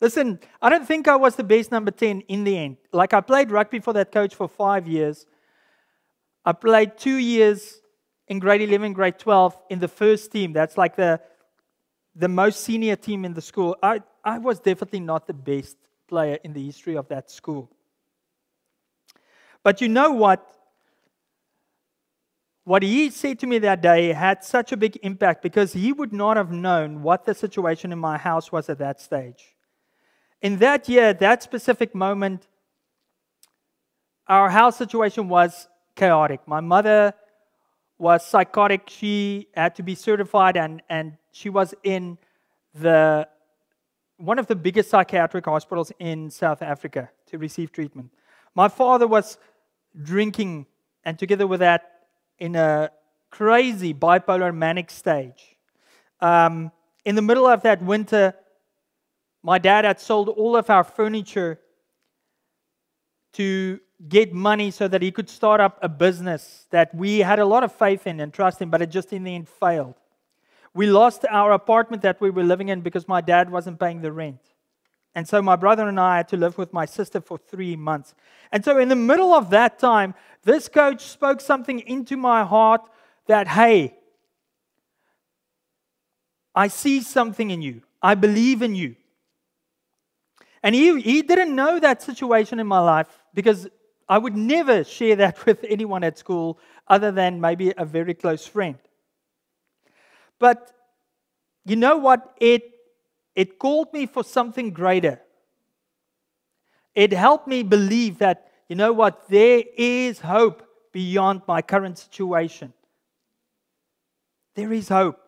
Listen, 0.00 0.40
I 0.60 0.70
don't 0.70 0.86
think 0.86 1.08
I 1.08 1.16
was 1.16 1.36
the 1.36 1.44
best 1.44 1.70
number 1.70 1.90
10 1.90 2.22
in 2.22 2.44
the 2.44 2.56
end. 2.58 2.76
Like, 2.92 3.14
I 3.14 3.20
played 3.20 3.50
rugby 3.50 3.78
for 3.78 3.92
that 3.92 4.12
coach 4.12 4.34
for 4.34 4.48
five 4.48 4.88
years. 4.88 5.26
I 6.44 6.52
played 6.52 6.98
two 6.98 7.16
years 7.16 7.80
in 8.28 8.38
grade 8.38 8.62
11, 8.62 8.92
grade 8.92 9.18
12 9.18 9.56
in 9.70 9.78
the 9.78 9.88
first 9.88 10.32
team. 10.32 10.52
That's 10.52 10.76
like 10.76 10.96
the, 10.96 11.20
the 12.14 12.28
most 12.28 12.60
senior 12.60 12.96
team 12.96 13.24
in 13.24 13.34
the 13.34 13.40
school. 13.40 13.76
I, 13.82 14.02
I 14.24 14.38
was 14.38 14.60
definitely 14.60 15.00
not 15.00 15.26
the 15.26 15.34
best 15.34 15.76
player 16.08 16.38
in 16.44 16.52
the 16.52 16.64
history 16.64 16.96
of 16.96 17.08
that 17.08 17.30
school. 17.30 17.70
But 19.62 19.80
you 19.80 19.88
know 19.88 20.10
what? 20.10 20.53
What 22.64 22.82
he 22.82 23.10
said 23.10 23.38
to 23.40 23.46
me 23.46 23.58
that 23.58 23.82
day 23.82 24.12
had 24.14 24.42
such 24.42 24.72
a 24.72 24.76
big 24.76 24.98
impact 25.02 25.42
because 25.42 25.74
he 25.74 25.92
would 25.92 26.12
not 26.12 26.38
have 26.38 26.50
known 26.50 27.02
what 27.02 27.26
the 27.26 27.34
situation 27.34 27.92
in 27.92 27.98
my 27.98 28.16
house 28.16 28.50
was 28.50 28.70
at 28.70 28.78
that 28.78 29.00
stage. 29.00 29.54
In 30.40 30.58
that 30.58 30.88
year, 30.88 31.12
that 31.12 31.42
specific 31.42 31.94
moment, 31.94 32.48
our 34.26 34.48
house 34.48 34.78
situation 34.78 35.28
was 35.28 35.68
chaotic. 35.94 36.40
My 36.46 36.60
mother 36.60 37.12
was 37.98 38.26
psychotic. 38.26 38.88
She 38.88 39.48
had 39.54 39.74
to 39.76 39.82
be 39.82 39.94
certified, 39.94 40.56
and, 40.56 40.82
and 40.88 41.18
she 41.32 41.50
was 41.50 41.74
in 41.82 42.18
the 42.74 43.28
one 44.16 44.38
of 44.38 44.46
the 44.46 44.54
biggest 44.54 44.90
psychiatric 44.90 45.44
hospitals 45.44 45.92
in 45.98 46.30
South 46.30 46.62
Africa 46.62 47.10
to 47.26 47.36
receive 47.36 47.72
treatment. 47.72 48.10
My 48.54 48.68
father 48.68 49.06
was 49.06 49.38
drinking, 50.02 50.66
and 51.04 51.18
together 51.18 51.46
with 51.46 51.60
that, 51.60 51.93
in 52.38 52.56
a 52.56 52.90
crazy 53.30 53.92
bipolar 53.94 54.54
manic 54.54 54.90
stage. 54.90 55.56
Um, 56.20 56.70
in 57.04 57.14
the 57.14 57.22
middle 57.22 57.46
of 57.46 57.62
that 57.62 57.82
winter, 57.82 58.34
my 59.42 59.58
dad 59.58 59.84
had 59.84 60.00
sold 60.00 60.28
all 60.28 60.56
of 60.56 60.70
our 60.70 60.84
furniture 60.84 61.60
to 63.34 63.80
get 64.08 64.32
money 64.32 64.70
so 64.70 64.88
that 64.88 65.02
he 65.02 65.10
could 65.10 65.28
start 65.28 65.60
up 65.60 65.78
a 65.82 65.88
business 65.88 66.66
that 66.70 66.94
we 66.94 67.18
had 67.18 67.38
a 67.38 67.44
lot 67.44 67.64
of 67.64 67.72
faith 67.72 68.06
in 68.06 68.20
and 68.20 68.32
trust 68.32 68.62
in, 68.62 68.70
but 68.70 68.80
it 68.80 68.90
just 68.90 69.12
in 69.12 69.24
the 69.24 69.34
end 69.34 69.48
failed. 69.48 69.94
We 70.72 70.86
lost 70.86 71.24
our 71.30 71.52
apartment 71.52 72.02
that 72.02 72.20
we 72.20 72.30
were 72.30 72.42
living 72.42 72.68
in 72.68 72.80
because 72.80 73.06
my 73.06 73.20
dad 73.20 73.50
wasn't 73.50 73.78
paying 73.78 74.00
the 74.00 74.12
rent. 74.12 74.40
And 75.14 75.28
so 75.28 75.40
my 75.40 75.56
brother 75.56 75.88
and 75.88 76.00
I 76.00 76.16
had 76.16 76.28
to 76.28 76.36
live 76.36 76.58
with 76.58 76.72
my 76.72 76.86
sister 76.86 77.20
for 77.20 77.38
three 77.38 77.76
months. 77.76 78.14
And 78.50 78.64
so, 78.64 78.78
in 78.78 78.88
the 78.88 78.96
middle 78.96 79.32
of 79.32 79.50
that 79.50 79.78
time, 79.78 80.14
this 80.44 80.68
coach 80.68 81.02
spoke 81.02 81.40
something 81.40 81.80
into 81.80 82.16
my 82.16 82.44
heart 82.44 82.82
that, 83.26 83.48
hey, 83.48 83.96
I 86.54 86.68
see 86.68 87.00
something 87.00 87.50
in 87.50 87.62
you. 87.62 87.82
I 88.02 88.14
believe 88.14 88.62
in 88.62 88.74
you. 88.74 88.96
And 90.62 90.74
he, 90.74 91.00
he 91.00 91.22
didn't 91.22 91.54
know 91.54 91.78
that 91.80 92.02
situation 92.02 92.58
in 92.58 92.66
my 92.66 92.80
life 92.80 93.08
because 93.34 93.68
I 94.08 94.18
would 94.18 94.36
never 94.36 94.84
share 94.84 95.16
that 95.16 95.44
with 95.46 95.64
anyone 95.68 96.04
at 96.04 96.18
school 96.18 96.58
other 96.88 97.10
than 97.10 97.40
maybe 97.40 97.72
a 97.76 97.84
very 97.84 98.14
close 98.14 98.46
friend. 98.46 98.76
But 100.38 100.70
you 101.64 101.76
know 101.76 101.96
what? 101.96 102.34
It, 102.40 102.62
it 103.34 103.58
called 103.58 103.92
me 103.92 104.06
for 104.06 104.22
something 104.22 104.70
greater. 104.70 105.20
It 106.94 107.12
helped 107.12 107.48
me 107.48 107.62
believe 107.62 108.18
that, 108.18 108.48
you 108.68 108.76
know 108.76 108.92
what? 108.92 109.28
There 109.28 109.62
is 109.76 110.20
hope 110.20 110.62
beyond 110.92 111.42
my 111.46 111.60
current 111.62 111.98
situation. 111.98 112.72
There 114.54 114.72
is 114.72 114.88
hope. 114.88 115.20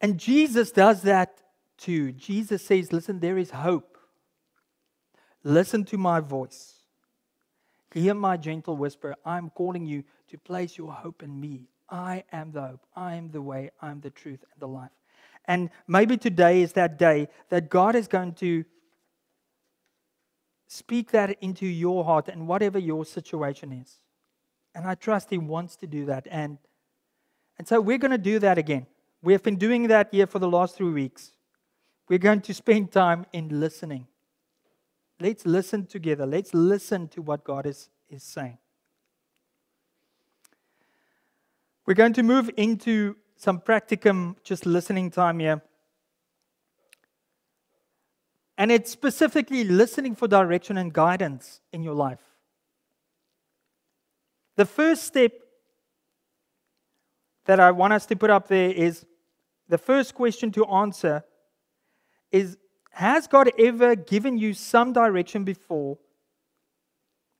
And 0.00 0.18
Jesus 0.18 0.72
does 0.72 1.02
that 1.02 1.38
too. 1.78 2.12
Jesus 2.12 2.64
says, 2.64 2.92
Listen, 2.92 3.20
there 3.20 3.38
is 3.38 3.50
hope. 3.50 3.98
Listen 5.44 5.84
to 5.84 5.98
my 5.98 6.20
voice. 6.20 6.80
Hear 7.92 8.14
my 8.14 8.36
gentle 8.36 8.76
whisper. 8.76 9.14
I'm 9.24 9.50
calling 9.50 9.86
you 9.86 10.02
to 10.28 10.38
place 10.38 10.78
your 10.78 10.92
hope 10.92 11.22
in 11.22 11.38
me. 11.38 11.68
I 11.90 12.24
am 12.32 12.52
the 12.52 12.62
hope. 12.62 12.86
I 12.96 13.16
am 13.16 13.30
the 13.30 13.42
way. 13.42 13.70
I 13.80 13.90
am 13.90 14.00
the 14.00 14.10
truth 14.10 14.40
and 14.52 14.60
the 14.60 14.66
life. 14.66 14.90
And 15.46 15.70
maybe 15.86 16.16
today 16.16 16.62
is 16.62 16.72
that 16.72 16.98
day 16.98 17.28
that 17.50 17.68
God 17.68 17.94
is 17.94 18.08
going 18.08 18.32
to 18.34 18.64
speak 20.72 21.10
that 21.10 21.36
into 21.42 21.66
your 21.66 22.04
heart 22.04 22.28
and 22.28 22.48
whatever 22.48 22.78
your 22.78 23.04
situation 23.04 23.72
is. 23.72 23.98
And 24.74 24.86
I 24.86 24.94
trust 24.94 25.28
He 25.28 25.36
wants 25.36 25.76
to 25.76 25.86
do 25.86 26.06
that. 26.06 26.26
And, 26.30 26.56
and 27.58 27.68
so 27.68 27.80
we're 27.80 27.98
going 27.98 28.12
to 28.12 28.18
do 28.18 28.38
that 28.38 28.56
again. 28.56 28.86
We 29.22 29.34
have 29.34 29.42
been 29.42 29.56
doing 29.56 29.88
that 29.88 30.08
here 30.10 30.26
for 30.26 30.38
the 30.38 30.48
last 30.48 30.76
three 30.76 30.90
weeks. 30.90 31.32
We're 32.08 32.18
going 32.18 32.40
to 32.42 32.54
spend 32.54 32.90
time 32.90 33.26
in 33.32 33.60
listening. 33.60 34.06
Let's 35.20 35.44
listen 35.44 35.86
together. 35.86 36.26
Let's 36.26 36.54
listen 36.54 37.06
to 37.08 37.22
what 37.22 37.44
God 37.44 37.66
is, 37.66 37.90
is 38.08 38.22
saying. 38.22 38.58
We're 41.84 41.94
going 41.94 42.14
to 42.14 42.22
move 42.22 42.50
into 42.56 43.16
some 43.36 43.60
practicum, 43.60 44.36
just 44.42 44.64
listening 44.64 45.10
time 45.10 45.38
here. 45.38 45.62
And 48.62 48.70
it's 48.70 48.92
specifically 48.92 49.64
listening 49.64 50.14
for 50.14 50.28
direction 50.28 50.78
and 50.78 50.92
guidance 50.92 51.60
in 51.72 51.82
your 51.82 51.94
life. 51.94 52.22
The 54.54 54.64
first 54.64 55.02
step 55.02 55.32
that 57.46 57.58
I 57.58 57.72
want 57.72 57.92
us 57.92 58.06
to 58.06 58.14
put 58.14 58.30
up 58.30 58.46
there 58.46 58.70
is 58.70 59.04
the 59.68 59.78
first 59.78 60.14
question 60.14 60.52
to 60.52 60.64
answer 60.66 61.24
is 62.30 62.56
Has 62.90 63.26
God 63.26 63.50
ever 63.58 63.96
given 63.96 64.38
you 64.38 64.54
some 64.54 64.92
direction 64.92 65.42
before? 65.42 65.98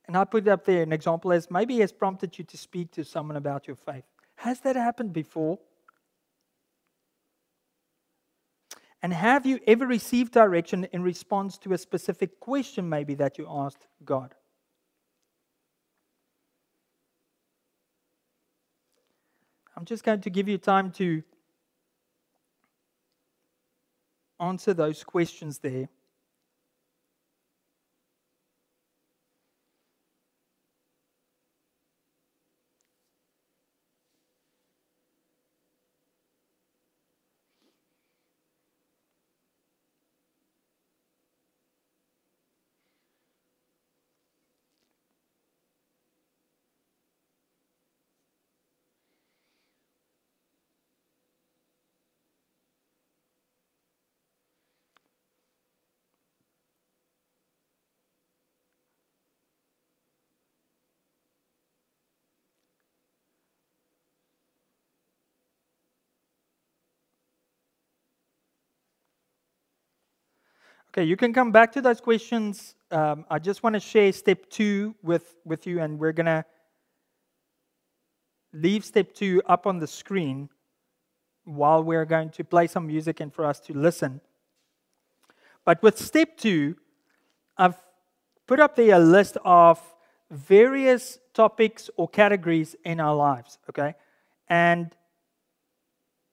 And 0.09 0.17
I 0.17 0.25
put 0.25 0.49
up 0.49 0.65
there 0.65 0.83
an 0.83 0.93
example 0.93 1.33
as 1.33 1.53
maybe 1.53 1.75
He 1.75 1.81
has 1.83 1.93
prompted 1.93 2.37
you 2.37 2.45
to 2.47 2.59
speak 2.59 2.91
to 2.95 3.05
someone 3.05 3.37
about 3.37 3.69
your 3.69 3.77
faith. 3.77 4.03
Has 4.39 4.59
that 4.63 4.75
happened 4.75 5.13
before? 5.13 5.61
And 9.03 9.13
have 9.13 9.45
you 9.45 9.59
ever 9.67 9.85
received 9.85 10.33
direction 10.33 10.85
in 10.93 11.03
response 11.03 11.59
to 11.59 11.73
a 11.73 11.79
specific 11.79 12.39
question, 12.39 12.89
maybe 12.89 13.15
that 13.17 13.37
you 13.37 13.47
asked 13.49 13.89
God? 14.05 14.35
I'm 19.77 19.85
just 19.85 20.05
going 20.05 20.21
to 20.21 20.31
give 20.31 20.49
you 20.49 20.59
time 20.59 20.93
to 20.93 21.25
answer 24.39 24.75
those 24.75 25.03
questions 25.03 25.59
there. 25.59 25.89
Okay, 70.95 71.05
you 71.05 71.17
can 71.17 71.33
come 71.33 71.51
back 71.51 71.73
to 71.73 71.81
those 71.81 72.03
questions. 72.03 72.75
Um, 72.91 73.25
I 73.31 73.39
just 73.39 73.63
want 73.63 73.73
to 73.73 73.81
share 73.81 74.13
step 74.13 74.51
two 74.51 74.95
with, 75.03 75.37
with 75.43 75.67
you, 75.67 75.81
and 75.81 75.99
we're 75.99 76.13
going 76.13 76.27
to 76.27 76.45
leave 78.53 78.85
step 78.85 79.15
two 79.15 79.41
up 79.47 79.67
on 79.67 79.79
the 79.79 79.87
screen 79.87 80.51
while 81.45 81.83
we're 81.83 82.05
going 82.05 82.29
to 82.29 82.45
play 82.45 82.67
some 82.67 82.87
music 82.87 83.21
and 83.21 83.33
for 83.33 83.47
us 83.47 83.59
to 83.61 83.73
listen. 83.73 84.21
But 85.65 85.83
with 85.83 85.99
step 85.99 86.37
two, 86.37 86.77
I've 87.57 87.77
put 88.47 88.61
up 88.61 88.77
there 88.77 88.97
a 88.97 88.99
list 88.99 89.39
of 89.47 89.81
various 90.31 91.19
topics 91.33 91.89
or 91.97 92.07
categories 92.07 92.77
in 92.85 93.01
our 93.01 93.15
lives, 93.15 93.59
okay? 93.71 93.95
And 94.47 94.95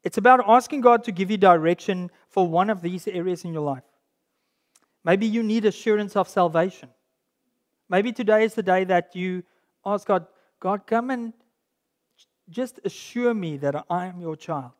it's 0.04 0.18
about 0.18 0.42
asking 0.46 0.82
God 0.82 1.06
to 1.06 1.14
give 1.14 1.32
you 1.32 1.38
direction 1.38 2.12
for 2.28 2.46
one 2.46 2.70
of 2.70 2.82
these 2.82 3.08
areas 3.08 3.46
in 3.46 3.54
your 3.54 3.64
life. 3.64 3.84
Maybe 5.04 5.26
you 5.26 5.44
need 5.44 5.66
assurance 5.66 6.16
of 6.16 6.28
salvation. 6.28 6.90
Maybe 7.88 8.12
today 8.12 8.44
is 8.44 8.54
the 8.54 8.64
day 8.64 8.84
that 8.84 9.16
you 9.16 9.44
ask 9.86 10.08
God, 10.08 10.28
God, 10.60 10.86
come 10.86 11.10
and 11.10 11.34
just 12.50 12.80
assure 12.84 13.34
me 13.34 13.58
that 13.58 13.86
I 13.90 14.08
am 14.08 14.20
your 14.22 14.36
child. 14.36 14.72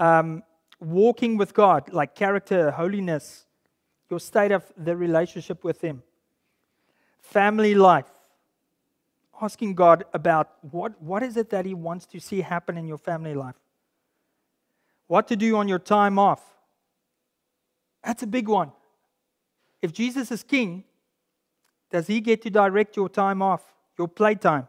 Um, 0.00 0.42
walking 0.80 1.36
with 1.36 1.54
God, 1.54 1.92
like 1.92 2.14
character, 2.14 2.70
holiness, 2.72 3.46
your 4.10 4.18
state 4.18 4.52
of 4.52 4.64
the 4.76 4.96
relationship 4.96 5.62
with 5.64 5.80
Him. 5.80 6.02
Family 7.20 7.74
life, 7.74 8.10
asking 9.40 9.74
God 9.74 10.04
about 10.12 10.50
what, 10.70 11.00
what 11.00 11.22
is 11.22 11.36
it 11.36 11.50
that 11.50 11.64
He 11.64 11.74
wants 11.74 12.06
to 12.06 12.20
see 12.20 12.40
happen 12.40 12.76
in 12.76 12.86
your 12.86 12.98
family 12.98 13.34
life. 13.34 13.54
What 15.06 15.28
to 15.28 15.36
do 15.36 15.56
on 15.56 15.68
your 15.68 15.78
time 15.78 16.18
off 16.18 16.53
that's 18.04 18.22
a 18.22 18.26
big 18.26 18.48
one. 18.48 18.72
If 19.80 19.92
Jesus 19.92 20.30
is 20.30 20.42
king, 20.42 20.84
does 21.90 22.06
he 22.06 22.20
get 22.20 22.42
to 22.42 22.50
direct 22.50 22.96
your 22.96 23.08
time 23.08 23.42
off, 23.42 23.62
your 23.98 24.08
playtime? 24.08 24.66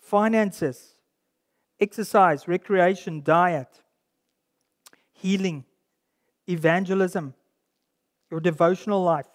Finances, 0.00 0.94
exercise, 1.80 2.46
recreation, 2.46 3.22
diet, 3.22 3.82
healing, 5.12 5.64
evangelism, 6.48 7.34
your 8.30 8.40
devotional 8.40 9.02
life, 9.02 9.26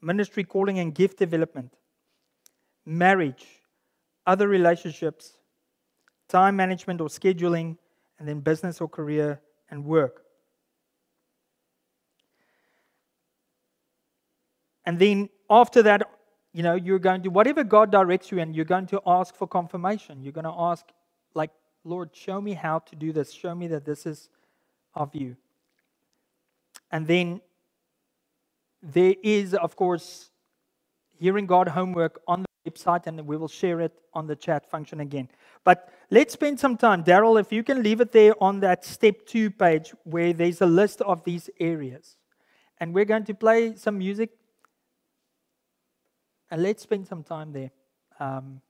ministry 0.00 0.44
calling 0.44 0.78
and 0.78 0.94
gift 0.94 1.18
development, 1.18 1.72
marriage, 2.84 3.46
other 4.26 4.48
relationships, 4.48 5.34
time 6.28 6.56
management 6.56 7.00
or 7.00 7.08
scheduling, 7.08 7.76
and 8.18 8.28
then 8.28 8.40
business 8.40 8.80
or 8.80 8.88
career 8.88 9.40
and 9.70 9.84
work. 9.84 10.24
And 14.86 14.98
then 14.98 15.28
after 15.48 15.82
that, 15.82 16.08
you 16.52 16.62
know, 16.62 16.74
you're 16.74 16.98
going 16.98 17.22
to, 17.22 17.30
whatever 17.30 17.62
God 17.62 17.92
directs 17.92 18.30
you 18.32 18.40
and 18.40 18.54
you're 18.56 18.64
going 18.64 18.86
to 18.86 19.00
ask 19.06 19.36
for 19.36 19.46
confirmation. 19.46 20.22
You're 20.22 20.32
going 20.32 20.44
to 20.44 20.54
ask, 20.56 20.84
like, 21.34 21.50
Lord, 21.84 22.10
show 22.12 22.40
me 22.40 22.54
how 22.54 22.80
to 22.80 22.96
do 22.96 23.12
this. 23.12 23.32
Show 23.32 23.54
me 23.54 23.68
that 23.68 23.84
this 23.84 24.06
is 24.06 24.28
of 24.94 25.14
you. 25.14 25.36
And 26.90 27.06
then 27.06 27.40
there 28.82 29.14
is, 29.22 29.54
of 29.54 29.76
course, 29.76 30.30
hearing 31.18 31.46
God 31.46 31.68
homework 31.68 32.20
on 32.26 32.42
the 32.42 32.70
website, 32.70 33.06
and 33.06 33.26
we 33.26 33.36
will 33.36 33.48
share 33.48 33.80
it 33.80 33.92
on 34.12 34.26
the 34.26 34.34
chat 34.34 34.68
function 34.68 35.00
again. 35.00 35.28
But 35.62 35.92
let's 36.10 36.32
spend 36.32 36.58
some 36.58 36.76
time. 36.76 37.04
Daryl, 37.04 37.40
if 37.40 37.52
you 37.52 37.62
can 37.62 37.82
leave 37.82 38.00
it 38.00 38.10
there 38.10 38.34
on 38.42 38.60
that 38.60 38.84
step 38.84 39.26
two 39.26 39.50
page 39.50 39.94
where 40.04 40.32
there's 40.32 40.60
a 40.60 40.66
list 40.66 41.00
of 41.02 41.22
these 41.24 41.48
areas. 41.60 42.16
And 42.78 42.94
we're 42.94 43.04
going 43.04 43.24
to 43.24 43.34
play 43.34 43.76
some 43.76 43.98
music 43.98 44.30
and 46.50 46.62
let's 46.62 46.82
spend 46.82 47.06
some 47.06 47.22
time 47.22 47.52
there. 47.52 47.70
Um, 48.18 48.60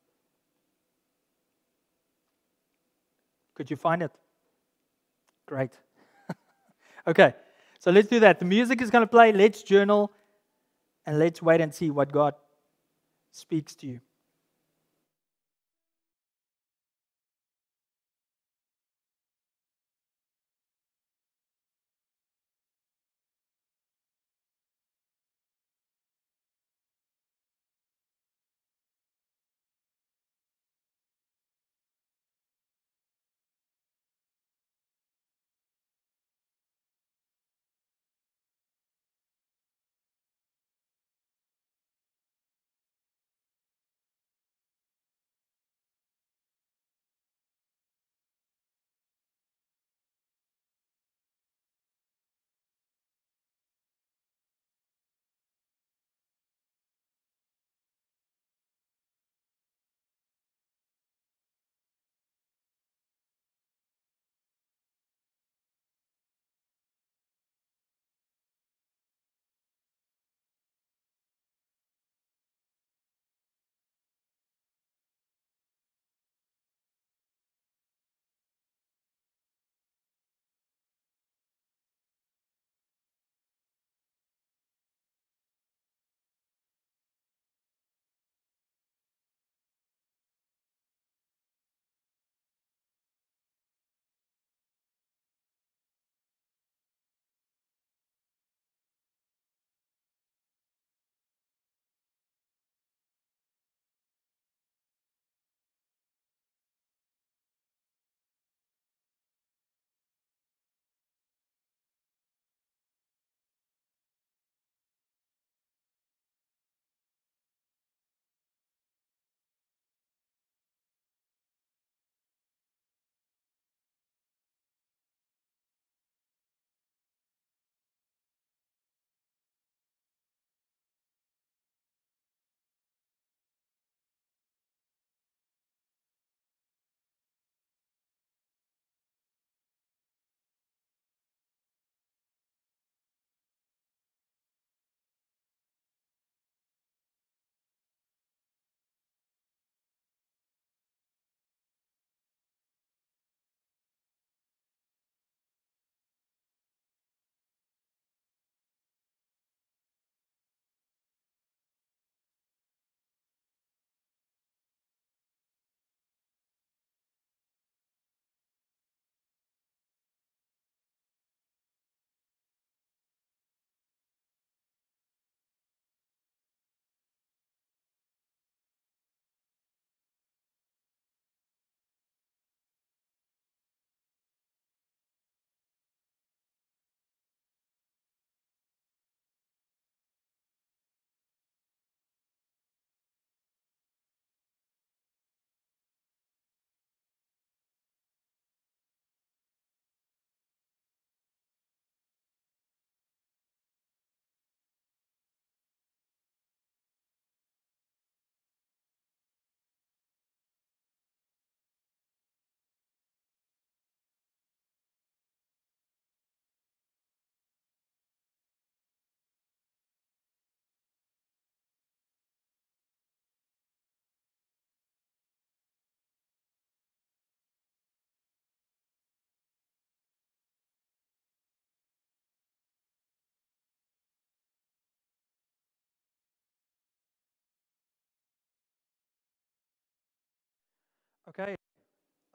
could 3.55 3.71
you 3.71 3.77
find 3.77 4.03
it? 4.03 4.13
Great. 5.47 5.73
okay, 7.07 7.35
so 7.79 7.91
let's 7.91 8.09
do 8.09 8.21
that. 8.21 8.39
The 8.39 8.45
music 8.45 8.81
is 8.81 8.91
going 8.91 9.03
to 9.03 9.11
play. 9.11 9.33
Let's 9.33 9.63
journal 9.63 10.13
and 11.07 11.19
let's 11.19 11.43
wait 11.43 11.61
and 11.61 11.75
see 11.75 11.91
what 11.91 12.13
God 12.13 12.35
speaks 13.33 13.75
to 13.77 13.87
you. 13.87 14.01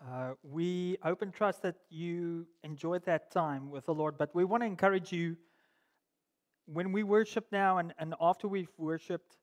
Uh, 0.08 0.34
we 0.43 0.97
hope 1.01 1.24
and 1.24 1.34
trust 1.34 1.64
that 1.64 1.76
you 1.89 2.45
enjoyed 2.64 3.03
that 3.06 3.32
time 3.32 3.72
with 3.72 3.86
the 3.88 3.93
Lord, 3.93 4.20
but 4.20 4.36
we 4.36 4.45
want 4.45 4.62
to 4.62 4.68
encourage 4.68 5.12
you 5.12 5.36
when 6.68 6.91
we 6.91 7.01
worship 7.01 7.47
now 7.51 7.80
and, 7.80 7.91
and 7.97 8.14
after 8.22 8.47
we've 8.47 8.72
worshiped 8.78 9.38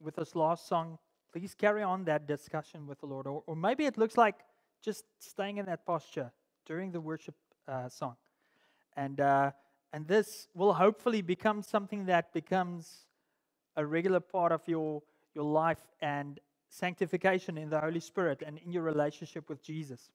with 0.00 0.16
this 0.16 0.34
last 0.34 0.66
song, 0.66 0.98
please 1.32 1.54
carry 1.54 1.82
on 1.84 2.04
that 2.04 2.26
discussion 2.26 2.86
with 2.86 2.98
the 2.98 3.06
Lord. 3.06 3.28
Or, 3.28 3.44
or 3.46 3.54
maybe 3.54 3.86
it 3.86 3.96
looks 3.96 4.16
like 4.16 4.36
just 4.82 5.04
staying 5.20 5.58
in 5.58 5.66
that 5.66 5.86
posture 5.86 6.32
during 6.66 6.90
the 6.90 7.00
worship 7.00 7.36
uh, 7.68 7.88
song. 7.88 8.16
And, 8.96 9.20
uh, 9.20 9.52
and 9.92 10.08
this 10.08 10.48
will 10.52 10.72
hopefully 10.72 11.22
become 11.22 11.62
something 11.62 12.06
that 12.06 12.32
becomes 12.32 13.06
a 13.76 13.86
regular 13.86 14.20
part 14.20 14.50
of 14.50 14.62
your, 14.66 15.00
your 15.34 15.44
life 15.44 15.86
and 16.00 16.40
sanctification 16.68 17.58
in 17.58 17.70
the 17.70 17.80
Holy 17.80 18.00
Spirit 18.00 18.42
and 18.46 18.58
in 18.58 18.72
your 18.72 18.82
relationship 18.82 19.48
with 19.48 19.62
Jesus. 19.62 20.10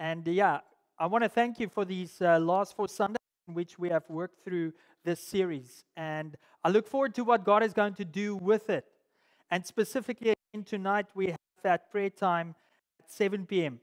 And 0.00 0.26
yeah, 0.26 0.60
I 0.98 1.06
want 1.06 1.24
to 1.24 1.28
thank 1.28 1.60
you 1.60 1.68
for 1.68 1.84
these 1.84 2.20
uh, 2.20 2.38
last 2.38 2.76
four 2.76 2.88
Sundays 2.88 3.18
in 3.46 3.54
which 3.54 3.78
we 3.78 3.88
have 3.88 4.04
worked 4.08 4.44
through 4.44 4.72
this 5.04 5.20
series. 5.20 5.84
And 5.96 6.36
I 6.62 6.70
look 6.70 6.86
forward 6.86 7.14
to 7.14 7.24
what 7.24 7.44
God 7.44 7.62
is 7.62 7.72
going 7.72 7.94
to 7.94 8.04
do 8.04 8.36
with 8.36 8.70
it. 8.70 8.84
And 9.50 9.64
specifically, 9.64 10.34
tonight 10.66 11.06
we 11.14 11.28
have 11.28 11.36
that 11.62 11.90
prayer 11.90 12.10
time 12.10 12.54
at 13.00 13.10
7 13.10 13.46
p.m. 13.46 13.80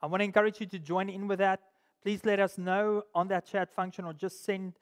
I 0.00 0.06
want 0.06 0.20
to 0.20 0.24
encourage 0.24 0.60
you 0.60 0.66
to 0.66 0.78
join 0.78 1.08
in 1.08 1.26
with 1.26 1.40
that. 1.40 1.60
Please 2.02 2.24
let 2.24 2.38
us 2.38 2.56
know 2.56 3.02
on 3.14 3.28
that 3.28 3.46
chat 3.46 3.74
function 3.74 4.04
or 4.04 4.12
just 4.12 4.44
send 4.44 4.74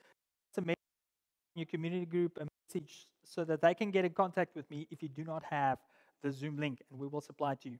your 1.56 1.66
community 1.66 2.06
group 2.06 2.38
a 2.40 2.46
message 2.68 3.06
so 3.24 3.44
that 3.44 3.60
they 3.60 3.74
can 3.74 3.90
get 3.90 4.04
in 4.04 4.12
contact 4.12 4.54
with 4.54 4.70
me 4.70 4.86
if 4.90 5.02
you 5.02 5.08
do 5.08 5.24
not 5.24 5.42
have 5.42 5.78
the 6.22 6.30
Zoom 6.30 6.56
link, 6.58 6.82
and 6.90 6.98
we 6.98 7.06
will 7.06 7.20
supply 7.20 7.54
to 7.56 7.70
you. 7.70 7.78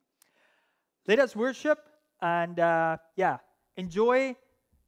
Let 1.06 1.18
us 1.18 1.36
worship 1.36 1.78
and, 2.20 2.58
uh, 2.58 2.96
yeah, 3.16 3.38
enjoy 3.76 4.36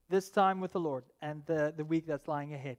this 0.09 0.31
time 0.31 0.61
with 0.61 0.73
the 0.73 0.81
Lord 0.81 1.05
and 1.23 1.43
the, 1.47 1.73
the 1.77 1.85
week 1.85 2.07
that's 2.07 2.27
lying 2.27 2.55
ahead. 2.55 2.79